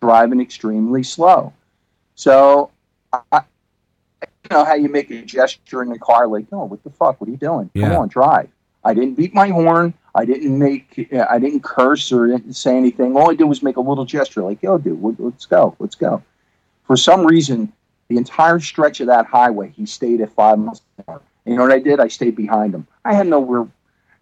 [0.00, 1.52] driving extremely slow.
[2.14, 2.70] So.
[3.32, 3.42] I,
[4.22, 7.20] you know how you make a gesture in the car, like, "No, what the fuck?
[7.20, 7.70] What are you doing?
[7.76, 8.48] Come on, drive."
[8.84, 9.94] I didn't beat my horn.
[10.14, 11.08] I didn't make.
[11.30, 13.16] I didn't curse or didn't say anything.
[13.16, 15.94] All I did was make a little gesture, like, "Yo, dude, let- let's go, let's
[15.94, 16.22] go."
[16.84, 17.72] For some reason,
[18.08, 21.20] the entire stretch of that highway, he stayed at five miles an hour.
[21.44, 22.00] You know what I did?
[22.00, 22.86] I stayed behind him.
[23.04, 23.66] I had nowhere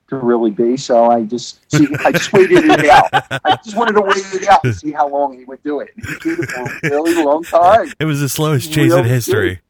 [0.08, 1.88] to really be, so I just see.
[2.04, 3.08] I just waited it out.
[3.44, 5.90] I just wanted to wait it out to see how long he would do it.
[5.96, 7.92] He did it for a really long time.
[7.98, 9.60] It was the slowest chase in history.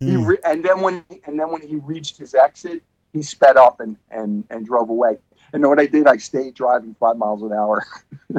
[0.00, 2.82] He re- and then when and then when he reached his exit,
[3.12, 5.18] he sped up and, and, and drove away.
[5.52, 6.06] And know what I did?
[6.06, 7.84] I stayed driving five miles an hour.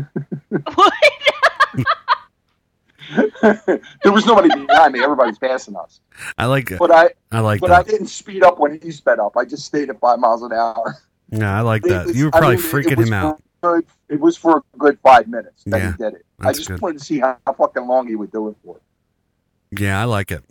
[4.03, 5.03] there was nobody behind me.
[5.03, 6.01] Everybody's passing us.
[6.37, 6.77] I like it.
[6.79, 9.35] But I I like but I didn't speed up when he sped up.
[9.37, 10.97] I just stayed at five miles an hour.
[11.31, 12.07] Yeah, I like that.
[12.07, 13.41] was- You were I probably mean, it- it freaking him out.
[13.61, 16.25] for- It was for a good five minutes that Yeah, he did it.
[16.39, 16.81] I just good.
[16.81, 18.79] wanted to see how, how fucking long he would do it for.
[19.71, 20.43] Yeah, I like it.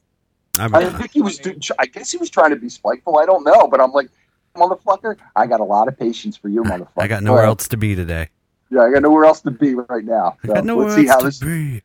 [0.59, 1.39] I, I think he was.
[1.39, 3.19] do- I guess he was trying to be spiteful.
[3.19, 4.09] I don't know, but I'm like,
[4.57, 6.89] motherfucker, I got a lot of patience for you, motherfucker.
[6.99, 8.29] I got nowhere else to be today.
[8.71, 10.37] Yeah, I got nowhere else to be right now.
[10.45, 11.39] I So got nowhere let's see else how to this.
[11.39, 11.83] be.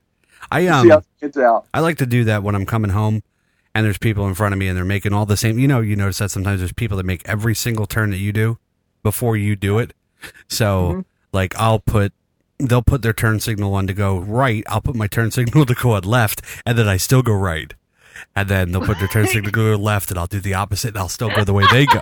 [0.52, 1.66] I um see how this out.
[1.74, 3.24] I like to do that when I'm coming home
[3.74, 5.80] and there's people in front of me and they're making all the same you know,
[5.82, 8.58] you notice that sometimes there's people that make every single turn that you do
[9.02, 9.94] before you do it.
[10.50, 11.02] So Mm-hmm.
[11.32, 12.12] like I'll put
[12.60, 15.74] they'll put their turn signal on to go right, I'll put my turn signal to
[15.74, 17.74] go on left, and then I still go right.
[18.36, 20.90] And then they'll put their turn signal to go left and I'll do the opposite
[20.90, 22.02] and I'll still go the way they go.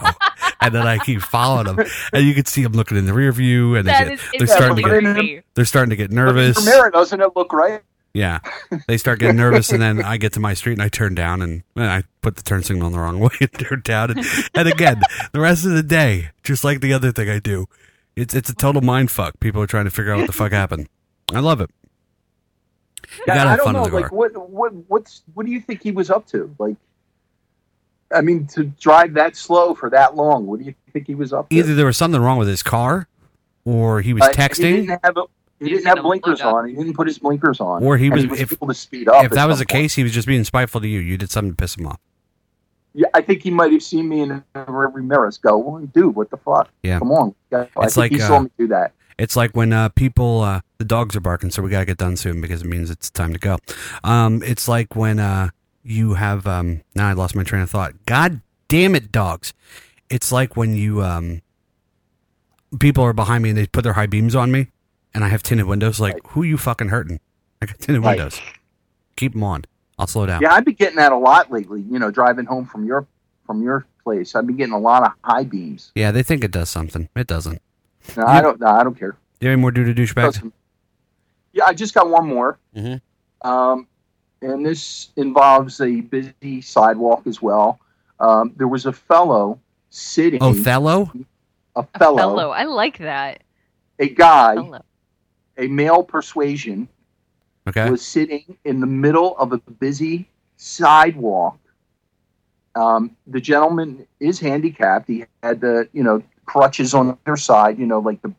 [0.59, 1.85] And then I keep following them.
[2.13, 4.21] And you can see them looking in the rear view and they That get, is
[4.37, 6.55] they're starting to insanely get they're starting to get nervous.
[6.55, 7.81] From there, doesn't it look right?
[8.13, 8.39] Yeah.
[8.87, 11.41] They start getting nervous, and then I get to my street and I turn down
[11.41, 14.11] and, and I put the turn signal in the wrong way and turn down.
[14.11, 15.01] And, and again,
[15.31, 17.67] the rest of the day, just like the other thing I do,
[18.15, 19.39] it's it's a total mind fuck.
[19.39, 20.89] People are trying to figure out what the fuck happened.
[21.33, 21.69] I love it.
[23.17, 23.81] You Yeah, gotta I don't fun know.
[23.83, 24.17] with the Like, car.
[24.17, 26.53] what, what, what's, what do you think he was up to?
[26.59, 26.75] Like,
[28.13, 31.31] I mean, to drive that slow for that long, what do you think he was
[31.33, 31.55] up to?
[31.55, 33.07] Either there was something wrong with his car,
[33.65, 35.23] or he was Uh, He texting, didn't have, a,
[35.59, 36.67] he didn't have blinkers on.
[36.67, 37.83] He didn't put his blinkers on.
[37.83, 39.23] or he And was, if, able to speed up.
[39.23, 39.83] if that was the point.
[39.83, 40.99] case, he was just being spiteful to you.
[40.99, 41.99] You did something to piss him off.
[42.93, 45.31] Yeah, I think he might have seen me in every mirror.
[45.41, 46.67] Go, well, dude, what the fuck?
[46.83, 46.99] Yeah.
[46.99, 47.33] Come on.
[47.53, 48.91] I It's think like, he saw uh, me do that.
[49.21, 52.17] It's like when uh, people, uh, the dogs are barking, so we gotta get done
[52.17, 53.59] soon because it means it's time to go.
[54.03, 55.49] Um, it's like when uh,
[55.83, 56.47] you have.
[56.47, 57.93] Um, now I lost my train of thought.
[58.07, 59.53] God damn it, dogs!
[60.09, 61.43] It's like when you um,
[62.79, 64.69] people are behind me and they put their high beams on me,
[65.13, 65.99] and I have tinted windows.
[65.99, 67.19] Like, who you fucking hurting?
[67.61, 68.17] I got tinted Right.
[68.17, 68.41] windows.
[69.17, 69.65] Keep them on.
[69.99, 70.41] I'll slow down.
[70.41, 71.81] Yeah, I've been getting that a lot lately.
[71.81, 73.05] You know, driving home from your
[73.45, 75.91] from your place, I've been getting a lot of high beams.
[75.93, 77.07] Yeah, they think it does something.
[77.15, 77.61] It doesn't.
[78.17, 78.59] No, I don't.
[78.59, 79.11] No, I don't care.
[79.11, 80.51] Do you have any more doo doo douchebags?
[81.53, 82.59] Yeah, I just got one more.
[82.75, 83.47] Mm-hmm.
[83.47, 83.87] Um,
[84.41, 87.79] and this involves a busy sidewalk as well.
[88.19, 89.59] Um, there was a fellow
[89.89, 90.41] sitting.
[90.41, 91.11] Othello.
[91.75, 92.17] A fellow.
[92.17, 93.43] Fellow, I like that.
[93.99, 94.55] A guy.
[94.55, 94.83] Fellow.
[95.57, 96.87] A male persuasion.
[97.67, 97.89] Okay.
[97.89, 101.59] Was sitting in the middle of a busy sidewalk.
[102.73, 105.07] Um, the gentleman is handicapped.
[105.07, 107.79] He had the you know crutches on either side.
[107.79, 108.33] You know, like the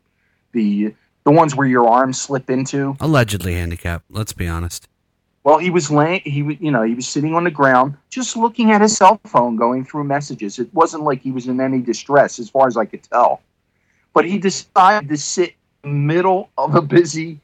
[0.51, 0.93] the
[1.23, 2.95] the ones where your arms slip into.
[2.99, 4.05] Allegedly handicapped.
[4.09, 4.87] Let's be honest.
[5.43, 6.21] Well, he was laying.
[6.23, 9.19] He was, you know, he was sitting on the ground, just looking at his cell
[9.25, 10.57] phone, going through messages.
[10.57, 13.41] It wasn't like he was in any distress, as far as I could tell.
[14.13, 17.39] But he decided to sit in the middle of a busy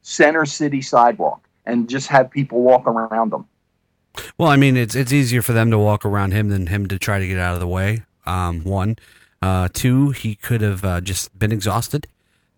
[0.00, 3.44] center city sidewalk and just have people walk around him.
[4.38, 6.98] Well, I mean, it's it's easier for them to walk around him than him to
[6.98, 8.02] try to get out of the way.
[8.24, 8.96] Um, one,
[9.42, 12.06] uh, two, he could have uh, just been exhausted.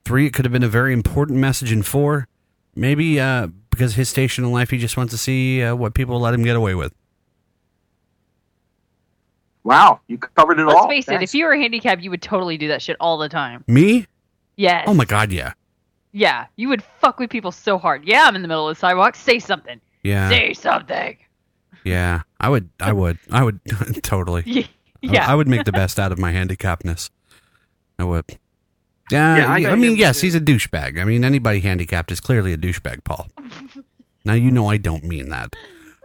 [0.05, 1.73] Three, it could have been a very important message.
[1.73, 2.27] And four,
[2.74, 6.19] maybe uh, because his station in life, he just wants to see uh, what people
[6.20, 6.94] let him get away with.
[9.62, 10.89] Wow, you covered it Let's all.
[10.89, 13.62] face it, if you were handicapped, you would totally do that shit all the time.
[13.66, 14.07] Me?
[14.57, 14.85] Yes.
[14.86, 15.52] Oh my God, yeah,
[16.12, 18.07] Yeah, you would fuck with people so hard.
[18.07, 19.15] Yeah, I'm in the middle of the sidewalk.
[19.16, 19.78] Say something.
[20.02, 21.16] yeah, Say something.
[21.85, 22.23] yeah.
[22.40, 23.61] I would, I would, I would
[24.02, 24.66] totally.
[25.02, 25.27] Yeah.
[25.28, 27.10] I- I would make the best out of my handicapness.
[27.98, 28.24] I would.
[29.10, 31.01] Yeah, Yeah, I I, mean, yes, he's a douchebag.
[31.01, 33.28] I mean, anybody handicapped is clearly a douchebag, Paul.
[34.24, 35.55] now you know I don't mean that.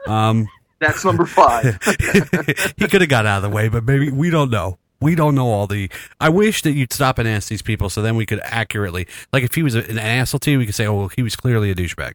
[0.07, 0.47] Um,
[0.79, 1.77] That's number five.
[2.77, 4.77] he could have got out of the way, but maybe we don't know.
[5.01, 5.89] We don't know all the.
[6.19, 9.43] I wish that you'd stop and ask these people, so then we could accurately, like,
[9.43, 11.69] if he was an asshole to you, we could say, "Oh, well, he was clearly
[11.69, 12.13] a douchebag."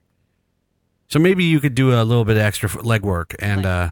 [1.09, 3.90] So maybe you could do a little bit of extra legwork, and uh,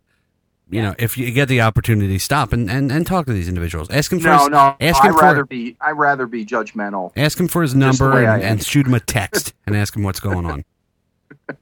[0.70, 3.89] you know, if you get the opportunity, stop and, and, and talk to these individuals.
[3.90, 4.77] Ask him for no, his, no.
[4.81, 5.77] ask him I'd for rather be.
[5.81, 7.12] I'd rather be judgmental.
[7.16, 10.20] Ask him for his number and, and shoot him a text and ask him what's
[10.20, 10.65] going on.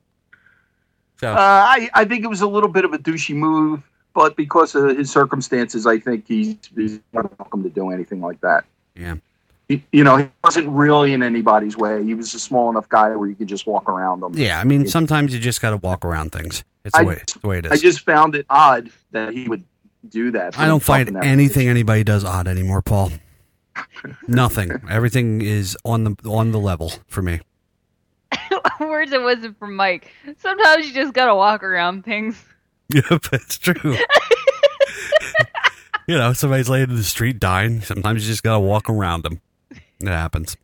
[1.18, 4.36] So Uh, I, I think it was a little bit of a douchey move, but
[4.36, 8.64] because of his circumstances, I think he's, he's not welcome to do anything like that.
[8.94, 9.14] yeah,
[9.68, 12.05] you know, he wasn't really in anybody's way.
[12.05, 14.32] He was a small enough guy where you could just walk around him.
[14.34, 14.60] yeah.
[14.60, 16.62] I mean, sometimes you just got to walk around things.
[16.84, 17.72] It's the I- way, it's the way it is.
[17.72, 19.64] I just found it odd that he would
[20.09, 20.56] do that.
[20.59, 23.10] I don't find Fucking that- anything anybody does odd anymore, Paul.
[24.28, 24.70] Nothing.
[24.88, 27.40] Everything is on the on the level for me.
[28.80, 30.12] Words it wasn't from Mike.
[30.38, 32.43] Sometimes you just gotta walk around things.
[32.94, 33.97] Yep, that's true.
[36.06, 37.80] you know, somebody's laying in the street dying.
[37.80, 39.40] Sometimes you just gotta walk around them.
[40.01, 40.56] It happens.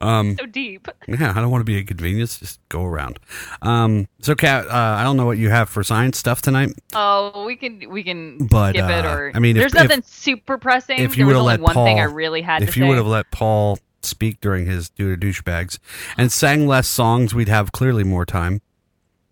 [0.00, 0.86] Um, So deep.
[1.08, 2.38] yeah, I don't want to be a inconvenience.
[2.38, 3.18] Just go around.
[3.62, 6.70] Um, so, Kat, uh, I don't know what you have for science stuff tonight.
[6.94, 10.02] Oh, we can we can But, skip it uh, or I mean, there's if- nothing
[10.02, 11.00] super pressing.
[11.00, 13.06] if you would have let one Paul, thing I really had if you would have
[13.06, 15.78] let Paul speak during his due to douchebags
[16.16, 18.62] and sang less songs, we'd have clearly more time.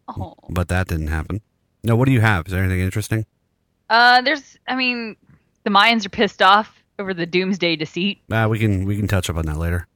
[0.08, 0.34] Oh.
[0.50, 1.40] But that didn't happen.
[1.84, 2.46] No, what do you have?
[2.46, 3.24] Is there anything interesting?
[3.88, 5.16] Uh, there's I mean,
[5.64, 8.20] the Mayans are pissed off over the doomsday deceit.
[8.30, 9.86] Uh, we can we can touch up on that later.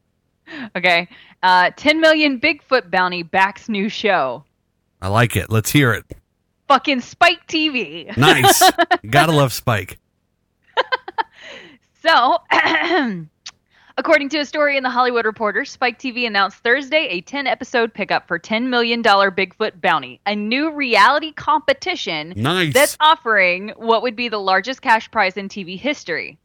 [0.77, 1.09] Okay.
[1.43, 4.45] Uh, 10 million Bigfoot bounty backs new show.
[5.01, 5.51] I like it.
[5.51, 6.05] Let's hear it.
[6.69, 8.15] Fucking Spike TV.
[8.17, 8.63] Nice.
[9.11, 9.99] Gotta love Spike.
[12.05, 12.39] So,
[13.97, 17.95] according to a story in the Hollywood Reporter, Spike TV announced Thursday a 10 episode
[17.95, 22.75] pickup for $10 million Bigfoot bounty, a new reality competition Nice.
[22.75, 26.39] that's offering what would be the largest cash prize in TV history.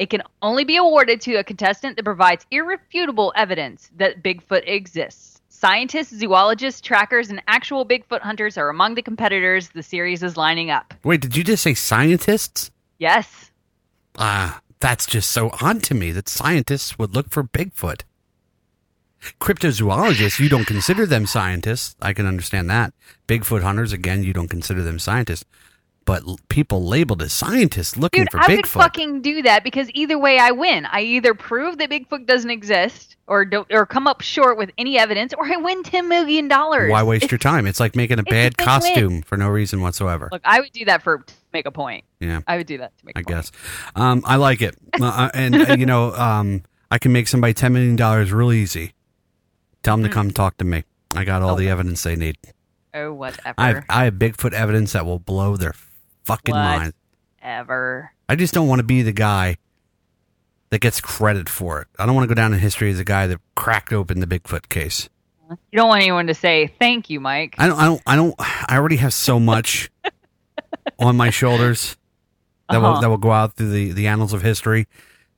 [0.00, 5.42] It can only be awarded to a contestant that provides irrefutable evidence that Bigfoot exists.
[5.50, 10.70] Scientists, zoologists, trackers, and actual Bigfoot hunters are among the competitors the series is lining
[10.70, 10.94] up.
[11.04, 12.70] Wait, did you just say scientists?
[12.96, 13.50] Yes.
[14.16, 18.04] Ah, that's just so odd to me that scientists would look for Bigfoot.
[19.38, 21.94] Cryptozoologists, you don't consider them scientists.
[22.00, 22.94] I can understand that.
[23.28, 25.44] Bigfoot hunters, again, you don't consider them scientists.
[26.10, 30.18] But people labeled as scientists looking Dude, for I would fucking do that because either
[30.18, 30.84] way I win.
[30.86, 34.98] I either prove that Bigfoot doesn't exist or don't or come up short with any
[34.98, 36.90] evidence or I win 10 million dollars.
[36.90, 37.64] Why waste your time?
[37.64, 38.66] It's like making a it's a bad win-win.
[38.66, 40.28] costume for no reason whatsoever.
[40.32, 42.04] Look, I would do that for to make a point.
[42.18, 42.40] Yeah.
[42.48, 43.52] I would do that to make I guess.
[43.94, 47.72] Um, I like it, uh, and uh, you know, um, I can make somebody ten
[47.72, 48.94] million dollars real easy.
[49.84, 50.14] Tell them to Mm.
[50.14, 50.82] come talk to me.
[51.14, 52.36] I got all the evidence they need.
[52.92, 53.54] Oh, whatever.
[53.56, 55.72] I have, I have Bigfoot evidence that will blow their
[56.24, 56.92] fucking mind.
[57.42, 58.12] Ever.
[58.28, 59.56] I just don't want to be the guy
[60.70, 61.88] that gets credit for it.
[61.98, 64.26] I don't want to go down in history as the guy that cracked open the
[64.26, 65.08] Bigfoot case.
[65.50, 67.56] You don't want anyone to say thank you, Mike.
[67.58, 67.78] I don't.
[67.80, 68.02] I don't.
[68.06, 68.34] I don't.
[68.38, 69.90] I already have so much
[71.00, 71.96] on my shoulders
[72.68, 73.00] that will Uh-huh.
[73.00, 74.86] that will go out through the the annals of history.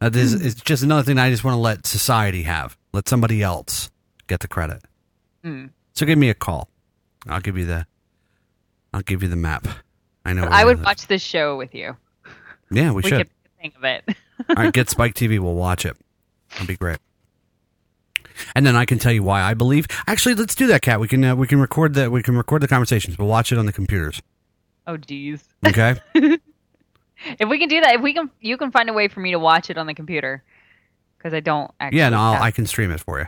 [0.00, 0.46] That is, Hmm.
[0.46, 2.76] it's just another thing I just want to let society have.
[2.92, 3.90] Let somebody else
[4.26, 4.82] get the credit.
[5.42, 5.66] Hmm.
[5.94, 6.68] So give me a call.
[7.28, 7.86] I'll give you the.
[8.92, 9.66] I'll give you the map.
[10.24, 10.44] I know.
[10.44, 11.96] I would watch this show with you.
[12.70, 13.12] Yeah, we, should.
[13.12, 13.30] could
[13.60, 14.04] think of it.
[14.48, 15.38] All right, get Spike TV.
[15.38, 15.96] We'll watch it.
[16.52, 16.98] That'd be great.
[18.54, 19.86] And then I can tell you why I believe.
[20.06, 21.00] Actually, let's do that, Cat.
[21.00, 22.10] We can uh, we can record that.
[22.10, 23.18] we can record the conversations.
[23.18, 24.22] We'll watch it on the computers.
[24.86, 25.44] oh, geez.
[25.66, 25.96] Okay.
[27.38, 29.30] If we can do that, if we can, you can find a way for me
[29.30, 30.42] to watch it on the computer
[31.16, 31.98] because I don't actually.
[31.98, 33.26] yeah, no, I'll, I can stream it for you.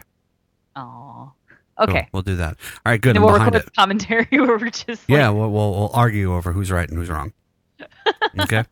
[0.76, 1.30] Aw.
[1.78, 2.08] Okay.
[2.12, 2.56] we'll do that.
[2.86, 3.16] All right, good.
[3.16, 3.74] I'm we'll record it.
[3.74, 5.02] commentary where we're just.
[5.08, 7.32] Yeah, we'll, we'll we'll argue over who's right and who's wrong.
[8.38, 8.64] Okay.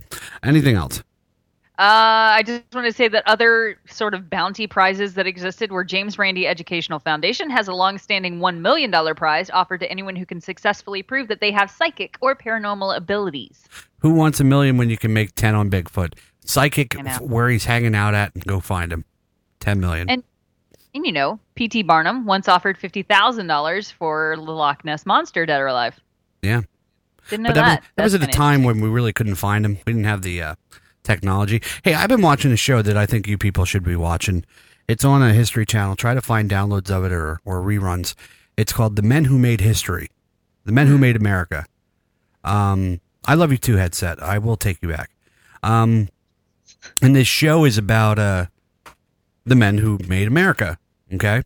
[0.43, 1.03] Anything else?
[1.79, 5.85] Uh, I just want to say that other sort of bounty prizes that existed were
[5.85, 10.41] James Randi Educational Foundation has a long-standing $1 million prize offered to anyone who can
[10.41, 13.65] successfully prove that they have psychic or paranormal abilities.
[14.01, 16.15] Who wants a million when you can make 10 on Bigfoot?
[16.45, 19.05] Psychic, where he's hanging out at, go find him.
[19.61, 20.11] 10 million.
[20.11, 20.25] And,
[20.95, 21.83] and you know, P.T.
[21.85, 25.99] Barnum once offered $50,000 for the Loch Ness Monster, dead or alive.
[26.43, 26.63] yeah.
[27.31, 27.81] Didn't know But that, that.
[27.81, 29.79] was, that was at a time when we really couldn't find him.
[29.87, 30.55] We didn't have the uh,
[31.05, 31.63] technology.
[31.85, 34.45] Hey, I've been watching a show that I think you people should be watching.
[34.89, 35.95] It's on a History Channel.
[35.95, 38.17] Try to find downloads of it or, or reruns.
[38.57, 40.11] It's called The Men Who Made History,
[40.65, 41.65] The Men Who Made America.
[42.43, 44.21] Um, I love you too, headset.
[44.21, 45.11] I will take you back.
[45.63, 46.09] Um,
[47.01, 48.47] and this show is about uh,
[49.47, 50.77] the men who made America.
[51.15, 51.43] Okay,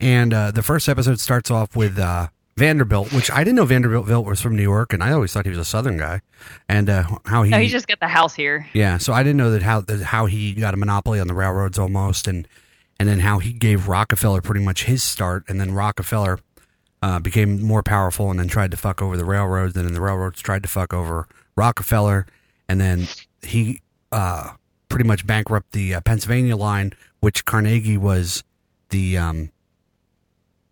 [0.00, 4.26] and uh, the first episode starts off with uh, Vanderbilt, which I didn't know Vanderbilt
[4.26, 6.20] was from New York, and I always thought he was a Southern guy,
[6.68, 8.66] and uh, how he No, he just got the house here.
[8.72, 11.34] yeah, so I didn't know that how that how he got a monopoly on the
[11.34, 12.48] railroads almost, and
[12.98, 16.38] and then how he gave Rockefeller pretty much his start, and then Rockefeller
[17.02, 20.00] uh, became more powerful, and then tried to fuck over the railroads, and then the
[20.00, 21.26] railroads tried to fuck over
[21.56, 22.26] Rockefeller,
[22.68, 23.06] and then
[23.42, 23.80] he
[24.12, 24.52] uh,
[24.88, 28.44] pretty much bankrupt the uh, Pennsylvania line, which Carnegie was
[28.90, 29.50] the um,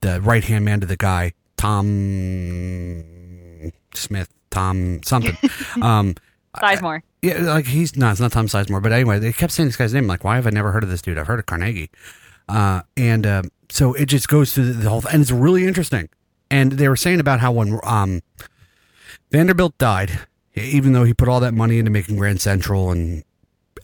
[0.00, 3.02] the right hand man to the guy Tom
[3.94, 5.36] Smith, Tom something.
[5.82, 6.14] um,
[6.56, 7.02] Sizemore.
[7.22, 9.92] yeah, like he's no, it's not Tom Sizemore, but anyway, they kept saying this guy's
[9.92, 10.06] name.
[10.06, 11.18] Like, why have I never heard of this dude?
[11.18, 11.90] I've heard of Carnegie,
[12.48, 16.08] uh, and uh, so it just goes through the, the whole, and it's really interesting.
[16.50, 18.22] And they were saying about how when um,
[19.30, 20.20] Vanderbilt died,
[20.54, 23.24] even though he put all that money into making Grand Central and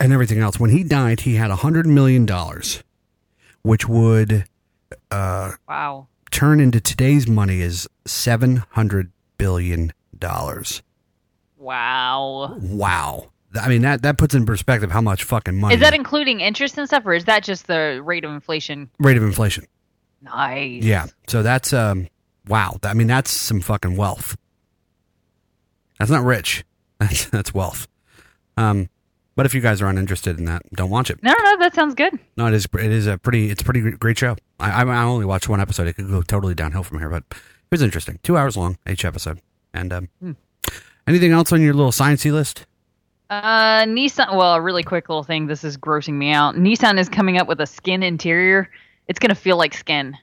[0.01, 2.83] and everything else, when he died, he had a hundred million dollars,
[3.65, 4.45] which would
[5.11, 6.07] uh, Wow.
[6.31, 10.83] turn into today's money is seven hundred billion dollars.
[11.59, 12.57] Wow.
[12.61, 13.31] Wow.
[13.61, 16.77] I mean that that puts in perspective how much fucking money Is that including interest
[16.77, 18.91] and stuff, or is that just the rate of inflation?
[18.99, 19.65] rate of inflation.
[20.23, 20.83] Nice.
[20.83, 21.07] Yeah.
[21.29, 22.09] So that's um
[22.49, 22.79] wow.
[22.83, 24.37] I mean that's some fucking wealth.
[25.99, 26.65] That's not rich.
[26.99, 27.89] That's that's wealth.
[28.57, 28.89] Um
[29.37, 31.23] but if you guys are uninterested in that, don't watch it.
[31.23, 32.19] No, no, that sounds good.
[32.37, 34.37] No, it is it is a pretty it's a pretty great show.
[34.61, 35.87] I I, I only watched one episode.
[35.89, 37.37] It could go totally downhill from here, but it
[37.71, 38.19] was interesting.
[38.23, 39.41] 2 hours long each episode.
[39.73, 40.33] And um Hmm.
[41.07, 42.67] anything else on your little sciencey list?
[43.31, 44.37] Uh, Nissan.
[44.37, 45.47] Well, a really quick little thing.
[45.47, 46.55] This is grossing me out.
[46.57, 48.71] Nissan is coming up with a skin interior.
[49.09, 50.17] It's gonna feel like skin.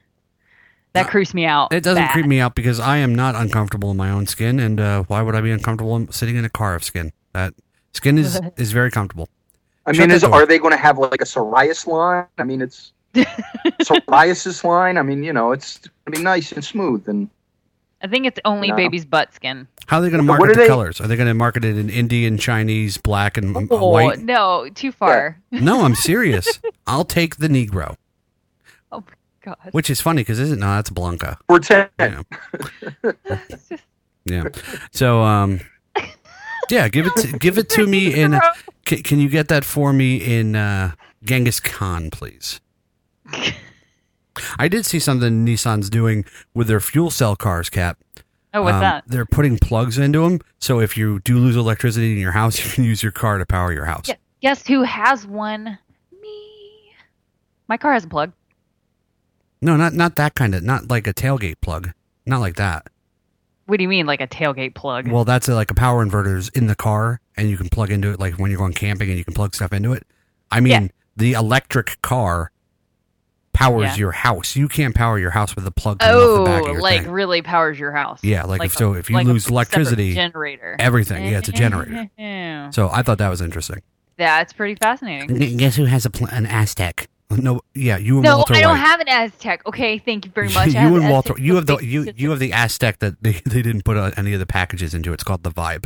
[0.94, 1.72] That creeps me out.
[1.72, 2.12] It doesn't bad.
[2.12, 5.22] creep me out because I am not uncomfortable in my own skin, and uh, why
[5.22, 7.12] would I be uncomfortable sitting in a car of skin?
[7.32, 7.54] That
[7.94, 9.28] skin is is very comfortable.
[9.86, 10.32] I Shut mean, that is, door.
[10.34, 12.26] are they going to have like a psoriasis line?
[12.38, 14.96] I mean, it's psoriasis line.
[14.98, 17.08] I mean, you know, it's going to be nice and smooth.
[17.08, 17.28] And
[18.02, 18.76] I think it's only No.
[18.76, 19.66] baby's butt skin.
[19.86, 21.00] How are they going to market the they- colors?
[21.00, 24.20] Are they going to market it in Indian, Chinese, black, and Oh white?
[24.20, 25.38] no, too far.
[25.50, 26.60] No, I'm serious.
[26.86, 27.96] I'll take the Negro,
[28.92, 29.56] Oh my god.
[29.72, 31.38] which is funny because isn't no, that's Blanca.
[31.48, 31.88] we're ten.
[31.98, 32.22] Yeah.
[34.24, 34.44] yeah.
[34.92, 35.60] So um,
[36.70, 38.38] yeah, give it to, give it to me in.
[38.84, 40.92] Can, can you get that for me in uh,
[41.24, 42.60] Genghis Khan, please?
[44.58, 46.24] I did see something Nissan's doing
[46.54, 47.98] with their fuel cell cars, Cap.
[48.54, 49.04] Oh, what's Um, that?
[49.06, 52.70] They're putting plugs into them, so if you do lose electricity in your house, you
[52.70, 54.06] can use your car to power your house.
[54.06, 55.78] Gu- Guess who has one?
[56.20, 56.92] Me.
[57.68, 58.32] My car has a plug.
[59.60, 61.92] No, not not that kind of, not like a tailgate plug,
[62.26, 62.88] not like that.
[63.66, 65.08] What do you mean, like a tailgate plug?
[65.08, 68.10] Well, that's a, like a power inverter's in the car, and you can plug into
[68.10, 70.04] it like when you're going camping, and you can plug stuff into it.
[70.50, 70.88] I mean, Yeah.
[71.16, 72.50] the electric car
[73.52, 73.96] powers Yeah.
[73.96, 74.56] your house.
[74.56, 76.80] You can't power your house with a plug coming off the back of Oh, your
[76.82, 77.10] like thing.
[77.12, 78.18] really powers your house.
[78.22, 81.24] Yeah, like, if a- so, if you like lose separate electricity, generator, everything.
[81.26, 82.08] Yeah, it's a generator.
[82.18, 82.70] Yeah.
[82.72, 83.82] So I thought that was interesting.
[84.16, 85.56] That's pretty fascinating.
[85.58, 87.06] Guess who has a pl- an Aztek?
[87.36, 88.30] No, yeah, you and Walter.
[88.30, 88.78] No, Walter I don't White.
[88.78, 89.60] have an Aztek.
[89.66, 90.68] Okay, thank you very much.
[90.68, 93.82] You and Walter, you have the you you have the Aztek that they, they didn't
[93.84, 95.12] put uh, any of the packages into.
[95.12, 95.84] It's called the Vibe.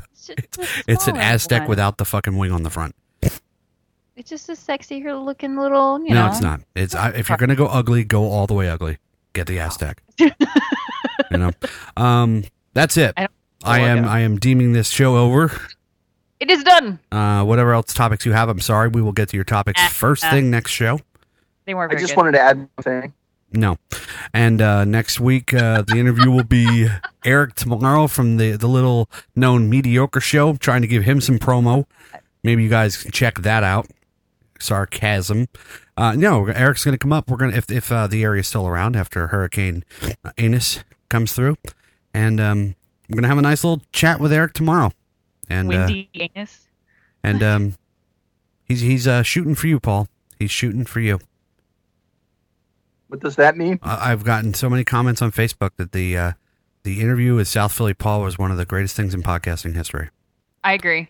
[0.88, 1.68] It's an Aztek one.
[1.68, 2.94] without the fucking wing on the front.
[4.16, 6.28] It's just a sexier looking little, you no, know.
[6.30, 6.60] it's not.
[6.74, 8.96] It's I, if you're gonna go ugly, go all the way ugly.
[9.34, 9.98] Get the Aztek.
[10.18, 11.50] you know,
[11.98, 12.42] um,
[12.72, 13.12] that's it.
[13.16, 13.28] I
[13.62, 15.52] I am I am deeming this show over.
[16.40, 16.98] It is done.
[17.12, 18.88] Uh, whatever else topics you have, I'm sorry.
[18.88, 20.30] We will get to your topics Uh, first uh.
[20.30, 21.00] thing next show.
[21.66, 22.16] They weren't I just good.
[22.16, 23.14] wanted to add one thing.
[23.52, 23.76] No.
[24.32, 26.88] And uh, next week, uh, the interview will be
[27.24, 31.86] Eric tomorrow from the, the little known mediocre show, trying to give him some promo.
[32.42, 33.86] Maybe you guys can check that out.
[34.58, 35.48] Sarcasm.
[35.96, 37.30] Uh, no, Eric's going to come up.
[37.30, 39.84] We're going to, if, if uh, the area is still around after Hurricane
[40.38, 41.56] Anus comes through.
[42.14, 42.74] And um,
[43.08, 44.92] we're going to have a nice little chat with Eric tomorrow.
[45.48, 46.66] And, uh, Windy anus.
[47.22, 47.74] and um,
[48.64, 50.08] He's he's uh, shooting for you, Paul.
[50.40, 51.20] He's shooting for you.
[53.08, 53.78] What does that mean?
[53.82, 56.32] I- I've gotten so many comments on Facebook that the uh,
[56.82, 60.08] the interview with South Philly Paul was one of the greatest things in podcasting history.
[60.64, 61.08] I agree.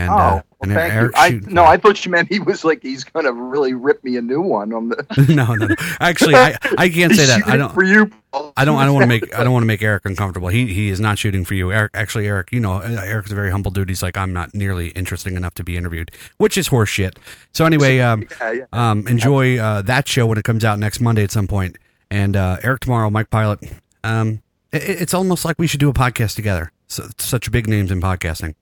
[0.00, 1.42] And oh, uh, well, thank Eric's you.
[1.46, 4.22] I, no, I thought you meant he was like he's gonna really rip me a
[4.22, 5.26] new one on the.
[5.34, 5.74] no, no, no.
[6.00, 7.46] Actually, I, I can't say that.
[7.46, 7.70] I don't.
[7.74, 8.10] for you.
[8.56, 8.78] I don't.
[8.78, 9.38] I don't want to make.
[9.38, 10.48] I don't want to make Eric uncomfortable.
[10.48, 11.90] He he is not shooting for you, Eric.
[11.92, 13.90] Actually, Eric, you know, uh, Eric's a very humble dude.
[13.90, 17.18] He's like, I'm not nearly interesting enough to be interviewed, which is horseshit.
[17.52, 18.64] So anyway, um, Yeah, yeah.
[18.72, 21.76] um, enjoy uh, that show when it comes out next Monday at some point.
[22.10, 23.60] And uh, Eric tomorrow, Mike Pilot.
[24.02, 24.40] Um,
[24.72, 26.72] it, it's almost like we should do a podcast together.
[26.88, 28.54] So, such big names in podcasting.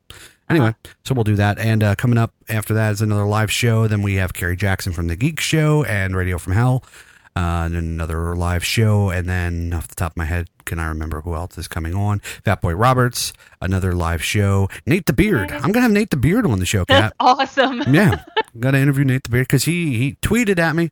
[0.50, 1.58] Anyway, so we'll do that.
[1.58, 3.86] And uh, coming up after that is another live show.
[3.86, 6.84] Then we have Kerry Jackson from the Geek Show and Radio from Hell.
[7.36, 9.10] Uh, and another live show.
[9.10, 11.94] And then off the top of my head, can I remember who else is coming
[11.94, 12.18] on?
[12.44, 14.68] Fat Boy Roberts, another live show.
[14.86, 15.52] Nate the Beard.
[15.52, 17.00] I'm going to have Nate the Beard on the show, Kat.
[17.02, 17.82] That's awesome.
[17.94, 18.24] yeah,
[18.58, 20.90] got to interview Nate the Beard because he he tweeted at me,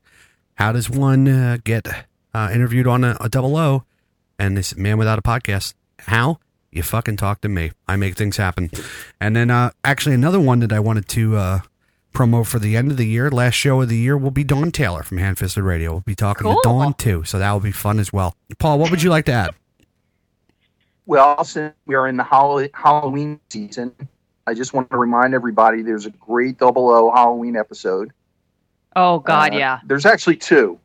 [0.54, 1.88] "How does one uh, get
[2.32, 3.82] uh, interviewed on a, a double O?"
[4.38, 6.38] And this man without a podcast, how
[6.72, 7.72] you fucking talk to me?
[7.88, 8.70] I make things happen.
[9.20, 11.58] And then uh, actually another one that I wanted to uh,
[12.14, 14.70] promo for the end of the year, last show of the year, will be Dawn
[14.70, 15.92] Taylor from Hand Fisted Radio.
[15.92, 16.54] We'll be talking Cool.
[16.54, 18.36] to Dawn too, so that will be fun as well.
[18.58, 19.50] Paul, what would you like to add?
[21.06, 23.92] Well, since we are in the Hall- Halloween season,
[24.46, 28.12] I just want to remind everybody there's a great Double O Halloween episode.
[28.94, 29.80] Oh God, Uh, yeah.
[29.86, 30.78] There's actually two.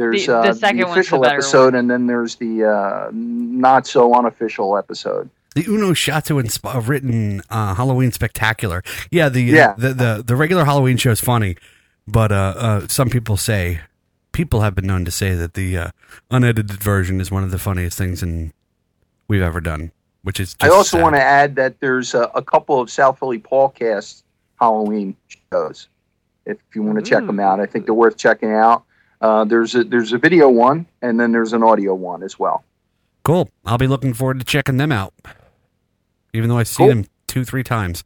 [0.00, 2.64] There's The- the uh, second the one's the official better episode, and then there's the
[2.64, 5.28] uh, not so unofficial episode.
[5.54, 8.82] The Uno Shato insp- written uh, Halloween spectacular.
[9.10, 9.74] Yeah, the, Yeah.
[9.76, 11.56] the the the regular Halloween show is funny,
[12.08, 13.80] but uh, uh, some people say
[14.32, 15.90] people have been known to say that the uh,
[16.30, 18.52] unedited version is one of the funniest things in
[19.28, 19.92] we've ever done.
[20.22, 21.02] Which is just I also sad.
[21.02, 24.22] want to add that there's a, a couple of South Philly Paulcast
[24.60, 25.16] Halloween
[25.52, 25.88] shows.
[26.46, 28.84] If you want to check them out, I think they're worth checking out.
[29.20, 32.64] Uh, there's a there's a video one, and then there's an audio one as well.
[33.24, 33.50] cool.
[33.66, 35.12] I'll be looking forward to checking them out.
[36.32, 36.94] Even though I've seen Cool.
[36.94, 38.02] them two three times,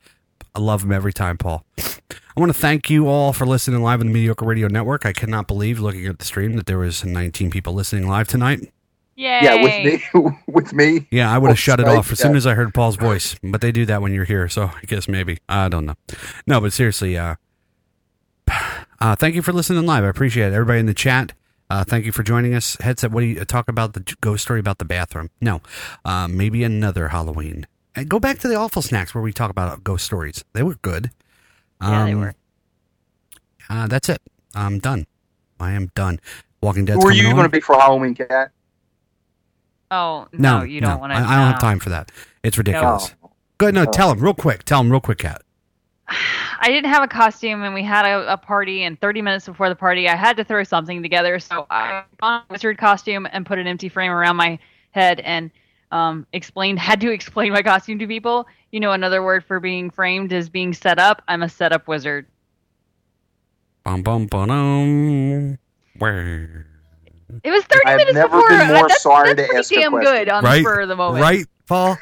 [0.54, 1.64] I love them every time, Paul.
[1.78, 5.06] I want to thank you all for listening live on the Mediocre Radio Network.
[5.06, 8.72] I cannot believe, looking at the stream, that there was 19 people listening live tonight.
[9.16, 9.38] Yay.
[9.42, 9.84] Yeah, with
[10.14, 11.06] me, with me.
[11.12, 12.96] Yeah, I would have Oh, shut it Skype, off as soon as I heard Paul's
[12.96, 15.94] voice, but they do that when you're here, so I guess maybe I don't know.
[16.48, 17.36] No, but seriously, uh,
[19.04, 20.02] uh, thank you for listening live.
[20.02, 20.54] I appreciate it.
[20.54, 21.34] Everybody in the chat,
[21.68, 22.78] uh, thank you for joining us.
[22.80, 25.28] Headset, what do you talk about the ghost story about the bathroom?
[25.42, 25.60] No,
[26.06, 27.66] uh, maybe another Halloween.
[27.94, 30.42] And go back to the awful snacks where we talk about ghost stories.
[30.54, 31.10] They were good.
[31.82, 32.34] Yeah, they Um, were.
[33.68, 34.22] Uh, that's it.
[34.54, 35.06] I'm done.
[35.60, 36.18] I am done.
[36.62, 38.52] Walking Dead's Who are you going to be for Halloween, Cat?
[39.90, 40.96] Oh no, No, you don't no.
[40.96, 41.18] want to.
[41.18, 42.10] I don't have time for that.
[42.42, 43.14] It's ridiculous.
[43.22, 43.30] No.
[43.58, 43.74] Go ahead.
[43.74, 44.64] No, tell him real quick.
[44.64, 45.42] Tell him real quick, Cat.
[46.08, 48.84] I didn't have a costume, and we had a, a party.
[48.84, 51.38] And 30 minutes before the party, I had to throw something together.
[51.38, 54.58] So I got a wizard costume and put an empty frame around my
[54.90, 55.50] head and
[55.90, 58.46] um, explained had to explain my costume to people.
[58.70, 61.22] You know, another word for being framed is being set up.
[61.28, 62.26] I'm a setup wizard.
[63.84, 65.58] Bum bum bum.
[65.98, 66.66] Where?
[67.42, 68.48] It was 30 I've minutes never before.
[68.48, 70.12] been more that's, sorry that's to pretty ask a damn question.
[70.12, 71.22] good on right, the spur of the moment.
[71.22, 71.98] right, Paul.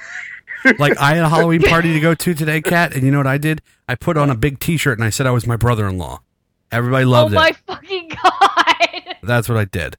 [0.78, 3.26] Like I had a Halloween party to go to today, Cat, and you know what
[3.26, 3.62] I did?
[3.88, 6.20] I put on a big T-shirt and I said I was my brother-in-law.
[6.70, 7.56] Everybody loved Oh loved my it.
[7.66, 9.16] fucking god!
[9.22, 9.96] That's what I did.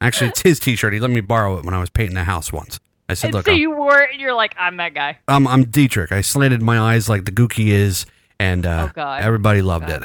[0.00, 0.92] Actually, it's his T-shirt.
[0.92, 2.78] He let me borrow it when I was painting a house once.
[3.08, 5.18] I said, And "Look, so I'm, you wore it, and you're like, I'm that guy.
[5.26, 6.12] I'm, I'm Dietrich.
[6.12, 8.04] I slanted my eyes like the Gookie is,
[8.38, 9.22] and uh, Oh, God.
[9.22, 10.02] everybody loved it."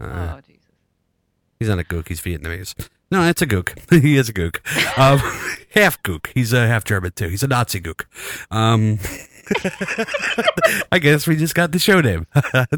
[0.00, 0.62] Uh, Oh Jesus.
[1.58, 2.08] He's not a gook.
[2.08, 2.74] He's Vietnamese.
[3.10, 3.78] No, that's a gook.
[4.02, 4.58] he is a gook.
[4.98, 5.18] Um,
[5.74, 6.28] half gook.
[6.34, 7.28] He's a half German too.
[7.28, 8.04] He's a Nazi gook.
[8.50, 8.98] Um,
[10.92, 12.26] I guess we just got the show name.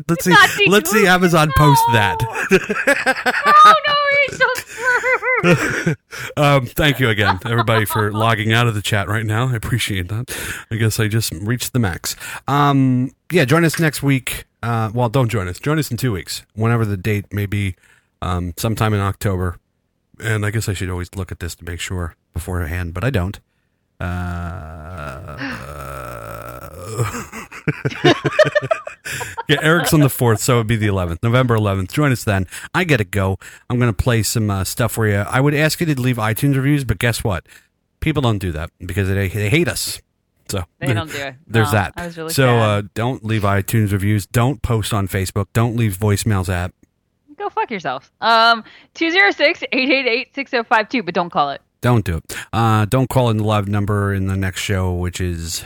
[0.09, 0.31] let's see.
[0.31, 1.09] Nazi let's see gook.
[1.09, 2.19] Amazon post that.
[3.47, 3.94] oh no,
[4.27, 5.94] he's so
[6.36, 9.48] um, thank you again, everybody, for logging out of the chat right now.
[9.48, 10.36] I appreciate that.
[10.70, 12.15] I guess I just reached the max.
[12.47, 14.44] Um, yeah, join us next week.
[14.62, 15.59] Uh, well, don't join us.
[15.59, 17.74] Join us in two weeks, whenever the date may be,
[18.23, 19.59] um, sometime in October.
[20.22, 23.10] And I guess I should always look at this to make sure beforehand, but I
[23.10, 23.40] don't.
[23.98, 25.36] Uh,
[29.48, 31.92] yeah, Eric's on the 4th, so it would be the 11th, November 11th.
[31.92, 32.47] Join us then.
[32.74, 33.38] I got to go.
[33.68, 35.16] I'm going to play some uh, stuff for you.
[35.16, 37.47] I would ask you to leave iTunes reviews, but guess what?
[38.01, 40.01] People don't do that because they, they hate us.
[40.48, 41.34] So They don't do it.
[41.47, 42.16] There's No, that.
[42.16, 44.26] Really so uh, don't leave iTunes reviews.
[44.26, 45.47] Don't post on Facebook.
[45.52, 46.72] Don't leave voicemails at.
[47.40, 48.12] Go fuck yourself.
[48.20, 48.64] Um,
[48.96, 51.62] 206-888-6052, but don't call it.
[51.80, 52.36] Don't do it.
[52.52, 55.64] Uh, don't call in the live number in the next show, which is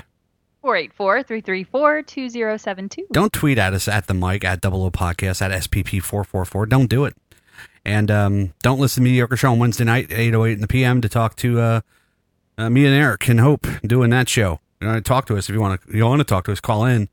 [0.62, 2.98] 484-334-2072.
[3.10, 6.44] Don't tweet at us at the mic at double O podcast at SPP four four
[6.44, 6.64] four.
[6.64, 7.16] Don't do it.
[7.84, 10.68] And um, don't listen to Mediocre Show on Wednesday night, eight oh eight in the
[10.68, 11.80] PM to talk to uh,
[12.56, 14.60] uh, me and Eric and Hope doing that show.
[14.80, 15.96] You know, talk to us if you want to.
[15.96, 17.08] You want to talk to us, call in,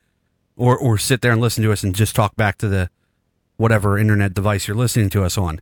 [0.55, 2.91] or or sit there and listen to us and just talk back to the
[3.61, 5.61] whatever internet device you're listening to us on.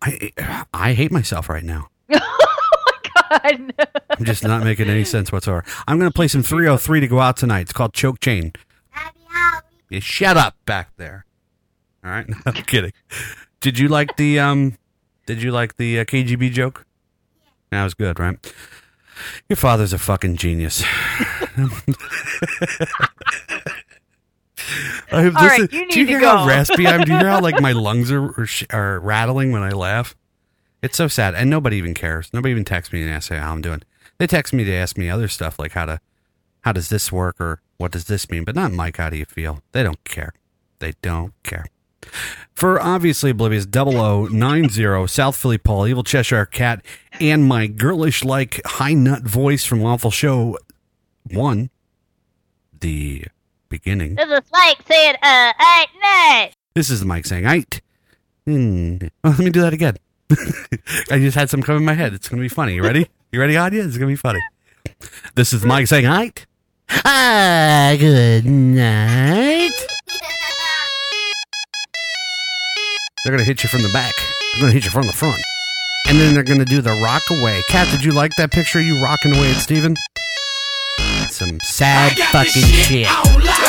[0.00, 0.30] I
[0.72, 1.88] I hate myself right now.
[2.08, 3.74] God.
[4.10, 5.64] I'm just not making any sense whatsoever.
[5.86, 7.62] I'm going to play some 303 to go out tonight.
[7.62, 8.52] It's called Choke Chain.
[9.90, 11.26] You shut up back there.
[12.04, 12.92] All right, I'm kidding.
[13.60, 14.78] Did you like the um?
[15.26, 16.86] Did you like the uh, KGB joke?
[17.70, 18.38] That was good, right?
[19.48, 20.84] Your father's a fucking genius.
[25.12, 27.02] I All right, listen- you do you hear how raspy I am?
[27.02, 30.14] Do you hear how like my lungs are, are, are rattling when I laugh?
[30.82, 32.30] It's so sad, and nobody even cares.
[32.32, 33.82] Nobody even texts me and asks how I'm doing.
[34.18, 36.00] They text me to ask me other stuff like how to,
[36.62, 38.44] how does this work or what does this mean?
[38.44, 38.96] But not Mike.
[38.96, 39.62] How do you feel?
[39.72, 40.32] They don't care.
[40.78, 41.66] They don't care.
[42.54, 46.84] For obviously oblivious 0090 South Philly Paul, Evil Cheshire Cat,
[47.20, 50.58] and my girlish like high nut voice from Waffle Show
[51.30, 51.70] one,
[52.80, 53.24] the
[53.68, 54.14] beginning.
[54.14, 56.54] This is Mike saying, uh, hey, Nate.
[56.74, 57.80] This is Mike saying, "Aight."
[58.46, 58.96] Hmm.
[59.24, 59.96] Oh, let me do that again.
[61.10, 62.14] I just had some come in my head.
[62.14, 62.74] It's gonna be funny.
[62.74, 63.08] You ready?
[63.30, 63.88] You ready, audience?
[63.88, 64.40] It's gonna be funny.
[65.34, 66.46] This is Mike saying, "Aight."
[67.04, 69.72] Ah, good night.
[73.24, 74.14] They're gonna hit you from the back.
[74.54, 75.42] They're gonna hit you from the front,
[76.08, 77.60] and then they're gonna do the rock away.
[77.68, 78.78] Cat, did you like that picture?
[78.78, 79.94] of You rocking away at Steven?
[81.38, 83.67] Some sad fucking shit.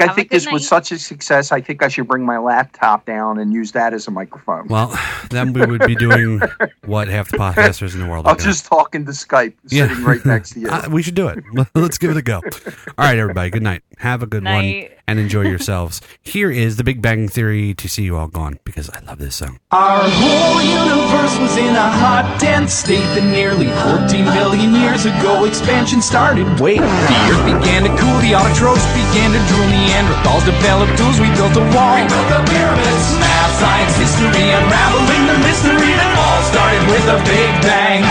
[0.00, 1.52] I have think good this was such a success.
[1.52, 4.66] I think I should bring my laptop down and use that as a microphone.
[4.68, 4.98] Well,
[5.30, 6.40] then we would be doing
[6.84, 8.46] what half the podcasters in the world are I'll doing.
[8.48, 10.68] just talk into Skype, sitting right next to you.
[10.70, 11.42] Uh, we should do it.
[11.74, 12.36] Let's give it a go.
[12.36, 13.50] All right, everybody.
[13.50, 13.82] Good night.
[13.98, 14.92] Have a good one Night.
[15.10, 16.00] And enjoy yourselves.
[16.22, 19.34] Here is the Big Bang Theory to see you all gone because I love this
[19.42, 19.58] song.
[19.74, 24.06] Our whole universe was in a hot, dense state that nearly 14
[24.38, 26.46] billion years ago expansion started.
[26.62, 31.26] Wait, the earth began to cool, the autotrophs began to drool, Neanderthals developed tools, we
[31.34, 31.98] built a wall.
[31.98, 33.06] We built the pyramids.
[33.18, 38.06] Math, science, history, unraveling the mystery that all started with a big bang.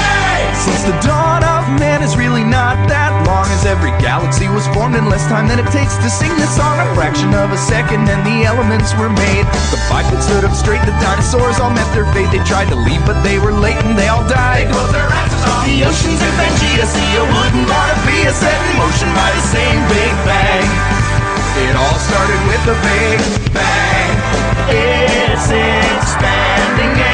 [0.52, 1.49] Since the dawn of
[1.80, 5.58] man is really not that long, as every galaxy was formed in less time than
[5.58, 6.76] it takes to sing this song.
[6.76, 9.48] A fraction of a second, and the elements were made.
[9.72, 12.28] The bipeds stood up straight, the dinosaurs all met their fate.
[12.36, 14.68] They tried to leave, but they were late and they all died.
[14.68, 16.84] They closed their asses off the oceans and Pangea.
[16.84, 20.68] See, you wouldn't wanna be a set in motion by the same Big Bang.
[21.64, 23.18] It all started with a Big
[23.56, 24.12] Bang.
[24.68, 27.09] It's expanding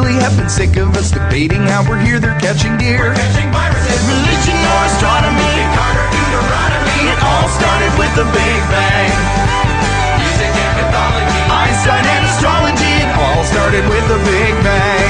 [0.00, 2.18] really have been sick of us debating how we're here.
[2.18, 3.12] They're catching deer.
[3.12, 7.12] catching viruses, Religion or astronomy, Carter Deuteronomy.
[7.12, 9.12] It all started with the Big Bang.
[10.16, 12.92] Music and mythology, Einstein and astrology.
[13.04, 15.09] It all started with the Big Bang.